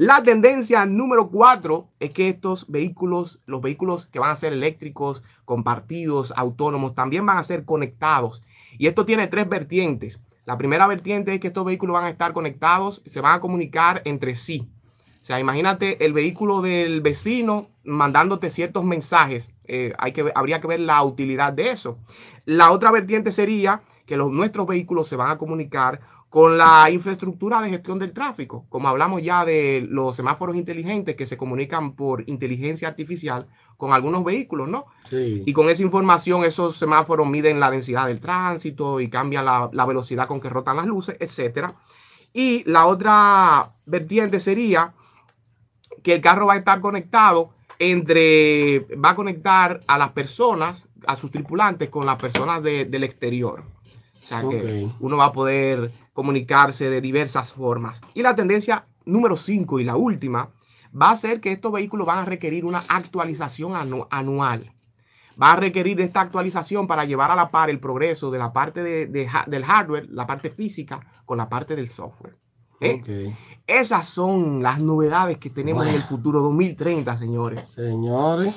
La 0.00 0.22
tendencia 0.22 0.86
número 0.86 1.28
cuatro 1.28 1.90
es 2.00 2.12
que 2.12 2.30
estos 2.30 2.70
vehículos, 2.70 3.38
los 3.44 3.60
vehículos 3.60 4.06
que 4.06 4.18
van 4.18 4.30
a 4.30 4.36
ser 4.36 4.54
eléctricos, 4.54 5.22
compartidos, 5.44 6.32
autónomos, 6.34 6.94
también 6.94 7.26
van 7.26 7.36
a 7.36 7.42
ser 7.42 7.66
conectados. 7.66 8.42
Y 8.78 8.86
esto 8.86 9.04
tiene 9.04 9.26
tres 9.26 9.46
vertientes. 9.46 10.18
La 10.46 10.56
primera 10.56 10.86
vertiente 10.86 11.34
es 11.34 11.40
que 11.40 11.48
estos 11.48 11.66
vehículos 11.66 11.92
van 11.92 12.04
a 12.06 12.08
estar 12.08 12.32
conectados, 12.32 13.02
se 13.04 13.20
van 13.20 13.34
a 13.34 13.40
comunicar 13.40 14.00
entre 14.06 14.36
sí. 14.36 14.70
O 15.20 15.24
sea, 15.26 15.38
imagínate 15.38 16.02
el 16.02 16.14
vehículo 16.14 16.62
del 16.62 17.02
vecino 17.02 17.68
mandándote 17.84 18.48
ciertos 18.48 18.84
mensajes. 18.84 19.50
Eh, 19.64 19.92
hay 19.98 20.14
que, 20.14 20.32
habría 20.34 20.62
que 20.62 20.66
ver 20.66 20.80
la 20.80 21.02
utilidad 21.02 21.52
de 21.52 21.72
eso. 21.72 21.98
La 22.46 22.70
otra 22.72 22.90
vertiente 22.90 23.32
sería 23.32 23.82
que 24.06 24.16
los, 24.16 24.32
nuestros 24.32 24.66
vehículos 24.66 25.08
se 25.08 25.16
van 25.16 25.30
a 25.30 25.36
comunicar 25.36 26.00
con 26.30 26.56
la 26.56 26.88
infraestructura 26.90 27.60
de 27.60 27.70
gestión 27.70 27.98
del 27.98 28.12
tráfico. 28.12 28.64
Como 28.68 28.88
hablamos 28.88 29.20
ya 29.22 29.44
de 29.44 29.84
los 29.90 30.14
semáforos 30.16 30.54
inteligentes 30.56 31.16
que 31.16 31.26
se 31.26 31.36
comunican 31.36 31.94
por 31.96 32.22
inteligencia 32.28 32.86
artificial 32.88 33.46
con 33.76 33.92
algunos 33.92 34.22
vehículos, 34.24 34.68
¿no? 34.68 34.86
Sí. 35.06 35.42
Y 35.44 35.52
con 35.52 35.68
esa 35.70 35.82
información 35.82 36.44
esos 36.44 36.76
semáforos 36.76 37.26
miden 37.28 37.58
la 37.58 37.70
densidad 37.70 38.06
del 38.06 38.20
tránsito 38.20 39.00
y 39.00 39.10
cambian 39.10 39.44
la, 39.44 39.68
la 39.72 39.84
velocidad 39.86 40.28
con 40.28 40.40
que 40.40 40.48
rotan 40.48 40.76
las 40.76 40.86
luces, 40.86 41.16
etcétera. 41.18 41.74
Y 42.32 42.62
la 42.70 42.86
otra 42.86 43.72
vertiente 43.86 44.38
sería 44.38 44.92
que 46.04 46.14
el 46.14 46.20
carro 46.20 46.46
va 46.46 46.54
a 46.54 46.58
estar 46.58 46.80
conectado 46.80 47.50
entre, 47.80 48.80
va 49.04 49.10
a 49.10 49.14
conectar 49.16 49.80
a 49.88 49.98
las 49.98 50.10
personas, 50.10 50.88
a 51.06 51.16
sus 51.16 51.30
tripulantes 51.32 51.88
con 51.88 52.06
las 52.06 52.16
personas 52.18 52.62
de- 52.62 52.84
del 52.84 53.02
exterior. 53.02 53.64
O 54.18 54.22
sea 54.22 54.42
que 54.48 54.86
uno 55.00 55.16
va 55.16 55.24
a 55.24 55.32
poder 55.32 55.90
comunicarse 56.20 56.90
de 56.90 57.00
diversas 57.00 57.50
formas. 57.50 57.98
Y 58.12 58.20
la 58.20 58.34
tendencia 58.36 58.84
número 59.06 59.36
5 59.38 59.78
y 59.80 59.84
la 59.84 59.96
última 59.96 60.50
va 61.00 61.12
a 61.12 61.16
ser 61.16 61.40
que 61.40 61.50
estos 61.50 61.72
vehículos 61.72 62.06
van 62.06 62.18
a 62.18 62.24
requerir 62.26 62.66
una 62.66 62.84
actualización 62.88 63.72
anu- 63.72 64.06
anual. 64.10 64.70
Va 65.42 65.52
a 65.52 65.56
requerir 65.56 65.98
esta 66.02 66.20
actualización 66.20 66.86
para 66.86 67.06
llevar 67.06 67.30
a 67.30 67.34
la 67.34 67.50
par 67.50 67.70
el 67.70 67.80
progreso 67.80 68.30
de 68.30 68.38
la 68.38 68.52
parte 68.52 68.82
de- 68.82 69.06
del 69.46 69.64
hardware, 69.64 70.08
la 70.10 70.26
parte 70.26 70.50
física, 70.50 71.00
con 71.24 71.38
la 71.38 71.48
parte 71.48 71.74
del 71.74 71.88
software. 71.88 72.36
¿eh? 72.82 73.00
Esas 73.66 74.06
son 74.06 74.62
las 74.62 74.78
novedades 74.80 75.38
que 75.38 75.48
tenemos 75.48 75.86
en 75.86 75.94
el 75.94 76.02
futuro 76.02 76.40
2030, 76.42 77.16
señores. 77.16 77.70
Señores, 77.70 78.54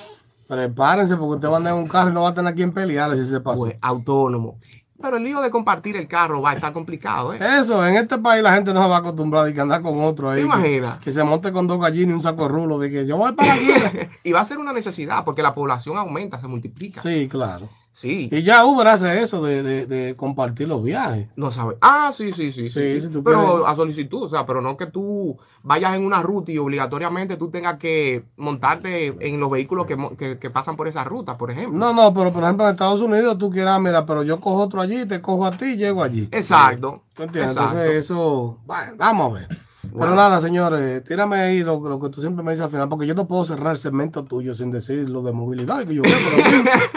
prepárense 0.47 1.16
porque 1.16 1.36
usted 1.36 1.47
va 1.47 1.53
a 1.53 1.57
andar 1.57 1.74
en 1.76 1.80
un 1.80 1.88
carro 1.88 2.09
y 2.09 2.14
no 2.14 2.24
va 2.24 2.30
a 2.30 2.34
tener 2.34 2.51
a 2.51 2.55
quien 2.55 2.74
pelearle 2.74 3.16
si 3.18 3.30
se 3.30 3.39
pasa. 3.39 3.59
Pues, 3.59 3.76
autónomo. 3.82 4.59
Pero 5.01 5.17
el 5.17 5.23
lío 5.23 5.41
de 5.41 5.49
compartir 5.49 5.97
el 5.97 6.07
carro 6.07 6.41
va 6.41 6.51
a 6.51 6.53
estar 6.55 6.71
complicado, 6.71 7.33
¿eh? 7.33 7.39
Eso, 7.59 7.85
en 7.85 7.95
este 7.97 8.17
país 8.19 8.41
la 8.43 8.53
gente 8.53 8.73
no 8.73 8.83
se 8.83 8.89
va 8.89 8.97
a 8.97 8.99
acostumbrar 8.99 9.47
a 9.47 9.53
que 9.53 9.59
andar 9.59 9.81
con 9.81 9.99
otro 9.99 10.29
ahí. 10.29 10.41
¿Te 10.43 10.47
que- 10.47 10.55
imaginas? 10.55 10.97
Que, 10.99 11.11
se 11.11 11.23
monte 11.23 11.51
con 11.51 11.67
dos 11.67 11.79
gallinas 11.79 12.09
y 12.11 12.13
un 12.13 12.21
saco 12.21 12.43
de 12.43 12.49
rulo 12.49 12.79
de 12.79 12.89
que 12.91 13.05
yo 13.05 13.17
voy 13.17 13.33
para 13.33 13.53
aquí. 13.53 13.67
y 14.23 14.31
va 14.31 14.41
a 14.41 14.45
ser 14.45 14.59
una 14.59 14.71
necesidad 14.71 15.25
porque 15.25 15.41
la 15.41 15.53
población 15.53 15.97
aumenta, 15.97 16.39
se 16.39 16.47
multiplica. 16.47 17.01
sí, 17.01 17.27
claro. 17.29 17.67
Sí. 17.95 18.27
Y 18.31 18.41
ya 18.41 18.65
Uber 18.65 18.87
hace 18.87 19.21
eso 19.21 19.43
de, 19.43 19.61
de, 19.61 19.85
de 19.85 20.15
compartir 20.15 20.67
los 20.67 20.83
viajes. 20.83 21.27
No 21.35 21.51
sabe. 21.51 21.77
Ah, 21.79 22.11
sí, 22.11 22.33
sí, 22.33 22.51
sí. 22.51 22.67
sí, 22.67 22.69
Sí, 22.69 22.99
sí. 22.99 23.01
si 23.01 23.13
tú 23.13 23.23
pero 23.23 23.45
quieres. 23.45 23.67
a 23.67 23.75
solicitud, 23.75 24.23
o 24.23 24.29
sea, 24.29 24.47
pero 24.47 24.61
no 24.61 24.75
que 24.75 24.87
tú 24.87 25.37
vayas 25.61 25.93
en 25.95 26.03
una 26.03 26.23
ruta 26.23 26.51
y 26.51 26.57
obligatoriamente 26.57 27.37
tú 27.37 27.51
tengas 27.51 27.77
que 27.77 28.23
montarte 28.35 29.15
en 29.19 29.39
los 29.39 29.51
vehículos 29.51 29.85
que, 29.85 29.95
que- 30.17 30.39
que 30.39 30.49
pasan 30.49 30.75
por 30.75 30.87
esa 30.87 31.03
ruta, 31.03 31.37
por 31.37 31.51
ejemplo. 31.51 31.77
No, 31.77 31.93
no, 31.93 32.11
pero 32.15 32.33
por 32.33 32.43
ejemplo 32.43 32.65
en 32.65 32.71
Estados 32.71 33.01
Unidos 33.01 33.37
tú 33.37 33.51
quieras, 33.51 33.79
mira, 33.79 34.03
pero 34.07 34.23
yo 34.23 34.39
cojo 34.41 34.61
otro 34.63 34.81
allí, 34.81 35.05
te 35.05 35.21
cojo 35.21 35.45
a 35.45 35.51
ti 35.51 35.65
y 35.65 35.77
llego 35.77 36.01
allí. 36.01 36.27
Exacto. 36.31 37.03
¿Tú 37.13 37.21
entiendes? 37.23 37.51
exacto. 37.51 37.73
Entonces 37.77 37.95
eso, 38.05 38.57
bueno, 38.65 38.93
vamos 38.97 39.31
a 39.31 39.39
ver. 39.39 39.47
Pero 39.84 39.97
Bueno. 39.97 40.15
nada, 40.15 40.39
señores, 40.39 41.03
tírame 41.03 41.36
ahí 41.41 41.59
lo, 41.59 41.79
lo 41.79 41.99
que 41.99 42.09
tú 42.09 42.21
siempre 42.21 42.43
me 42.43 42.51
dices 42.51 42.63
al 42.63 42.71
final, 42.71 42.88
porque 42.88 43.05
yo 43.05 43.13
no 43.13 43.27
puedo 43.27 43.43
cerrar 43.43 43.73
el 43.73 43.77
segmento 43.77 44.23
tuyo 44.23 44.53
sin 44.55 44.71
decir 44.71 45.09
lo 45.09 45.21
de 45.21 45.34
movilidad. 45.34 45.86
Que 45.86 45.95
yo 45.95 46.01
veo 46.03 46.13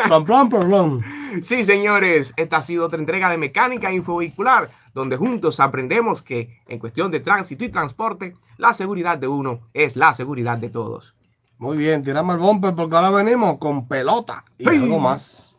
plan, 0.06 0.24
plan, 0.24 0.48
plan, 0.48 0.68
plan. 0.68 1.00
Sí, 1.42 1.64
señores, 1.64 2.32
esta 2.36 2.58
ha 2.58 2.62
sido 2.62 2.86
otra 2.86 2.98
entrega 3.00 3.28
de 3.28 3.38
Mecánica 3.38 3.92
Infovehicular, 3.92 4.70
donde 4.94 5.16
juntos 5.16 5.58
aprendemos 5.60 6.22
que 6.22 6.60
en 6.68 6.78
cuestión 6.78 7.10
de 7.10 7.20
tránsito 7.20 7.64
y 7.64 7.70
transporte, 7.70 8.34
la 8.56 8.72
seguridad 8.72 9.18
de 9.18 9.26
uno 9.28 9.60
es 9.74 9.96
la 9.96 10.14
seguridad 10.14 10.56
de 10.56 10.70
todos. 10.70 11.14
Muy 11.58 11.76
bien, 11.76 12.04
tirame 12.04 12.34
el 12.34 12.38
bumper 12.38 12.74
porque 12.74 12.94
ahora 12.96 13.10
venimos 13.10 13.58
con 13.58 13.88
pelota 13.88 14.44
y 14.58 14.68
algo 14.68 15.00
más. 15.00 15.56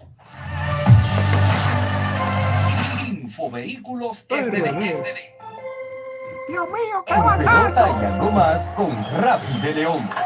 Infovehículos 3.07 4.25
RD. 4.29 5.36
Dios 6.47 6.65
mío, 6.69 7.03
qué 7.05 7.13
Pelota 7.13 7.89
y 8.01 8.05
algo 8.05 8.31
más 8.31 8.71
con 8.71 9.05
Rafi 9.21 9.59
de 9.59 9.73
León. 9.73 10.09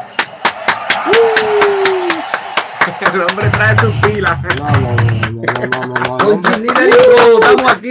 El 3.12 3.20
hombre 3.20 3.50
trae 3.50 3.76
sus 3.80 3.94
pilas. 3.96 4.40
No, 4.42 4.48
no, 4.70 4.72
no, 4.72 4.80
no, 4.80 4.96
no, 5.66 5.86
no, 5.86 5.94
no, 5.94 6.18
Con 6.18 6.40
no. 6.40 6.50
Chinina 6.50 6.80
y 6.84 6.90
estamos 6.90 7.72
aquí. 7.72 7.90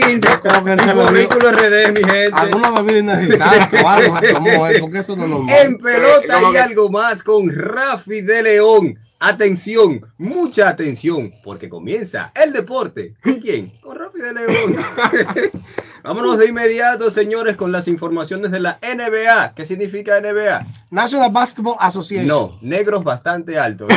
Vehículo 1.11 1.51
RD, 1.51 1.91
mi 1.91 2.03
gente. 2.09 2.31
Alguna 2.33 2.71
bebida 2.81 2.99
innecesaria 2.99 3.69
o 3.83 3.89
algo, 3.89 4.13
vamos 4.33 4.53
a 4.53 4.61
ver, 4.61 4.79
porque 4.79 4.99
eso 4.99 5.15
no. 5.15 5.45
En 5.49 5.77
pelota 5.77 6.35
¿Cómo 6.35 6.53
y 6.53 6.57
algo 6.57 6.89
más 6.89 7.23
con 7.23 7.49
Rafi 7.53 8.21
de 8.21 8.43
León. 8.43 8.99
Atención, 9.23 10.03
mucha 10.17 10.67
atención, 10.67 11.31
porque 11.43 11.69
comienza 11.69 12.31
el 12.33 12.51
deporte. 12.51 13.13
¿Con 13.23 13.39
quién? 13.39 13.71
Con 13.79 13.95
Rafi 13.95 14.19
de 14.19 14.33
León. 14.33 14.77
Vámonos 16.03 16.39
de 16.39 16.47
inmediato, 16.47 17.11
señores, 17.11 17.55
con 17.55 17.71
las 17.71 17.87
informaciones 17.87 18.49
de 18.49 18.59
la 18.59 18.79
NBA. 18.81 19.53
¿Qué 19.53 19.63
significa 19.63 20.19
NBA? 20.19 20.65
National 20.89 21.29
Basketball 21.31 21.75
Association. 21.79 22.25
No, 22.25 22.57
negros 22.61 23.03
bastante 23.03 23.59
altos. 23.59 23.89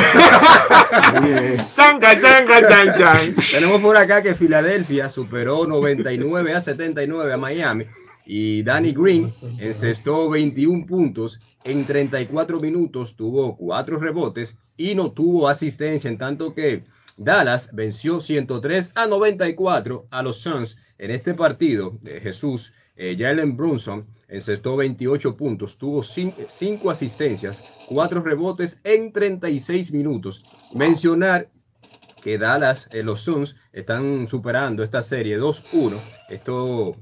Tenemos 3.51 3.81
por 3.81 3.97
acá 3.97 4.21
que 4.21 4.35
Filadelfia 4.35 5.09
superó 5.09 5.65
99 5.65 6.53
a 6.53 6.61
79 6.61 7.33
a 7.33 7.37
Miami 7.37 7.85
y 8.25 8.63
Danny 8.63 8.91
Green 8.91 9.31
encestó 9.59 10.29
21 10.29 10.85
puntos 10.85 11.39
en 11.63 11.85
34 11.85 12.59
minutos, 12.59 13.15
tuvo 13.15 13.55
4 13.55 13.99
rebotes 13.99 14.57
y 14.77 14.95
no 14.95 15.11
tuvo 15.11 15.47
asistencia, 15.47 16.09
en 16.09 16.17
tanto 16.17 16.53
que 16.53 16.83
Dallas 17.17 17.69
venció 17.71 18.19
103 18.19 18.91
a 18.95 19.07
94 19.07 20.07
a 20.09 20.21
los 20.23 20.37
Suns 20.37 20.77
en 20.97 21.11
este 21.11 21.33
partido 21.33 21.97
de 22.01 22.19
Jesús. 22.19 22.73
eh, 22.97 23.15
Jalen 23.17 23.57
Brunson 23.57 24.05
encestó 24.27 24.75
28 24.77 25.35
puntos, 25.35 25.77
tuvo 25.77 26.01
5 26.03 26.89
asistencias, 26.89 27.63
4 27.87 28.21
rebotes 28.21 28.79
en 28.83 29.11
36 29.11 29.91
minutos. 29.91 30.43
Mencionar 30.73 31.49
que 32.21 32.37
Dallas, 32.37 32.89
eh, 32.91 33.03
los 33.03 33.21
Suns, 33.21 33.55
están 33.71 34.27
superando 34.27 34.83
esta 34.83 35.01
serie 35.01 35.37
2-1. 35.37 35.99
Esto 36.29 36.95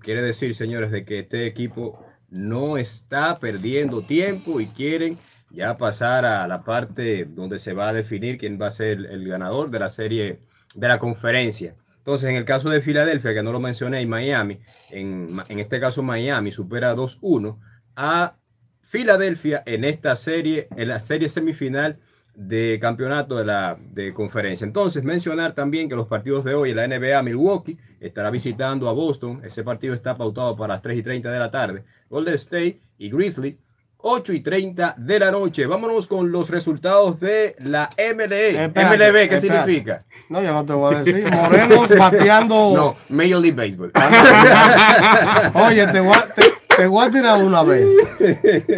quiere 0.00 0.22
decir, 0.22 0.54
señores, 0.54 0.90
de 0.90 1.04
que 1.04 1.20
este 1.20 1.46
equipo 1.46 2.04
no 2.28 2.78
está 2.78 3.38
perdiendo 3.38 4.02
tiempo 4.02 4.60
y 4.60 4.66
quieren 4.66 5.18
ya 5.50 5.76
pasar 5.76 6.24
a 6.24 6.46
la 6.46 6.62
parte 6.62 7.24
donde 7.24 7.58
se 7.58 7.72
va 7.72 7.88
a 7.88 7.92
definir 7.92 8.38
quién 8.38 8.60
va 8.60 8.68
a 8.68 8.72
ser 8.72 9.06
el, 9.06 9.26
ganador 9.26 9.70
de 9.70 9.78
la 9.78 9.88
serie 9.88 10.40
de 10.74 10.88
la 10.88 10.98
conferencia. 10.98 11.74
Entonces, 11.98 12.30
en 12.30 12.36
el 12.36 12.44
caso 12.44 12.70
de 12.70 12.80
Filadelfia, 12.80 13.34
que 13.34 13.42
no 13.42 13.52
lo 13.52 13.60
mencioné, 13.60 14.00
y 14.00 14.06
Miami, 14.06 14.60
en, 14.90 15.40
en 15.48 15.58
este 15.58 15.80
caso 15.80 16.02
Miami 16.02 16.52
supera 16.52 16.94
2-1 16.94 17.58
a 17.96 18.36
Filadelfia 18.80 19.62
en 19.66 19.84
esta 19.84 20.16
serie, 20.16 20.68
en 20.76 20.88
la 20.88 21.00
serie 21.00 21.28
semifinal 21.28 21.98
de 22.34 22.78
campeonato 22.80 23.36
de 23.36 23.44
la 23.44 23.76
de 23.78 24.14
conferencia. 24.14 24.64
Entonces, 24.64 25.04
mencionar 25.04 25.54
también 25.54 25.88
que 25.88 25.96
los 25.96 26.06
partidos 26.06 26.44
de 26.44 26.54
hoy 26.54 26.70
en 26.70 26.76
la 26.76 26.86
NBA, 26.86 27.22
Milwaukee 27.22 27.78
estará 28.00 28.30
visitando 28.30 28.88
a 28.88 28.92
Boston. 28.92 29.42
Ese 29.44 29.62
partido 29.62 29.94
está 29.94 30.16
pautado 30.16 30.56
para 30.56 30.74
las 30.74 30.82
3 30.82 30.98
y 30.98 31.02
30 31.02 31.30
de 31.30 31.38
la 31.38 31.50
tarde. 31.50 31.84
Golden 32.08 32.34
State 32.34 32.80
y 32.98 33.10
Grizzly, 33.10 33.58
8 34.02 34.32
y 34.32 34.40
30 34.40 34.94
de 34.96 35.18
la 35.18 35.30
noche. 35.30 35.66
Vámonos 35.66 36.06
con 36.06 36.32
los 36.32 36.48
resultados 36.48 37.20
de 37.20 37.54
la 37.58 37.90
MLB. 37.98 38.32
Espérate, 38.32 38.96
MLB, 38.96 39.28
¿qué 39.28 39.34
espérate. 39.34 39.40
significa? 39.40 40.04
No, 40.28 40.42
yo 40.42 40.52
no 40.52 40.64
te 40.64 40.72
voy 40.72 40.94
a 40.94 40.98
decir. 41.02 41.30
Morenos 41.30 41.90
bateando. 41.98 42.54
No, 42.74 42.96
Major 43.14 43.40
League 43.40 43.56
Baseball. 43.56 43.92
Oye, 45.54 45.86
te 45.88 46.00
voy, 46.00 46.14
a, 46.14 46.34
te, 46.34 46.42
te 46.80 46.86
voy 46.86 47.06
a 47.06 47.10
tirar 47.10 47.42
una 47.42 47.62
vez. 47.62 47.86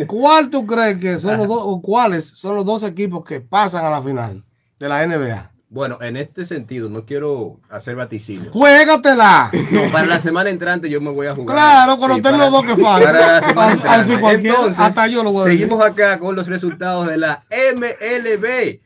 ¿Cuál 0.06 0.50
tú 0.50 0.66
crees 0.66 0.98
que 0.98 1.18
son 1.18 1.36
los 1.38 1.48
dos, 1.48 1.62
o 1.62 1.80
cuáles 1.80 2.26
son 2.26 2.56
los 2.56 2.64
dos 2.64 2.82
equipos 2.82 3.24
que 3.24 3.40
pasan 3.40 3.84
a 3.84 3.90
la 3.90 4.02
final 4.02 4.44
de 4.78 4.88
la 4.88 5.06
NBA? 5.06 5.50
Bueno, 5.68 5.96
en 6.02 6.18
este 6.18 6.44
sentido, 6.44 6.90
no 6.90 7.06
quiero 7.06 7.58
hacer 7.70 7.96
vaticinio. 7.96 8.50
¡Juégatela! 8.52 9.50
No, 9.70 9.90
para 9.90 10.06
la 10.06 10.18
semana 10.20 10.50
entrante 10.50 10.90
yo 10.90 11.00
me 11.00 11.10
voy 11.10 11.28
a 11.28 11.34
jugar. 11.34 11.56
Claro, 11.56 11.96
cuando 11.96 12.16
estén 12.16 12.32
para- 12.32 12.44
los 12.44 12.52
dos 12.52 12.62
que 12.64 12.76
faltan. 12.82 13.42
hasta 14.76 15.06
yo 15.06 15.22
lo 15.22 15.32
voy 15.32 15.42
a 15.42 15.44
decir. 15.46 15.60
Seguimos 15.60 15.84
acá 15.84 16.18
con 16.18 16.36
los 16.36 16.46
resultados 16.46 17.08
de 17.08 17.16
la 17.16 17.44
MLB. 17.50 18.80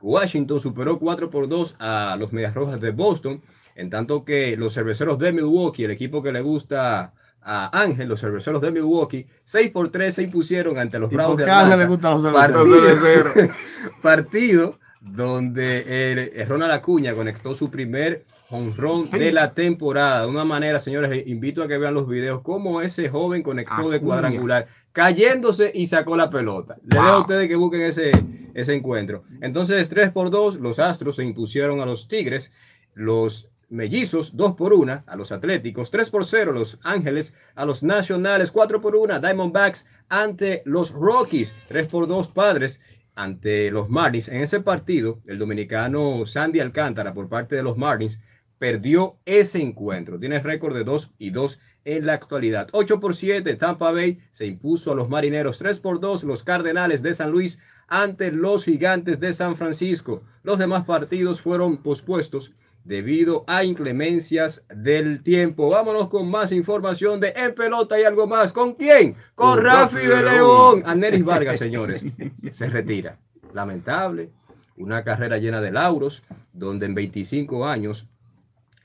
Washington 0.00 0.60
superó 0.60 0.98
4 0.98 1.28
por 1.28 1.48
2 1.48 1.74
a 1.80 2.14
los 2.18 2.32
Medias 2.32 2.54
Rojas 2.54 2.80
de 2.80 2.92
Boston, 2.92 3.42
en 3.74 3.90
tanto 3.90 4.24
que 4.24 4.56
los 4.56 4.74
cerveceros 4.74 5.18
de 5.18 5.32
Milwaukee, 5.32 5.84
el 5.84 5.90
equipo 5.90 6.22
que 6.22 6.30
le 6.30 6.40
gusta 6.40 7.12
a 7.42 7.80
Ángel, 7.80 8.08
los 8.08 8.20
cerveceros 8.20 8.60
de 8.60 8.70
Milwaukee, 8.70 9.26
6 9.44 9.70
por 9.70 9.90
3 9.90 10.14
se 10.14 10.22
impusieron 10.22 10.78
ante 10.78 10.98
los 10.98 11.10
¿Y 11.10 11.14
Bravos 11.14 11.36
de 11.36 11.44
Atlanta. 11.44 11.76
le 11.76 11.86
gustan 11.86 12.22
los 12.22 12.32
Partido, 12.32 12.80
cerveceros? 12.80 13.56
partido 14.02 14.78
donde 15.00 16.12
el, 16.12 16.18
el 16.34 16.48
Ronald 16.48 16.72
Acuña 16.72 17.14
conectó 17.14 17.54
su 17.54 17.70
primer 17.70 18.24
honrón 18.50 19.10
de 19.10 19.32
la 19.32 19.52
temporada. 19.52 20.22
De 20.22 20.28
una 20.28 20.44
manera, 20.44 20.78
señores, 20.78 21.10
les 21.10 21.26
invito 21.26 21.62
a 21.62 21.68
que 21.68 21.78
vean 21.78 21.94
los 21.94 22.08
videos 22.08 22.42
cómo 22.42 22.80
ese 22.80 23.08
joven 23.08 23.42
conectó 23.42 23.90
de 23.90 24.00
cuadrangular, 24.00 24.66
cayéndose 24.92 25.70
y 25.74 25.86
sacó 25.86 26.16
la 26.16 26.30
pelota. 26.30 26.76
Le 26.84 26.96
dejo 26.98 27.08
a 27.08 27.20
ustedes 27.20 27.48
que 27.48 27.56
busquen 27.56 27.82
ese, 27.82 28.10
ese 28.54 28.74
encuentro. 28.74 29.24
Entonces, 29.40 29.88
3 29.88 30.10
por 30.10 30.30
2, 30.30 30.56
los 30.56 30.78
Astros 30.78 31.16
se 31.16 31.24
impusieron 31.24 31.80
a 31.80 31.86
los 31.86 32.08
Tigres, 32.08 32.50
los 32.94 33.48
Mellizos 33.70 34.36
2 34.36 34.54
por 34.54 34.72
1 34.72 35.04
a 35.06 35.16
los 35.16 35.30
Atléticos, 35.30 35.90
3 35.90 36.08
por 36.10 36.24
0 36.24 36.52
los 36.52 36.78
Ángeles 36.82 37.34
a 37.54 37.66
los 37.66 37.82
Nacionales, 37.82 38.50
4 38.50 38.80
por 38.80 38.96
1 38.96 39.20
Diamondbacks 39.20 39.84
ante 40.08 40.62
los 40.64 40.90
Rockies, 40.90 41.54
3 41.68 41.86
por 41.86 42.06
2 42.06 42.28
Padres 42.28 42.80
ante 43.14 43.70
los 43.70 43.90
Marlins. 43.90 44.28
En 44.28 44.40
ese 44.40 44.60
partido, 44.60 45.20
el 45.26 45.38
dominicano 45.38 46.24
Sandy 46.24 46.60
Alcántara 46.60 47.12
por 47.12 47.28
parte 47.28 47.56
de 47.56 47.62
los 47.62 47.76
Marlins 47.76 48.20
perdió 48.58 49.18
ese 49.24 49.60
encuentro. 49.60 50.18
Tiene 50.18 50.40
récord 50.40 50.74
de 50.74 50.84
2 50.84 51.12
y 51.18 51.30
2 51.30 51.60
en 51.84 52.06
la 52.06 52.14
actualidad. 52.14 52.68
8 52.72 53.00
por 53.00 53.14
7, 53.14 53.54
Tampa 53.56 53.92
Bay 53.92 54.20
se 54.30 54.46
impuso 54.46 54.92
a 54.92 54.94
los 54.94 55.08
Marineros. 55.08 55.58
3 55.58 55.78
por 55.80 56.00
2, 56.00 56.24
los 56.24 56.42
Cardenales 56.42 57.02
de 57.02 57.14
San 57.14 57.30
Luis 57.30 57.58
ante 57.86 58.32
los 58.32 58.64
Gigantes 58.64 59.20
de 59.20 59.32
San 59.32 59.56
Francisco. 59.56 60.22
Los 60.42 60.58
demás 60.58 60.84
partidos 60.84 61.40
fueron 61.40 61.78
pospuestos 61.78 62.52
debido 62.84 63.44
a 63.46 63.64
inclemencias 63.64 64.64
del 64.74 65.22
tiempo. 65.22 65.70
Vámonos 65.70 66.08
con 66.08 66.30
más 66.30 66.52
información 66.52 67.20
de 67.20 67.32
En 67.36 67.54
Pelota 67.54 68.00
y 68.00 68.04
algo 68.04 68.26
más. 68.26 68.52
¿Con 68.52 68.74
quién? 68.74 69.14
Con, 69.34 69.62
Rafi 69.62 70.06
de 70.06 70.22
León. 70.22 70.82
Aneris 70.86 71.24
Vargas, 71.24 71.58
señores, 71.58 72.04
se 72.52 72.66
retira. 72.66 73.18
Lamentable. 73.52 74.30
Una 74.76 75.02
carrera 75.02 75.38
llena 75.38 75.60
de 75.60 75.72
lauros, 75.72 76.22
donde 76.52 76.86
en 76.86 76.94
25 76.94 77.66
años 77.66 78.06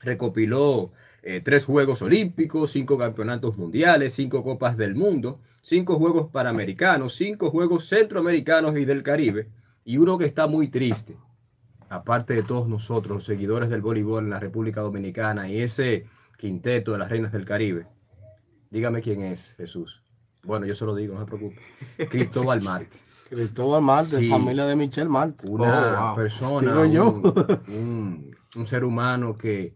recopiló 0.00 0.90
eh, 1.26 1.40
tres 1.42 1.64
Juegos 1.64 2.02
Olímpicos, 2.02 2.72
cinco 2.72 2.98
campeonatos 2.98 3.56
mundiales, 3.56 4.12
cinco 4.12 4.44
Copas 4.44 4.76
del 4.76 4.94
Mundo, 4.94 5.40
cinco 5.62 5.96
Juegos 5.98 6.30
Panamericanos, 6.30 7.14
cinco 7.14 7.50
Juegos 7.50 7.88
Centroamericanos 7.88 8.76
y 8.76 8.84
del 8.84 9.02
Caribe, 9.02 9.48
y 9.86 9.96
uno 9.96 10.18
que 10.18 10.26
está 10.26 10.46
muy 10.46 10.68
triste, 10.68 11.16
aparte 11.88 12.34
de 12.34 12.42
todos 12.42 12.68
nosotros, 12.68 13.16
los 13.16 13.24
seguidores 13.24 13.68
del 13.70 13.80
voleibol 13.82 14.24
en 14.24 14.30
la 14.30 14.40
República 14.40 14.80
Dominicana 14.80 15.48
y 15.48 15.60
ese 15.60 16.06
quinteto 16.38 16.92
de 16.92 16.98
las 16.98 17.10
Reinas 17.10 17.32
del 17.32 17.44
Caribe. 17.44 17.86
Dígame 18.70 19.00
quién 19.02 19.22
es, 19.22 19.54
Jesús. 19.56 20.02
Bueno, 20.42 20.66
yo 20.66 20.74
se 20.74 20.84
lo 20.84 20.94
digo, 20.94 21.14
no 21.14 21.20
se 21.20 21.26
preocupe. 21.26 21.60
Cristóbal 22.10 22.60
Marte. 22.60 22.96
Cristóbal 23.30 23.82
Marte, 23.82 24.18
Sí. 24.18 24.28
familia 24.28 24.66
de 24.66 24.76
Michelle 24.76 25.08
Marte. 25.08 25.46
una 25.48 26.02
Oh, 26.02 26.06
wow. 26.08 26.16
persona, 26.16 26.70
Digo 26.72 26.84
yo. 26.86 27.10
un, 27.10 27.74
un- 27.74 28.36
un 28.56 28.66
ser 28.66 28.84
humano 28.84 29.36
que 29.38 29.74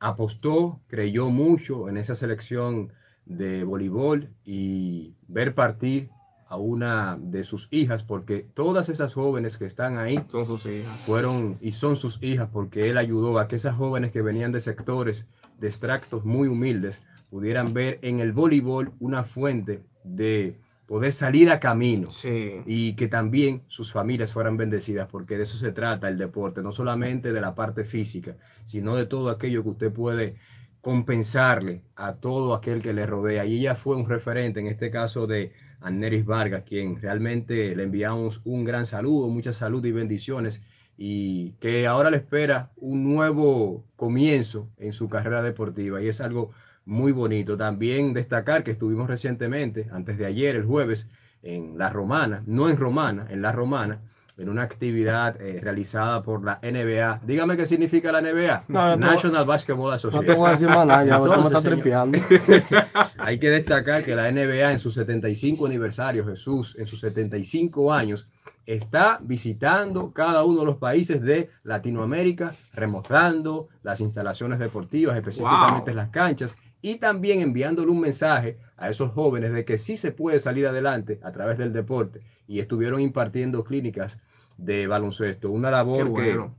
apostó, 0.00 0.80
creyó 0.86 1.28
mucho 1.30 1.88
en 1.88 1.96
esa 1.98 2.14
selección 2.14 2.92
de 3.26 3.64
voleibol 3.64 4.30
y 4.44 5.14
ver 5.26 5.54
partir 5.54 6.10
a 6.48 6.56
una 6.56 7.18
de 7.20 7.44
sus 7.44 7.68
hijas, 7.70 8.02
porque 8.02 8.46
todas 8.54 8.88
esas 8.88 9.12
jóvenes 9.14 9.58
que 9.58 9.66
están 9.66 9.98
ahí 9.98 10.18
Son 10.30 10.46
sus 10.46 10.64
hijas. 10.66 10.98
fueron 11.00 11.58
y 11.60 11.72
son 11.72 11.96
sus 11.96 12.22
hijas, 12.22 12.48
porque 12.52 12.88
él 12.88 12.96
ayudó 12.96 13.38
a 13.38 13.48
que 13.48 13.56
esas 13.56 13.76
jóvenes 13.76 14.12
que 14.12 14.22
venían 14.22 14.52
de 14.52 14.60
sectores 14.60 15.26
de 15.60 15.68
extractos 15.68 16.24
muy 16.24 16.48
humildes 16.48 17.00
pudieran 17.30 17.74
ver 17.74 17.98
en 18.02 18.20
el 18.20 18.32
voleibol 18.32 18.92
una 19.00 19.24
fuente 19.24 19.82
de 20.04 20.56
poder 20.86 21.12
salir 21.12 21.50
a 21.50 21.60
camino 21.60 22.10
Sí. 22.10 22.62
y 22.64 22.94
que 22.94 23.08
también 23.08 23.60
sus 23.68 23.92
familias 23.92 24.32
fueran 24.32 24.56
bendecidas, 24.56 25.06
porque 25.10 25.36
de 25.36 25.42
eso 25.42 25.58
se 25.58 25.70
trata 25.72 26.08
el 26.08 26.16
deporte, 26.16 26.62
no 26.62 26.72
solamente 26.72 27.30
de 27.34 27.40
la 27.42 27.54
parte 27.54 27.84
física, 27.84 28.36
sino 28.64 28.96
de 28.96 29.04
todo 29.04 29.28
aquello 29.28 29.62
que 29.62 29.68
usted 29.68 29.92
puede 29.92 30.36
compensarle 30.80 31.82
a 31.96 32.14
todo 32.14 32.54
aquel 32.54 32.80
que 32.80 32.94
le 32.94 33.04
rodea. 33.04 33.44
Y 33.44 33.58
ella 33.58 33.74
fue 33.74 33.96
un 33.96 34.08
referente, 34.08 34.60
en 34.60 34.66
este 34.68 34.90
caso 34.90 35.26
de 35.26 35.52
Aneris 35.80 36.24
Vargas, 36.24 36.64
quien 36.66 37.00
realmente 37.00 37.74
le 37.74 37.84
enviamos 37.84 38.40
un 38.44 38.64
gran 38.64 38.86
saludo, 38.86 39.28
mucha 39.28 39.52
salud 39.52 39.84
y 39.84 39.92
bendiciones, 39.92 40.62
y 40.96 41.52
que 41.60 41.86
ahora 41.86 42.10
le 42.10 42.16
espera 42.16 42.70
un 42.76 43.04
nuevo 43.04 43.84
comienzo 43.96 44.68
en 44.78 44.92
su 44.92 45.08
carrera 45.08 45.42
deportiva, 45.42 46.02
y 46.02 46.08
es 46.08 46.20
algo 46.20 46.50
muy 46.84 47.12
bonito. 47.12 47.56
También 47.56 48.14
destacar 48.14 48.64
que 48.64 48.72
estuvimos 48.72 49.08
recientemente, 49.08 49.86
antes 49.92 50.18
de 50.18 50.26
ayer, 50.26 50.56
el 50.56 50.64
jueves, 50.64 51.06
en 51.42 51.78
La 51.78 51.90
Romana, 51.90 52.42
no 52.46 52.68
en 52.68 52.76
Romana, 52.76 53.26
en 53.30 53.42
La 53.42 53.52
Romana, 53.52 54.00
en 54.38 54.48
una 54.48 54.62
actividad 54.62 55.40
eh, 55.40 55.60
realizada 55.60 56.22
por 56.22 56.44
la 56.44 56.60
NBA. 56.62 57.20
Dígame 57.24 57.56
qué 57.56 57.66
significa 57.66 58.12
la 58.12 58.20
NBA. 58.20 58.64
No, 58.68 58.92
te 58.94 58.98
National 58.98 59.44
Basketball 59.44 59.90
No 59.90 59.96
Association. 59.96 60.26
te 60.26 60.32
voy 60.32 60.48
a 60.48 60.50
decir 60.52 60.68
más 60.68 60.86
nada, 60.86 61.04
ya 61.04 61.60
tripeando. 61.60 62.18
hay 63.18 63.38
que 63.38 63.50
destacar 63.50 64.04
que 64.04 64.14
la 64.14 64.30
NBA 64.30 64.72
en 64.72 64.78
su 64.78 64.90
75 64.90 65.66
aniversario, 65.66 66.24
Jesús, 66.24 66.76
en 66.78 66.86
sus 66.86 67.00
75 67.00 67.92
años, 67.92 68.28
está 68.64 69.18
visitando 69.22 70.12
cada 70.12 70.44
uno 70.44 70.60
de 70.60 70.66
los 70.66 70.76
países 70.76 71.22
de 71.22 71.48
Latinoamérica, 71.64 72.54
remozando 72.74 73.68
las 73.82 74.00
instalaciones 74.00 74.58
deportivas, 74.58 75.16
específicamente 75.16 75.90
Wow. 75.90 75.96
las 75.96 76.10
canchas, 76.10 76.56
y 76.80 76.96
también 76.96 77.40
enviándole 77.40 77.90
un 77.90 78.00
mensaje 78.00 78.58
a 78.76 78.90
esos 78.90 79.10
jóvenes 79.12 79.52
de 79.52 79.64
que 79.64 79.78
sí 79.78 79.96
se 79.96 80.12
puede 80.12 80.38
salir 80.38 80.66
adelante 80.66 81.18
a 81.24 81.32
través 81.32 81.58
del 81.58 81.72
deporte. 81.72 82.20
Y 82.46 82.60
estuvieron 82.60 83.00
impartiendo 83.00 83.64
clínicas 83.64 84.20
de 84.58 84.86
baloncesto, 84.86 85.50
una 85.50 85.70
labor 85.70 86.04
que 86.06 86.10
bueno. 86.10 86.54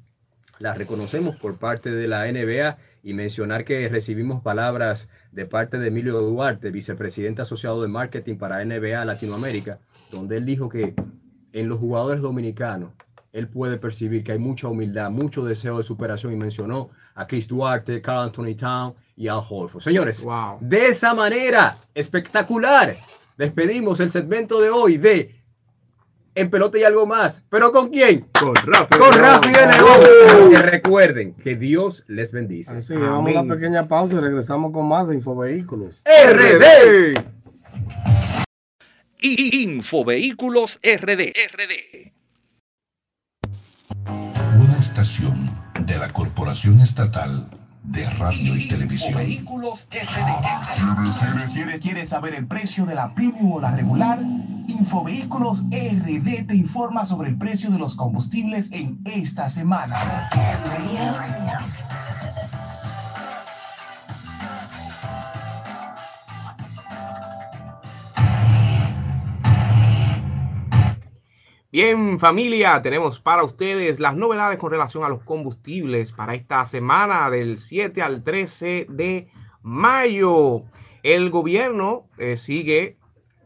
la 0.57 0.73
reconocemos 0.73 1.35
por 1.35 1.57
parte 1.57 1.91
de 1.91 2.07
la 2.07 2.25
NBA 2.31 2.77
y 3.03 3.13
mencionar 3.13 3.63
que 3.63 3.87
recibimos 3.87 4.41
palabras 4.41 5.07
de 5.31 5.45
parte 5.45 5.77
de 5.77 5.87
Emilio 5.89 6.19
Duarte, 6.19 6.71
vicepresidente 6.71 7.41
asociado 7.43 7.81
de 7.81 7.87
marketing 7.87 8.35
para 8.37 8.63
NBA 8.65 9.05
Latinoamérica, 9.05 9.79
donde 10.11 10.37
él 10.37 10.45
dijo 10.45 10.67
que 10.69 10.95
en 11.53 11.69
los 11.69 11.79
jugadores 11.79 12.21
dominicanos 12.21 12.91
él 13.31 13.47
puede 13.47 13.77
percibir 13.77 14.23
que 14.23 14.31
hay 14.31 14.39
mucha 14.39 14.67
humildad, 14.67 15.11
mucho 15.11 15.45
deseo 15.45 15.77
de 15.77 15.83
superación 15.83 16.33
y 16.33 16.35
mencionó 16.35 16.89
a 17.13 17.27
Chris 17.27 17.47
Duarte, 17.47 18.01
Carl 18.01 18.23
Anthony 18.23 18.55
Town 18.57 18.95
y 19.15 19.27
Al 19.27 19.43
Horford. 19.47 19.83
Señores, 19.83 20.23
Wow. 20.23 20.57
de 20.61 20.87
esa 20.87 21.13
manera 21.13 21.77
espectacular 21.93 22.95
despedimos 23.37 23.99
el 23.99 24.09
segmento 24.09 24.59
de 24.59 24.69
hoy 24.71 24.97
de 24.97 25.38
En 26.35 26.49
Pelota 26.49 26.77
y 26.77 26.83
algo 26.83 27.05
más. 27.05 27.43
¿Pero 27.49 27.71
con 27.71 27.89
quién? 27.89 28.25
Con 28.39 28.55
Rafi. 28.55 28.97
con 28.97 29.13
Rafi 29.17 29.49
de 29.51 29.67
León. 29.67 30.51
Que 30.51 30.61
recuerden 30.61 31.33
que 31.33 31.55
Dios 31.55 32.03
les 32.07 32.31
bendice. 32.31 32.77
Así 32.77 32.93
que 32.93 32.99
vamos 32.99 33.27
a 33.27 33.31
una 33.31 33.39
Amén. 33.41 33.57
pequeña 33.57 33.87
pausa 33.87 34.15
y 34.15 34.19
regresamos 34.19 34.71
con 34.71 34.87
más 34.87 35.07
de 35.07 35.15
Infovehículos. 35.15 36.03
RD. 36.05 37.19
Infovehículos 39.21 40.79
RD. 40.83 41.33
RD. 41.51 42.11
Una 44.07 44.77
estación 44.79 45.49
de 45.85 45.97
la 45.97 46.13
Corporación 46.13 46.79
Estatal 46.79 47.49
de 47.83 48.09
Radio 48.11 48.55
y 48.55 48.67
Televisión. 48.67 49.09
Infovehículos 49.11 49.87
RD. 49.91 51.53
¿Quieres, 51.53 51.81
quieres 51.81 52.09
saber 52.09 52.35
el 52.35 52.45
precio 52.47 52.85
de 52.85 52.95
la 52.95 53.13
premium 53.13 53.53
o 53.53 53.59
la 53.59 53.71
regular? 53.71 54.19
Infovehículos 54.69 55.63
RD 55.71 56.45
te 56.45 56.55
informa 56.55 57.07
sobre 57.07 57.29
el 57.29 57.37
precio 57.39 57.71
de 57.71 57.79
los 57.79 57.95
combustibles 57.95 58.71
en 58.71 58.99
esta 59.03 59.49
semana. 59.49 59.97
Bien, 71.71 72.19
familia, 72.19 72.79
tenemos 72.83 73.19
para 73.19 73.43
ustedes 73.43 73.99
las 73.99 74.15
novedades 74.15 74.59
con 74.59 74.69
relación 74.69 75.03
a 75.03 75.09
los 75.09 75.23
combustibles 75.23 76.11
para 76.11 76.35
esta 76.35 76.63
semana 76.65 77.31
del 77.31 77.57
7 77.57 78.03
al 78.03 78.23
13 78.23 78.85
de 78.87 79.29
mayo. 79.63 80.63
El 81.01 81.31
gobierno 81.31 82.05
eh, 82.19 82.37
sigue 82.37 82.98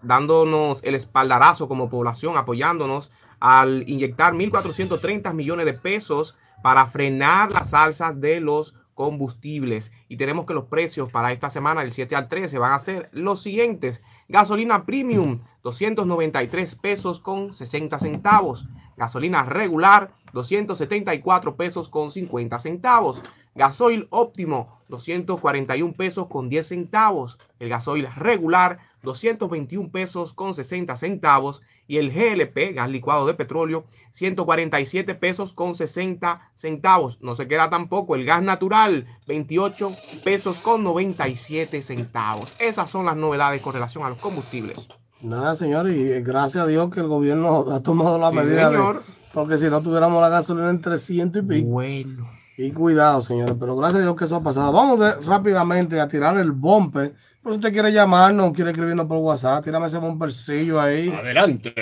dándonos 0.03 0.83
el 0.83 0.95
espaldarazo 0.95 1.67
como 1.67 1.89
población, 1.89 2.37
apoyándonos 2.37 3.11
al 3.39 3.83
inyectar 3.89 4.33
1.430 4.33 5.33
millones 5.33 5.65
de 5.65 5.73
pesos 5.73 6.35
para 6.61 6.85
frenar 6.87 7.51
las 7.51 7.73
alzas 7.73 8.19
de 8.21 8.39
los 8.39 8.75
combustibles. 8.93 9.91
Y 10.07 10.17
tenemos 10.17 10.45
que 10.45 10.53
los 10.53 10.65
precios 10.65 11.11
para 11.11 11.31
esta 11.31 11.49
semana 11.49 11.81
del 11.81 11.93
7 11.93 12.15
al 12.15 12.27
13 12.27 12.57
van 12.59 12.73
a 12.73 12.79
ser 12.79 13.09
los 13.11 13.41
siguientes. 13.41 14.01
Gasolina 14.29 14.85
premium, 14.85 15.41
293 15.63 16.75
pesos 16.75 17.19
con 17.19 17.53
60 17.53 17.99
centavos. 17.99 18.67
Gasolina 18.95 19.43
regular, 19.43 20.11
274 20.33 21.55
pesos 21.55 21.89
con 21.89 22.11
50 22.11 22.59
centavos. 22.59 23.21
Gasoil 23.55 24.07
óptimo, 24.09 24.79
241 24.89 25.93
pesos 25.93 26.27
con 26.27 26.49
10 26.49 26.67
centavos. 26.67 27.37
El 27.59 27.69
gasoil 27.69 28.07
regular, 28.15 28.79
221 29.03 29.91
pesos 29.91 30.33
con 30.33 30.53
60 30.53 30.95
centavos. 30.97 31.61
Y 31.85 31.97
el 31.97 32.11
GLP, 32.11 32.73
gas 32.73 32.89
licuado 32.89 33.25
de 33.27 33.33
petróleo, 33.33 33.83
147 34.13 35.15
pesos 35.15 35.53
con 35.53 35.75
60 35.75 36.51
centavos. 36.55 37.19
No 37.21 37.35
se 37.35 37.47
queda 37.47 37.69
tampoco 37.69 38.15
el 38.15 38.25
gas 38.25 38.41
natural, 38.41 39.05
28 39.27 39.91
pesos 40.23 40.57
con 40.57 40.83
97 40.83 41.81
centavos. 41.81 42.53
Esas 42.59 42.89
son 42.89 43.05
las 43.05 43.17
novedades 43.17 43.61
con 43.61 43.73
relación 43.73 44.05
a 44.05 44.09
los 44.09 44.17
combustibles. 44.17 44.87
Nada, 45.21 45.55
señor, 45.55 45.89
y 45.89 46.21
gracias 46.21 46.63
a 46.63 46.67
Dios 46.67 46.89
que 46.93 47.01
el 47.01 47.07
gobierno 47.07 47.65
ha 47.71 47.81
tomado 47.83 48.17
la 48.17 48.29
Sí, 48.29 48.35
medida 48.37 48.69
de- 48.69 48.77
señor. 48.77 49.03
porque 49.33 49.57
si 49.57 49.69
no 49.69 49.81
tuviéramos 49.81 50.21
la 50.21 50.29
gasolina 50.29 50.69
en 50.69 50.81
300 50.81 51.43
y 51.43 51.45
pico. 51.45 51.67
Bueno. 51.69 52.27
Y 52.57 52.71
cuidado, 52.71 53.21
señores, 53.21 53.55
pero 53.59 53.75
gracias 53.75 54.01
a 54.01 54.03
Dios 54.03 54.15
que 54.15 54.25
eso 54.25 54.35
ha 54.35 54.43
pasado. 54.43 54.71
Vamos 54.71 54.99
de- 54.99 55.15
rápidamente 55.21 55.99
a 55.99 56.07
tirar 56.07 56.37
el 56.37 56.51
bumper. 56.51 57.15
Por 57.41 57.53
si 57.53 57.57
usted 57.57 57.73
quiere 57.73 57.91
llamarnos, 57.91 58.53
quiere 58.53 58.69
escribirnos 58.71 59.07
por 59.07 59.17
WhatsApp, 59.17 59.63
tírame 59.63 59.87
ese 59.87 59.97
bumpercillo 59.97 60.79
ahí. 60.79 61.09
Adelante. 61.09 61.73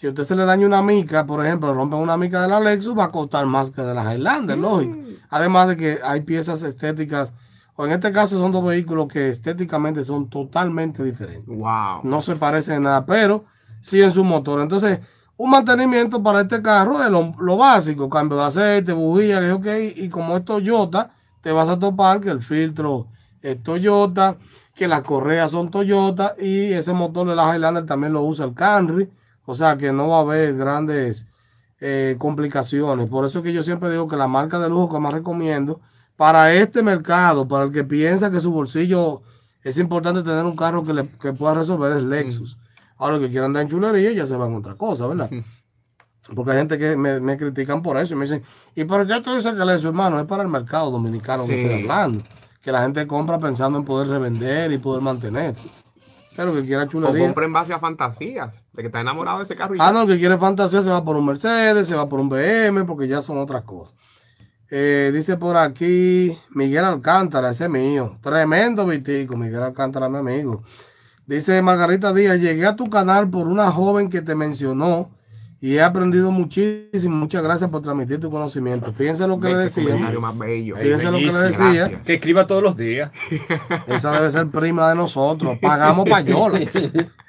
si 0.00 0.06
a 0.06 0.10
usted 0.10 0.24
se 0.24 0.34
le 0.34 0.46
daña 0.46 0.66
una 0.66 0.80
mica, 0.80 1.26
por 1.26 1.44
ejemplo, 1.44 1.74
rompe 1.74 1.94
una 1.94 2.16
mica 2.16 2.40
de 2.40 2.48
la 2.48 2.58
Lexus, 2.58 2.98
va 2.98 3.04
a 3.04 3.10
costar 3.10 3.44
más 3.44 3.70
que 3.70 3.82
de 3.82 3.92
la 3.92 4.14
Highlander, 4.14 4.56
lógico. 4.56 4.96
Además 5.28 5.68
de 5.68 5.76
que 5.76 5.98
hay 6.02 6.22
piezas 6.22 6.62
estéticas, 6.62 7.34
o 7.76 7.84
en 7.84 7.92
este 7.92 8.10
caso 8.10 8.38
son 8.38 8.50
dos 8.50 8.64
vehículos 8.64 9.08
que 9.08 9.28
estéticamente 9.28 10.02
son 10.02 10.30
totalmente 10.30 11.04
diferentes 11.04 11.44
Wow. 11.46 12.00
no 12.04 12.22
se 12.22 12.34
parece 12.36 12.76
en 12.76 12.84
nada, 12.84 13.04
pero 13.04 13.44
sí 13.82 14.00
en 14.00 14.10
su 14.10 14.24
motor. 14.24 14.62
Entonces, 14.62 15.00
un 15.36 15.50
mantenimiento 15.50 16.22
para 16.22 16.40
este 16.40 16.62
carro 16.62 17.04
es 17.04 17.10
lo, 17.10 17.34
lo 17.38 17.58
básico, 17.58 18.08
cambio 18.08 18.38
de 18.38 18.44
aceite, 18.44 18.94
bujía, 18.94 19.38
que 19.38 19.52
ok, 19.52 19.66
y 19.96 20.08
como 20.08 20.38
es 20.38 20.46
Toyota, 20.46 21.10
te 21.42 21.52
vas 21.52 21.68
a 21.68 21.78
topar 21.78 22.22
que 22.22 22.30
el 22.30 22.40
filtro 22.40 23.08
es 23.42 23.62
Toyota, 23.62 24.38
que 24.74 24.88
las 24.88 25.02
correas 25.02 25.50
son 25.50 25.70
Toyota 25.70 26.36
y 26.40 26.72
ese 26.72 26.94
motor 26.94 27.28
de 27.28 27.36
la 27.36 27.54
Highlander 27.54 27.84
también 27.84 28.14
lo 28.14 28.22
usa 28.22 28.46
el 28.46 28.54
Camry, 28.54 29.10
o 29.50 29.54
sea 29.56 29.76
que 29.76 29.90
no 29.90 30.06
va 30.06 30.18
a 30.18 30.20
haber 30.20 30.56
grandes 30.56 31.26
eh, 31.80 32.14
complicaciones. 32.18 33.08
Por 33.08 33.24
eso 33.24 33.40
es 33.40 33.44
que 33.44 33.52
yo 33.52 33.64
siempre 33.64 33.90
digo 33.90 34.06
que 34.06 34.16
la 34.16 34.28
marca 34.28 34.60
de 34.60 34.68
lujo 34.68 34.94
que 34.94 35.00
más 35.00 35.12
recomiendo 35.12 35.80
para 36.14 36.54
este 36.54 36.84
mercado, 36.84 37.48
para 37.48 37.64
el 37.64 37.72
que 37.72 37.82
piensa 37.82 38.30
que 38.30 38.38
su 38.38 38.52
bolsillo 38.52 39.22
es 39.64 39.76
importante 39.78 40.22
tener 40.22 40.44
un 40.44 40.54
carro 40.54 40.84
que, 40.84 40.92
le, 40.92 41.08
que 41.08 41.32
pueda 41.32 41.54
resolver 41.54 41.96
es 41.96 42.04
Lexus. 42.04 42.58
Ahora 42.96 43.16
los 43.16 43.24
que 43.24 43.30
quieran 43.32 43.52
dar 43.52 43.64
en 43.64 43.70
chulería 43.70 44.12
ya 44.12 44.24
se 44.24 44.36
van 44.36 44.54
a 44.54 44.58
otra 44.58 44.76
cosa, 44.76 45.08
¿verdad? 45.08 45.28
Porque 46.36 46.52
hay 46.52 46.58
gente 46.58 46.78
que 46.78 46.96
me, 46.96 47.18
me 47.18 47.36
critican 47.36 47.82
por 47.82 47.96
eso 47.96 48.14
y 48.14 48.18
me 48.18 48.26
dicen, 48.26 48.44
¿y 48.76 48.84
por 48.84 49.04
qué 49.04 49.20
tú 49.20 49.34
dices 49.34 49.52
que 49.52 49.64
Lexus, 49.64 49.86
hermano? 49.86 50.20
Es 50.20 50.26
para 50.26 50.44
el 50.44 50.48
mercado 50.48 50.92
dominicano 50.92 51.44
que 51.44 51.60
estoy 51.60 51.82
hablando. 51.82 52.22
Que 52.62 52.70
la 52.70 52.82
gente 52.82 53.04
compra 53.08 53.40
pensando 53.40 53.78
en 53.78 53.84
poder 53.84 54.06
revender 54.06 54.70
y 54.70 54.78
poder 54.78 55.02
mantener. 55.02 55.56
Pero 56.36 56.54
que 56.54 56.62
quiera 56.64 56.84
O 56.84 56.86
chulería. 56.86 57.24
compra 57.26 57.44
en 57.44 57.52
base 57.52 57.72
a 57.72 57.78
fantasías 57.78 58.62
de 58.72 58.82
que 58.82 58.86
está 58.86 59.00
enamorado 59.00 59.38
de 59.38 59.44
ese 59.44 59.56
carro. 59.56 59.74
y 59.74 59.78
Ah, 59.80 59.86
ya. 59.86 59.92
no, 59.92 60.06
que 60.06 60.18
quiere 60.18 60.38
fantasía 60.38 60.80
se 60.82 60.88
va 60.90 61.04
por 61.04 61.16
un 61.16 61.26
Mercedes, 61.26 61.88
se 61.88 61.94
va 61.94 62.08
por 62.08 62.20
un 62.20 62.28
BM, 62.28 62.84
porque 62.84 63.08
ya 63.08 63.20
son 63.20 63.38
otras 63.38 63.62
cosas. 63.64 63.94
Eh, 64.70 65.10
dice 65.12 65.36
por 65.36 65.56
aquí 65.56 66.38
Miguel 66.50 66.84
Alcántara, 66.84 67.50
ese 67.50 67.64
es 67.64 67.70
mío. 67.70 68.16
Tremendo 68.22 68.86
vitico, 68.86 69.36
Miguel 69.36 69.62
Alcántara, 69.64 70.08
mi 70.08 70.18
amigo. 70.18 70.62
Dice 71.26 71.60
Margarita 71.62 72.12
Díaz, 72.12 72.38
llegué 72.40 72.66
a 72.66 72.76
tu 72.76 72.88
canal 72.88 73.28
por 73.28 73.48
una 73.48 73.70
joven 73.72 74.08
que 74.10 74.22
te 74.22 74.34
mencionó 74.34 75.10
y 75.62 75.74
he 75.74 75.82
aprendido 75.82 76.32
muchísimo. 76.32 77.16
Muchas 77.16 77.42
gracias 77.42 77.68
por 77.68 77.82
transmitir 77.82 78.18
tu 78.18 78.30
conocimiento. 78.30 78.92
Fíjense 78.92 79.26
lo 79.26 79.38
que 79.38 79.48
le 79.48 79.54
qué 79.54 79.60
decía. 79.60 79.84
comentario 79.84 80.20
más 80.20 80.38
bello. 80.38 80.76
Fíjense 80.76 81.10
lo 81.10 81.18
que 81.18 81.26
le 81.26 81.32
decía. 81.32 81.72
Gracias. 81.72 82.02
Que 82.02 82.14
escriba 82.14 82.46
todos 82.46 82.62
los 82.62 82.76
días. 82.76 83.10
Esa 83.86 84.12
debe 84.12 84.30
ser 84.30 84.48
prima 84.48 84.88
de 84.88 84.94
nosotros. 84.94 85.58
Pagamos 85.58 86.08
payola. 86.08 86.60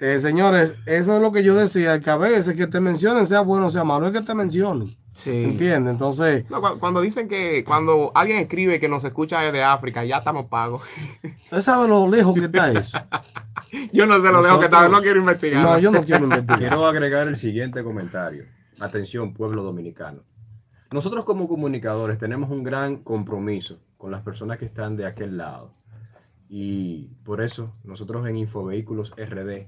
Eh, 0.03 0.19
señores, 0.19 0.73
eso 0.87 1.15
es 1.15 1.21
lo 1.21 1.31
que 1.31 1.43
yo 1.43 1.53
decía, 1.53 1.99
que 1.99 2.09
a 2.09 2.17
veces 2.17 2.55
que 2.55 2.65
te 2.65 2.79
mencionen, 2.79 3.27
sea 3.27 3.41
bueno 3.41 3.67
o 3.67 3.69
sea 3.69 3.83
malo, 3.83 4.07
es 4.07 4.13
que 4.13 4.21
te 4.21 4.33
mencionen. 4.33 4.97
Sí. 5.13 5.43
¿Entiendes? 5.43 5.91
Entonces, 5.91 6.49
No, 6.49 6.61
cu- 6.61 6.79
cuando 6.79 7.01
dicen 7.01 7.27
que 7.27 7.63
cuando 7.65 8.11
alguien 8.15 8.39
escribe 8.39 8.79
que 8.79 8.87
nos 8.87 9.03
escucha 9.03 9.41
desde 9.41 9.63
África, 9.63 10.05
ya 10.05 10.17
estamos 10.17 10.45
pagos. 10.47 10.81
¿usted 11.43 11.61
sabe 11.61 11.87
lo 11.87 12.09
lejos 12.09 12.33
que 12.33 12.45
está 12.45 12.71
eso? 12.71 12.97
Yo 13.93 14.05
no 14.05 14.21
sé 14.21 14.29
lo 14.31 14.41
lejos 14.41 14.59
que 14.59 14.65
está, 14.65 14.87
no 14.87 15.01
quiero 15.01 15.19
investigar. 15.19 15.63
No, 15.63 15.77
yo 15.79 15.91
no 15.91 16.03
quiero 16.03 16.25
investigar. 16.25 16.59
Quiero 16.59 16.85
agregar 16.85 17.27
el 17.29 17.37
siguiente 17.37 17.83
comentario. 17.83 18.45
Atención, 18.79 19.33
pueblo 19.33 19.63
dominicano. 19.63 20.23
Nosotros 20.91 21.23
como 21.23 21.47
comunicadores 21.47 22.17
tenemos 22.17 22.49
un 22.49 22.63
gran 22.63 22.97
compromiso 22.97 23.79
con 23.97 24.11
las 24.11 24.23
personas 24.23 24.57
que 24.57 24.65
están 24.65 24.97
de 24.97 25.05
aquel 25.05 25.37
lado. 25.37 25.73
Y 26.49 27.07
por 27.23 27.41
eso 27.41 27.73
nosotros 27.85 28.27
en 28.27 28.35
Infovehículos 28.35 29.13
RD 29.15 29.67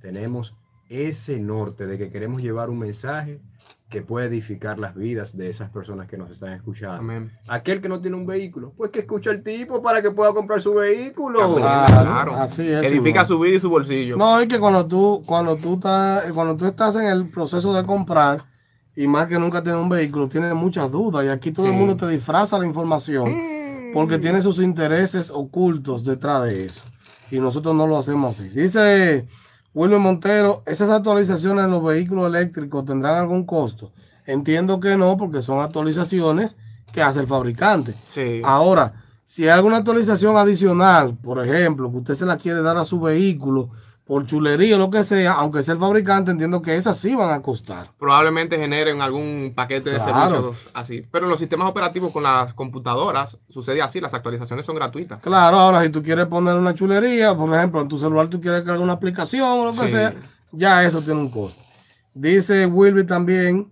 tenemos 0.00 0.54
ese 0.92 1.38
norte 1.40 1.86
de 1.86 1.98
que 1.98 2.10
queremos 2.10 2.42
llevar 2.42 2.70
un 2.70 2.78
mensaje 2.78 3.40
que 3.88 4.00
puede 4.00 4.26
edificar 4.26 4.78
las 4.78 4.94
vidas 4.94 5.36
de 5.36 5.50
esas 5.50 5.68
personas 5.70 6.08
que 6.08 6.16
nos 6.16 6.30
están 6.30 6.54
escuchando. 6.54 6.96
Amén. 6.96 7.30
Aquel 7.46 7.82
que 7.82 7.88
no 7.90 8.00
tiene 8.00 8.16
un 8.16 8.24
vehículo, 8.26 8.72
pues 8.76 8.90
que 8.90 9.00
escucha 9.00 9.30
al 9.30 9.42
tipo 9.42 9.82
para 9.82 10.00
que 10.00 10.10
pueda 10.10 10.32
comprar 10.32 10.62
su 10.62 10.72
vehículo. 10.74 11.56
Claro, 11.56 11.92
claro. 12.02 12.34
así 12.36 12.66
es, 12.66 12.86
Edifica 12.86 13.10
igual. 13.10 13.26
su 13.26 13.38
vida 13.38 13.56
y 13.56 13.60
su 13.60 13.68
bolsillo. 13.68 14.16
No, 14.16 14.40
es 14.40 14.48
que 14.48 14.58
cuando 14.58 14.86
tú, 14.86 15.22
cuando 15.26 15.56
tú 15.56 15.74
estás, 15.74 16.32
cuando 16.32 16.56
tú 16.56 16.64
estás 16.64 16.96
en 16.96 17.06
el 17.06 17.28
proceso 17.28 17.74
de 17.74 17.84
comprar, 17.84 18.46
y 18.94 19.06
más 19.06 19.26
que 19.26 19.38
nunca 19.38 19.62
tienes 19.62 19.80
un 19.80 19.88
vehículo, 19.88 20.28
tienes 20.28 20.54
muchas 20.54 20.90
dudas. 20.90 21.24
Y 21.24 21.28
aquí 21.28 21.52
todo 21.52 21.66
el 21.66 21.72
mundo 21.72 21.96
te 21.96 22.08
disfraza 22.08 22.58
la 22.58 22.66
información 22.66 23.34
porque 23.92 24.18
tiene 24.18 24.42
sus 24.42 24.60
intereses 24.60 25.30
ocultos 25.30 26.04
detrás 26.04 26.44
de 26.44 26.66
eso. 26.66 26.82
Y 27.30 27.40
nosotros 27.40 27.74
no 27.74 27.86
lo 27.86 27.98
hacemos 27.98 28.38
así. 28.38 28.48
Dice 28.48 29.26
Wilmer 29.74 29.98
Montero, 29.98 30.62
¿esas 30.66 30.90
actualizaciones 30.90 31.64
en 31.64 31.70
los 31.70 31.82
vehículos 31.82 32.28
eléctricos 32.28 32.84
tendrán 32.84 33.14
algún 33.14 33.44
costo? 33.44 33.92
Entiendo 34.26 34.80
que 34.80 34.96
no, 34.96 35.16
porque 35.16 35.40
son 35.40 35.60
actualizaciones 35.60 36.56
que 36.92 37.02
hace 37.02 37.20
el 37.20 37.26
fabricante. 37.26 37.94
Sí. 38.04 38.42
Ahora, 38.44 38.92
si 39.24 39.44
hay 39.44 39.50
alguna 39.50 39.78
actualización 39.78 40.36
adicional, 40.36 41.16
por 41.16 41.44
ejemplo, 41.46 41.90
que 41.90 41.98
usted 41.98 42.14
se 42.14 42.26
la 42.26 42.36
quiere 42.36 42.60
dar 42.60 42.76
a 42.76 42.84
su 42.84 43.00
vehículo 43.00 43.70
por 44.12 44.26
chulería 44.26 44.76
o 44.76 44.78
lo 44.78 44.90
que 44.90 45.04
sea, 45.04 45.32
aunque 45.32 45.62
sea 45.62 45.72
el 45.72 45.80
fabricante, 45.80 46.30
entiendo 46.32 46.60
que 46.60 46.76
esas 46.76 46.98
sí 46.98 47.14
van 47.14 47.32
a 47.32 47.40
costar. 47.40 47.92
Probablemente 47.98 48.58
generen 48.58 49.00
algún 49.00 49.54
paquete 49.56 49.88
de 49.88 49.96
Claro. 49.96 50.34
servicios 50.52 50.70
así. 50.74 51.06
Pero 51.10 51.26
los 51.28 51.40
sistemas 51.40 51.70
operativos 51.70 52.12
con 52.12 52.22
las 52.22 52.52
computadoras 52.52 53.38
sucede 53.48 53.80
así, 53.80 54.02
las 54.02 54.12
actualizaciones 54.12 54.66
son 54.66 54.74
gratuitas. 54.74 55.22
Claro, 55.22 55.56
ahora 55.58 55.82
si 55.82 55.88
tú 55.88 56.02
quieres 56.02 56.26
poner 56.26 56.54
una 56.56 56.74
chulería, 56.74 57.34
por 57.34 57.54
ejemplo, 57.56 57.80
en 57.80 57.88
tu 57.88 57.98
celular 57.98 58.28
tú 58.28 58.38
quieres 58.38 58.60
cargar 58.64 58.80
una 58.82 58.92
aplicación 58.92 59.48
o 59.48 59.64
lo 59.64 59.72
que 59.72 59.88
Sí. 59.88 59.94
sea, 59.94 60.12
ya 60.50 60.84
eso 60.84 61.00
tiene 61.00 61.18
un 61.18 61.30
costo. 61.30 61.62
Dice 62.12 62.66
Wilby 62.66 63.04
también 63.04 63.68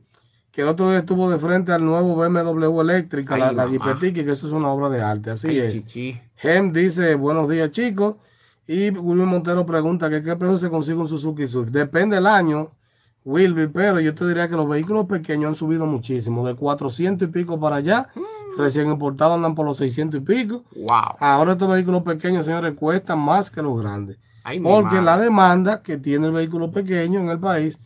que 0.52 0.62
el 0.62 0.68
otro 0.68 0.88
día 0.88 1.00
estuvo 1.00 1.30
de 1.30 1.36
frente 1.38 1.70
al 1.70 1.84
nuevo 1.84 2.16
BMW 2.16 2.80
eléctrica, 2.80 3.34
Ay, 3.34 3.40
la, 3.42 3.52
la 3.52 3.66
que 3.68 4.20
eso 4.30 4.46
es 4.46 4.52
una 4.54 4.70
obra 4.70 4.88
de 4.88 5.02
arte, 5.02 5.32
así 5.32 5.48
Ay, 5.48 5.58
es. 5.58 5.72
chichi. 5.74 6.18
Gem 6.36 6.72
dice, 6.72 7.14
buenos 7.14 7.46
días 7.46 7.70
chicos. 7.72 8.14
Y 8.66 8.90
William 8.90 9.28
Montero 9.28 9.66
pregunta 9.66 10.08
que 10.08 10.22
qué 10.22 10.36
precio 10.36 10.58
se 10.58 10.70
consigue 10.70 10.98
un 10.98 11.08
Suzuki 11.08 11.46
Swift. 11.46 11.70
Depende 11.70 12.16
del 12.16 12.26
año. 12.26 12.70
Wilby, 13.24 13.68
pero 13.68 14.00
yo 14.00 14.14
te 14.14 14.26
diría 14.26 14.48
que 14.48 14.56
los 14.56 14.68
vehículos 14.68 15.06
pequeños 15.06 15.48
han 15.48 15.54
subido 15.54 15.86
muchísimo, 15.86 16.46
de 16.46 16.54
400 16.54 17.28
y 17.28 17.30
pico 17.30 17.60
para 17.60 17.76
allá, 17.76 18.08
recién 18.56 18.90
importados 18.90 19.34
andan 19.36 19.54
por 19.54 19.66
los 19.66 19.76
600 19.76 20.20
y 20.20 20.24
pico. 20.24 20.64
Wow. 20.74 21.16
Ahora 21.18 21.52
estos 21.52 21.68
vehículos 21.68 22.02
pequeños, 22.02 22.46
señores, 22.46 22.74
cuestan 22.74 23.18
más 23.18 23.50
que 23.50 23.60
los 23.60 23.78
grandes. 23.80 24.18
Ay, 24.42 24.58
Porque 24.60 25.02
la 25.02 25.18
demanda 25.18 25.82
que 25.82 25.98
tiene 25.98 26.28
el 26.28 26.32
vehículo 26.32 26.70
pequeño 26.70 27.20
en 27.20 27.28
el 27.28 27.38
país 27.38 27.78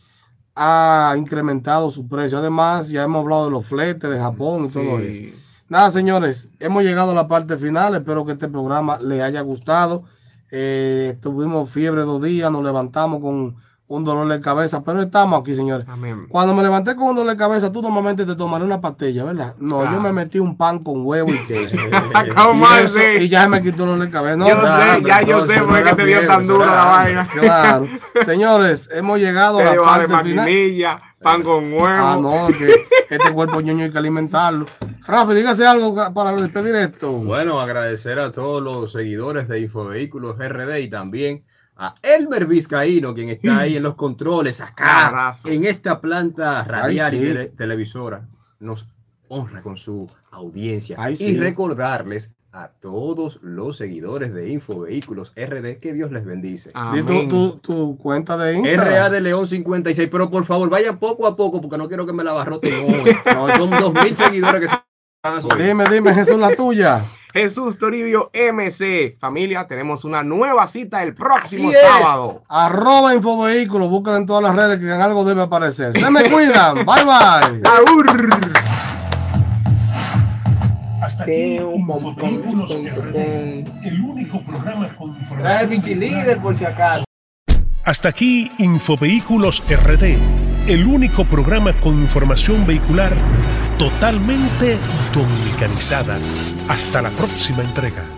ha 0.55 1.13
incrementado 1.17 1.89
su 1.89 2.07
precio. 2.07 2.37
Además, 2.37 2.89
ya 2.89 3.03
hemos 3.03 3.21
hablado 3.23 3.45
de 3.45 3.51
los 3.51 3.65
fletes 3.65 4.09
de 4.09 4.17
Japón 4.17 4.65
y 4.65 4.69
todo 4.69 4.99
eso. 4.99 5.35
Nada, 5.67 5.91
señores, 5.91 6.47
hemos 6.59 6.83
llegado 6.83 7.11
a 7.11 7.15
la 7.15 7.27
parte 7.27 7.57
final. 7.57 7.95
Espero 7.95 8.25
que 8.25 8.33
este 8.33 8.47
programa 8.47 8.97
les 8.99 9.21
haya 9.21 9.41
gustado. 9.41 10.03
Eh, 10.51 11.17
tuvimos 11.21 11.69
fiebre 11.69 12.01
dos 12.03 12.21
días, 12.21 12.51
nos 12.51 12.63
levantamos 12.63 13.21
con 13.21 13.55
un 13.87 14.03
dolor 14.03 14.27
de 14.27 14.41
cabeza, 14.41 14.83
pero 14.83 15.01
estamos 15.03 15.39
aquí, 15.41 15.53
señores. 15.53 15.85
Amén. 15.87 16.25
Cuando 16.29 16.55
me 16.55 16.63
levanté 16.63 16.95
con 16.95 17.09
un 17.09 17.15
dolor 17.15 17.33
de 17.33 17.37
cabeza, 17.37 17.71
tú 17.71 17.81
normalmente 17.83 18.25
te 18.25 18.35
tomaré 18.35 18.65
una 18.65 18.81
pastilla, 18.81 19.23
¿verdad? 19.23 19.53
No, 19.59 19.81
Claro. 19.81 19.95
yo 19.95 20.01
me 20.01 20.11
metí 20.11 20.39
un 20.39 20.57
pan 20.57 20.79
con 20.83 21.05
huevo 21.05 21.29
y 21.31 21.37
queso. 21.45 21.77
¿Cómo 22.35 22.65
y, 22.65 22.83
eso- 22.83 22.99
y 23.19 23.29
ya 23.29 23.47
me 23.47 23.61
quitó 23.61 23.83
el 23.83 23.89
dolor 23.89 24.05
de 24.05 24.09
cabeza. 24.11 24.37
No, 24.37 24.47
Yo 24.47 24.55
no, 24.55 24.77
sé, 24.77 25.03
ya 25.05 25.21
yo 25.21 25.45
sé 25.45 25.61
por 25.61 25.83
qué 25.83 25.93
te 25.93 26.05
dio 26.05 26.17
fiebre, 26.19 26.27
tan 26.27 26.45
era 26.45 26.65
la 26.65 26.85
vaina. 26.85 27.27
Claro. 27.31 27.87
Señores, 28.25 28.89
hemos 28.91 29.19
llegado 29.19 29.59
a 29.59 29.63
la 29.65 29.75
parte 29.83 30.17
final. 30.23 30.99
pan 31.21 31.43
con 31.43 31.71
huevo. 31.73 31.85
Ah, 31.87 32.17
no, 32.19 32.47
que 32.47 32.87
este 33.09 33.31
cuerpo 33.33 33.61
ñoño 33.61 33.83
hay 33.83 33.91
que 33.91 33.97
alimentarlo. 33.99 34.65
Rafa, 35.07 35.33
dígase 35.33 35.65
algo 35.67 35.95
para 36.13 36.31
despedir 36.35 36.73
esto. 36.75 37.11
Bueno, 37.11 37.59
agradecer 37.61 38.19
a 38.19 38.31
todos 38.31 38.61
los 38.61 38.91
seguidores 38.91 39.47
de 39.47 39.59
Infovehículos 39.59 40.37
RD 40.39 40.77
y 40.79 40.87
también 40.89 41.43
a 41.75 41.93
Elmer 42.01 42.47
Vizcaíno, 42.47 43.13
quien 43.13 43.29
está 43.29 43.59
ahí 43.59 43.77
en 43.77 43.83
los 43.83 43.95
controles, 43.95 44.61
acá, 44.61 45.33
en 45.45 45.65
esta 45.65 46.01
planta 46.01 46.63
radial 46.63 47.11
Ay, 47.11 47.17
y 47.17 47.21
tele- 47.21 47.47
televisora. 47.55 48.27
Nos 48.59 48.87
honra 49.27 49.61
con 49.61 49.77
su 49.77 50.09
audiencia. 50.31 50.95
Ay, 50.99 51.13
y 51.13 51.17
sí. 51.17 51.37
recordarles 51.37 52.31
a 52.51 52.69
todos 52.69 53.39
los 53.43 53.77
seguidores 53.77 54.33
de 54.33 54.49
Infovehículos 54.49 55.33
RD 55.35 55.77
que 55.79 55.93
Dios 55.93 56.11
les 56.11 56.25
bendice. 56.25 56.71
Di 56.93 57.03
tu, 57.03 57.27
tu, 57.27 57.57
tu 57.57 57.97
cuenta 57.97 58.37
de 58.37 58.55
Instagram. 58.55 58.87
RA 58.87 59.09
de 59.09 59.21
León 59.21 59.45
56, 59.45 60.07
pero 60.09 60.31
por 60.31 60.45
favor 60.45 60.69
vayan 60.69 60.97
poco 60.97 61.27
a 61.27 61.35
poco 61.35 61.61
porque 61.61 61.77
no 61.77 61.87
quiero 61.89 62.05
que 62.07 62.13
me 62.13 62.23
la 62.23 62.31
abarroten 62.31 62.73
hoy. 62.73 63.15
No, 63.35 63.55
son 63.57 63.69
dos 63.71 63.93
mil 63.93 64.15
seguidores 64.15 64.61
que 64.61 64.67
se. 64.69 64.75
Dime, 65.57 65.83
dime, 65.89 66.13
Jesús, 66.13 66.37
la 66.37 66.55
tuya. 66.55 67.01
Jesús 67.33 67.77
Toribio 67.77 68.31
MC. 68.33 69.17
Familia, 69.19 69.67
tenemos 69.67 70.05
una 70.05 70.23
nueva 70.23 70.67
cita 70.69 71.03
el 71.03 71.13
próximo 71.13 71.67
Así 71.67 71.77
es. 71.77 71.83
sábado. 71.83 72.43
Arroba 72.47 73.13
Infovehículos, 73.13 73.89
búsquenlo 73.89 74.19
en 74.19 74.25
todas 74.25 74.43
las 74.43 74.55
redes 74.55 74.79
que 74.79 74.85
en 74.85 75.01
algo 75.01 75.25
debe 75.25 75.41
aparecer. 75.41 75.97
Se 75.97 76.09
me 76.09 76.29
cuidan. 76.31 76.75
Bye, 76.85 77.03
bye. 77.03 77.61
¡Aur! 77.69 78.29
Hasta 81.01 81.23
aquí 81.23 81.57
Infovehículos 81.57 82.71
RD, 82.71 83.17
el 83.85 84.01
único 84.01 84.39
programa 84.39 84.87
con 84.97 85.09
información. 85.09 85.99
Líder 85.99 86.41
por 86.41 86.57
si 86.57 86.63
acaso. 86.63 87.03
Hasta 87.83 88.09
aquí 88.09 88.49
Infovehículos 88.59 89.61
RD, 89.69 90.17
el 90.67 90.85
único 90.87 91.25
programa 91.25 91.73
con 91.73 91.93
información 91.99 92.65
vehicular 92.65 93.15
totalmente 93.77 94.77
dominicanizada. 95.13 96.17
Hasta 96.67 97.01
la 97.01 97.09
próxima 97.11 97.61
entrega. 97.61 98.14